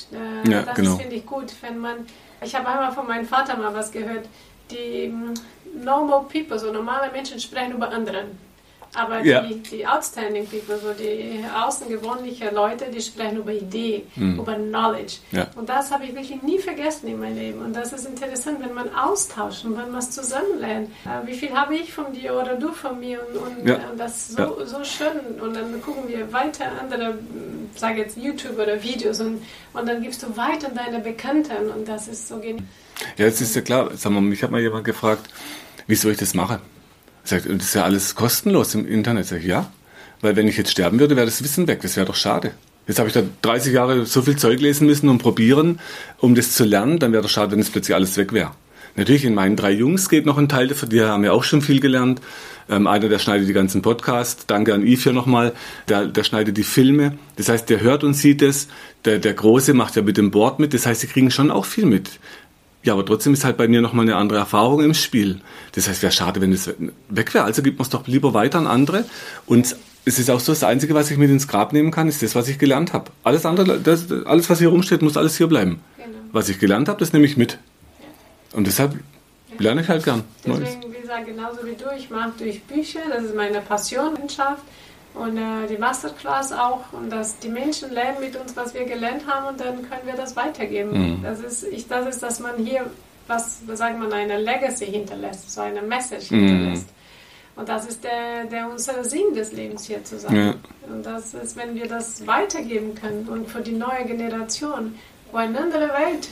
Äh, 0.45 0.49
Ja, 0.49 0.61
das 0.63 0.75
genau. 0.75 0.95
finde 0.97 1.15
ich 1.15 1.25
gut, 1.25 1.51
wenn 1.61 1.79
man, 1.79 2.07
ich 2.41 2.53
habe 2.55 2.67
einmal 2.67 2.91
von 2.91 3.07
meinem 3.07 3.25
Vater 3.25 3.57
mal 3.57 3.73
was 3.73 3.91
gehört, 3.91 4.25
die 4.71 5.07
mm, 5.09 5.33
normal 5.83 6.23
people, 6.31 6.57
so 6.59 6.71
normale 6.71 7.11
Menschen 7.11 7.39
sprechen 7.39 7.73
über 7.73 7.89
anderen. 7.89 8.37
Aber 8.95 9.23
Ja. 9.23 9.41
die, 9.41 9.55
die 9.63 9.87
outstanding 9.87 10.45
people, 10.47 10.77
so 10.77 10.93
die 10.93 11.43
außergewöhnlichen 11.51 12.53
Leute, 12.53 12.85
die 12.93 13.01
sprechen 13.01 13.37
über 13.37 13.51
Idee, 13.51 14.05
über 14.15 14.53
Knowledge. 14.53 15.15
Mhm. 15.31 15.37
Ja. 15.39 15.47
Und 15.55 15.67
das 15.67 15.89
habe 15.91 16.03
ich 16.05 16.13
wirklich 16.15 16.43
nie 16.43 16.59
vergessen 16.59 17.07
in 17.07 17.19
meinem 17.19 17.35
Leben. 17.37 17.59
Und 17.65 17.75
das 17.75 17.91
ist 17.91 18.05
interessant, 18.05 18.59
wenn 18.63 18.71
man 18.75 18.93
austauscht 18.93 19.65
und 19.65 19.75
wenn 19.77 19.89
man 19.89 19.97
es 19.99 20.11
zusammen 20.11 20.59
lernt. 20.59 20.89
Äh, 21.05 21.25
wie 21.25 21.33
viel 21.33 21.51
habe 21.57 21.73
ich 21.75 21.91
von 21.91 22.13
dir 22.13 22.35
oder 22.35 22.53
du 22.55 22.71
von 22.71 22.99
mir? 22.99 23.19
Und, 23.27 23.37
und, 23.61 23.67
Ja. 23.67 23.75
äh, 23.77 23.79
das 23.97 24.29
ist 24.29 24.37
so, 24.37 24.63
so 24.63 24.83
schön. 24.83 25.41
Und 25.41 25.55
dann 25.55 25.81
gucken 25.81 26.07
wir 26.07 26.31
weiter 26.31 26.65
andere, 26.79 27.15
sage 27.79 27.99
jetzt 27.99 28.17
YouTube 28.17 28.57
oder 28.57 28.81
Videos 28.81 29.19
und, 29.19 29.41
und 29.73 29.87
dann 29.87 30.01
gibst 30.01 30.23
du 30.23 30.37
weiter 30.37 30.69
deine 30.69 30.99
Bekannten 30.99 31.69
und 31.69 31.87
das 31.87 32.07
ist 32.07 32.27
so 32.27 32.39
genial. 32.39 32.63
Ja, 33.17 33.25
jetzt 33.25 33.41
ist 33.41 33.55
ja 33.55 33.61
klar, 33.61 33.91
sag 33.95 34.11
mal, 34.11 34.21
mich 34.21 34.43
hat 34.43 34.51
mal 34.51 34.61
jemand 34.61 34.85
gefragt, 34.85 35.29
wieso 35.87 36.09
ich 36.09 36.17
das 36.17 36.33
mache. 36.33 36.59
Sagt, 37.23 37.47
und 37.47 37.59
das 37.59 37.69
ist 37.69 37.73
ja 37.73 37.83
alles 37.83 38.15
kostenlos 38.15 38.75
im 38.75 38.85
Internet. 38.85 39.27
Sag 39.27 39.39
ich, 39.39 39.45
ja, 39.45 39.71
weil 40.21 40.35
wenn 40.35 40.47
ich 40.47 40.57
jetzt 40.57 40.71
sterben 40.71 40.99
würde, 40.99 41.15
wäre 41.15 41.25
das 41.25 41.43
Wissen 41.43 41.67
weg. 41.67 41.81
Das 41.81 41.95
wäre 41.95 42.05
doch 42.05 42.15
schade. 42.15 42.51
Jetzt 42.87 42.99
habe 42.99 43.07
ich 43.07 43.13
da 43.13 43.23
30 43.41 43.73
Jahre 43.73 44.05
so 44.05 44.21
viel 44.21 44.35
Zeug 44.35 44.59
lesen 44.59 44.87
müssen 44.87 45.07
und 45.07 45.19
probieren, 45.19 45.79
um 46.17 46.35
das 46.35 46.51
zu 46.51 46.65
lernen. 46.65 46.99
Dann 46.99 47.13
wäre 47.13 47.23
doch 47.23 47.29
schade, 47.29 47.51
wenn 47.51 47.59
es 47.59 47.69
plötzlich 47.69 47.95
alles 47.95 48.17
weg 48.17 48.33
wäre. 48.33 48.51
Natürlich, 48.95 49.25
in 49.25 49.33
meinen 49.33 49.55
drei 49.55 49.71
Jungs 49.71 50.07
geht 50.09 50.25
noch 50.25 50.37
ein 50.37 50.49
Teil 50.49 50.67
davon. 50.67 50.89
Die 50.89 51.01
haben 51.01 51.23
ja 51.23 51.31
auch 51.31 51.43
schon 51.43 51.61
viel 51.61 51.79
gelernt. 51.79 52.21
Ähm, 52.69 52.87
einer, 52.87 53.09
der 53.09 53.19
schneidet 53.19 53.47
die 53.47 53.53
ganzen 53.53 53.81
Podcasts. 53.81 54.45
Danke 54.45 54.73
an 54.73 54.83
Yves 54.83 55.03
hier 55.03 55.13
nochmal. 55.13 55.53
Der, 55.87 56.05
der 56.05 56.23
schneidet 56.23 56.57
die 56.57 56.63
Filme. 56.63 57.17
Das 57.35 57.49
heißt, 57.49 57.69
der 57.69 57.81
hört 57.81 58.03
und 58.03 58.13
sieht 58.13 58.41
es. 58.41 58.67
Der, 59.05 59.19
der 59.19 59.33
Große 59.33 59.73
macht 59.73 59.95
ja 59.95 60.01
mit 60.01 60.17
dem 60.17 60.31
Board 60.31 60.59
mit. 60.59 60.73
Das 60.73 60.85
heißt, 60.85 61.01
sie 61.01 61.07
kriegen 61.07 61.31
schon 61.31 61.51
auch 61.51 61.65
viel 61.65 61.85
mit. 61.85 62.19
Ja, 62.83 62.93
aber 62.93 63.05
trotzdem 63.05 63.33
ist 63.33 63.45
halt 63.45 63.57
bei 63.57 63.67
mir 63.67 63.81
nochmal 63.81 64.05
eine 64.05 64.17
andere 64.17 64.39
Erfahrung 64.39 64.83
im 64.83 64.93
Spiel. 64.93 65.39
Das 65.71 65.87
heißt, 65.87 66.03
wäre 66.03 66.11
schade, 66.11 66.41
wenn 66.41 66.51
es 66.51 66.69
weg 67.09 67.33
wäre. 67.33 67.45
Also 67.45 67.63
gibt 67.63 67.79
man 67.79 67.83
es 67.83 67.89
doch 67.89 68.07
lieber 68.07 68.33
weiter 68.33 68.59
an 68.59 68.67
andere. 68.67 69.05
Und 69.45 69.75
es 70.05 70.19
ist 70.19 70.29
auch 70.29 70.41
so, 70.41 70.51
das 70.51 70.63
Einzige, 70.63 70.93
was 70.93 71.09
ich 71.09 71.17
mit 71.17 71.29
ins 71.29 71.47
Grab 71.47 71.71
nehmen 71.71 71.91
kann, 71.91 72.09
ist 72.09 72.21
das, 72.21 72.35
was 72.35 72.49
ich 72.49 72.59
gelernt 72.59 72.91
habe. 72.91 73.11
Alles 73.23 73.45
andere, 73.45 73.79
das, 73.79 74.11
alles, 74.25 74.49
was 74.49 74.59
hier 74.59 74.67
rumsteht, 74.67 75.01
muss 75.01 75.15
alles 75.15 75.37
hier 75.37 75.47
bleiben. 75.47 75.79
Genau. 75.97 76.09
Was 76.33 76.49
ich 76.49 76.59
gelernt 76.59 76.89
habe, 76.89 76.99
das 76.99 77.13
nehme 77.13 77.25
ich 77.25 77.37
mit. 77.37 77.57
Und 78.53 78.67
deshalb 78.67 78.93
lerne 79.57 79.81
ich 79.81 79.87
halt 79.89 80.03
gern 80.03 80.23
Neues. 80.45 80.59
Deswegen, 80.61 80.93
wie 80.93 81.01
gesagt, 81.01 81.25
genauso 81.25 81.65
wie 81.65 81.75
du, 81.75 81.85
ich 81.97 82.09
mache 82.09 82.31
durch 82.37 82.63
Bücher, 82.63 82.99
das 83.11 83.23
ist 83.25 83.35
meine 83.35 83.61
Passion, 83.61 84.13
Wissenschaft 84.13 84.63
und 85.13 85.37
äh, 85.37 85.67
die 85.69 85.77
Masterclass 85.77 86.51
auch 86.51 86.91
und 86.91 87.09
dass 87.11 87.37
die 87.39 87.49
Menschen 87.49 87.91
lernen 87.91 88.19
mit 88.19 88.35
uns, 88.35 88.55
was 88.55 88.73
wir 88.73 88.85
gelernt 88.85 89.27
haben 89.27 89.47
und 89.47 89.59
dann 89.59 89.75
können 89.89 90.05
wir 90.05 90.15
das 90.15 90.35
weitergeben. 90.35 91.17
Mhm. 91.17 91.23
Das, 91.23 91.39
ist, 91.39 91.63
ich, 91.65 91.87
das 91.87 92.07
ist, 92.07 92.23
dass 92.23 92.39
man 92.39 92.57
hier, 92.57 92.89
was 93.27 93.59
sagt 93.73 93.99
man, 93.99 94.11
eine 94.11 94.39
Legacy 94.39 94.85
hinterlässt, 94.87 95.51
so 95.51 95.61
eine 95.61 95.81
Message 95.81 96.31
Mhm. 96.31 96.47
hinterlässt. 96.47 96.89
Und 97.55 97.69
das 97.69 97.85
ist 97.85 98.03
der, 98.03 98.45
der 98.45 98.67
unser 98.67 99.03
Sinn 99.03 99.35
des 99.35 99.51
Lebens 99.51 99.85
hier 99.85 100.03
zu 100.03 100.17
sein. 100.17 100.35
Ja. 100.35 100.55
Und 100.91 101.05
das 101.05 101.35
ist, 101.35 101.55
wenn 101.55 101.75
wir 101.75 101.87
das 101.87 102.25
weitergeben 102.25 102.95
können 102.95 103.27
und 103.29 103.47
für 103.47 103.61
die 103.61 103.73
neue 103.73 104.05
Generation, 104.05 104.95
wo 105.31 105.37
eine 105.37 105.59
andere 105.59 105.89
Welt 105.89 106.29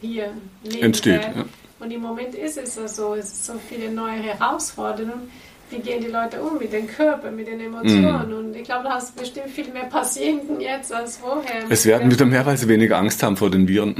hier 0.00 0.30
leben 0.64 0.82
Entsteht, 0.84 1.22
ja. 1.22 1.44
Und 1.78 1.90
im 1.90 2.00
Moment 2.00 2.34
ist 2.34 2.56
es 2.56 2.76
ja 2.76 2.88
so, 2.88 3.14
es 3.14 3.44
sind 3.44 3.56
so 3.56 3.60
viele 3.68 3.90
neue 3.90 4.14
Herausforderungen. 4.22 5.30
Wie 5.68 5.78
gehen 5.80 6.00
die 6.00 6.06
Leute 6.10 6.40
um 6.40 6.58
mit 6.58 6.72
dem 6.72 6.86
Körper, 6.86 7.30
mit 7.30 7.48
den 7.48 7.60
Emotionen? 7.60 8.28
Mhm. 8.30 8.36
Und 8.36 8.56
ich 8.56 8.62
glaube, 8.64 8.84
du 8.84 8.90
hast 8.90 9.16
bestimmt 9.16 9.48
viel 9.50 9.68
mehr 9.72 9.84
Patienten 9.84 10.60
jetzt 10.60 10.92
als 10.92 11.16
vorher. 11.16 11.64
Es 11.68 11.84
werden 11.84 12.10
wieder 12.10 12.24
mehr, 12.24 12.46
weil 12.46 12.56
sie 12.56 12.68
weniger 12.68 12.96
Angst 12.98 13.22
haben 13.22 13.36
vor 13.36 13.50
den 13.50 13.66
Viren. 13.66 13.96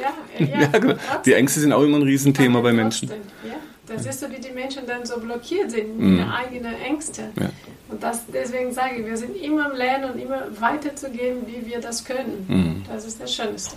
Ja, 0.00 0.44
ja, 0.46 0.60
Ja, 0.72 0.78
genau. 0.78 0.94
Die 1.26 1.32
Ängste 1.34 1.58
sind 1.60 1.72
auch 1.72 1.82
immer 1.82 1.96
ein 1.98 2.02
Riesenthema 2.04 2.60
bei 2.60 2.72
Menschen. 2.72 3.10
Ja, 3.44 3.54
das 3.88 4.06
ist 4.06 4.20
so, 4.20 4.30
wie 4.30 4.40
die 4.40 4.52
Menschen 4.52 4.86
dann 4.86 5.04
so 5.04 5.18
blockiert 5.18 5.72
sind, 5.72 5.98
Mhm. 5.98 6.10
mit 6.10 6.18
ihren 6.20 6.30
eigenen 6.30 6.74
Ängste. 6.86 7.22
Ja. 7.38 7.50
Und 7.88 8.00
das, 8.02 8.20
deswegen 8.32 8.72
sage 8.72 9.00
ich, 9.00 9.06
wir 9.06 9.16
sind 9.16 9.34
immer 9.36 9.70
im 9.72 9.76
Lernen 9.76 10.12
und 10.12 10.20
immer 10.20 10.42
weiterzugehen, 10.60 11.38
wie 11.46 11.66
wir 11.68 11.80
das 11.80 12.04
können. 12.04 12.44
Mhm. 12.48 12.82
Das 12.88 13.04
ist 13.04 13.20
das 13.20 13.34
Schönste. 13.34 13.76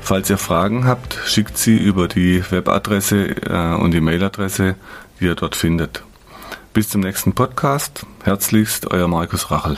Falls 0.00 0.30
ihr 0.30 0.38
Fragen 0.38 0.86
habt, 0.86 1.18
schickt 1.26 1.58
sie 1.58 1.76
über 1.76 2.08
die 2.08 2.42
Webadresse 2.50 3.28
äh, 3.46 3.74
und 3.74 3.92
die 3.92 4.00
Mailadresse, 4.00 4.76
die 5.18 5.26
ihr 5.26 5.34
dort 5.34 5.56
findet. 5.56 6.02
Bis 6.72 6.88
zum 6.88 7.00
nächsten 7.02 7.34
Podcast. 7.34 8.06
Herzlichst, 8.24 8.90
euer 8.90 9.08
Markus 9.08 9.50
Rachel. 9.50 9.76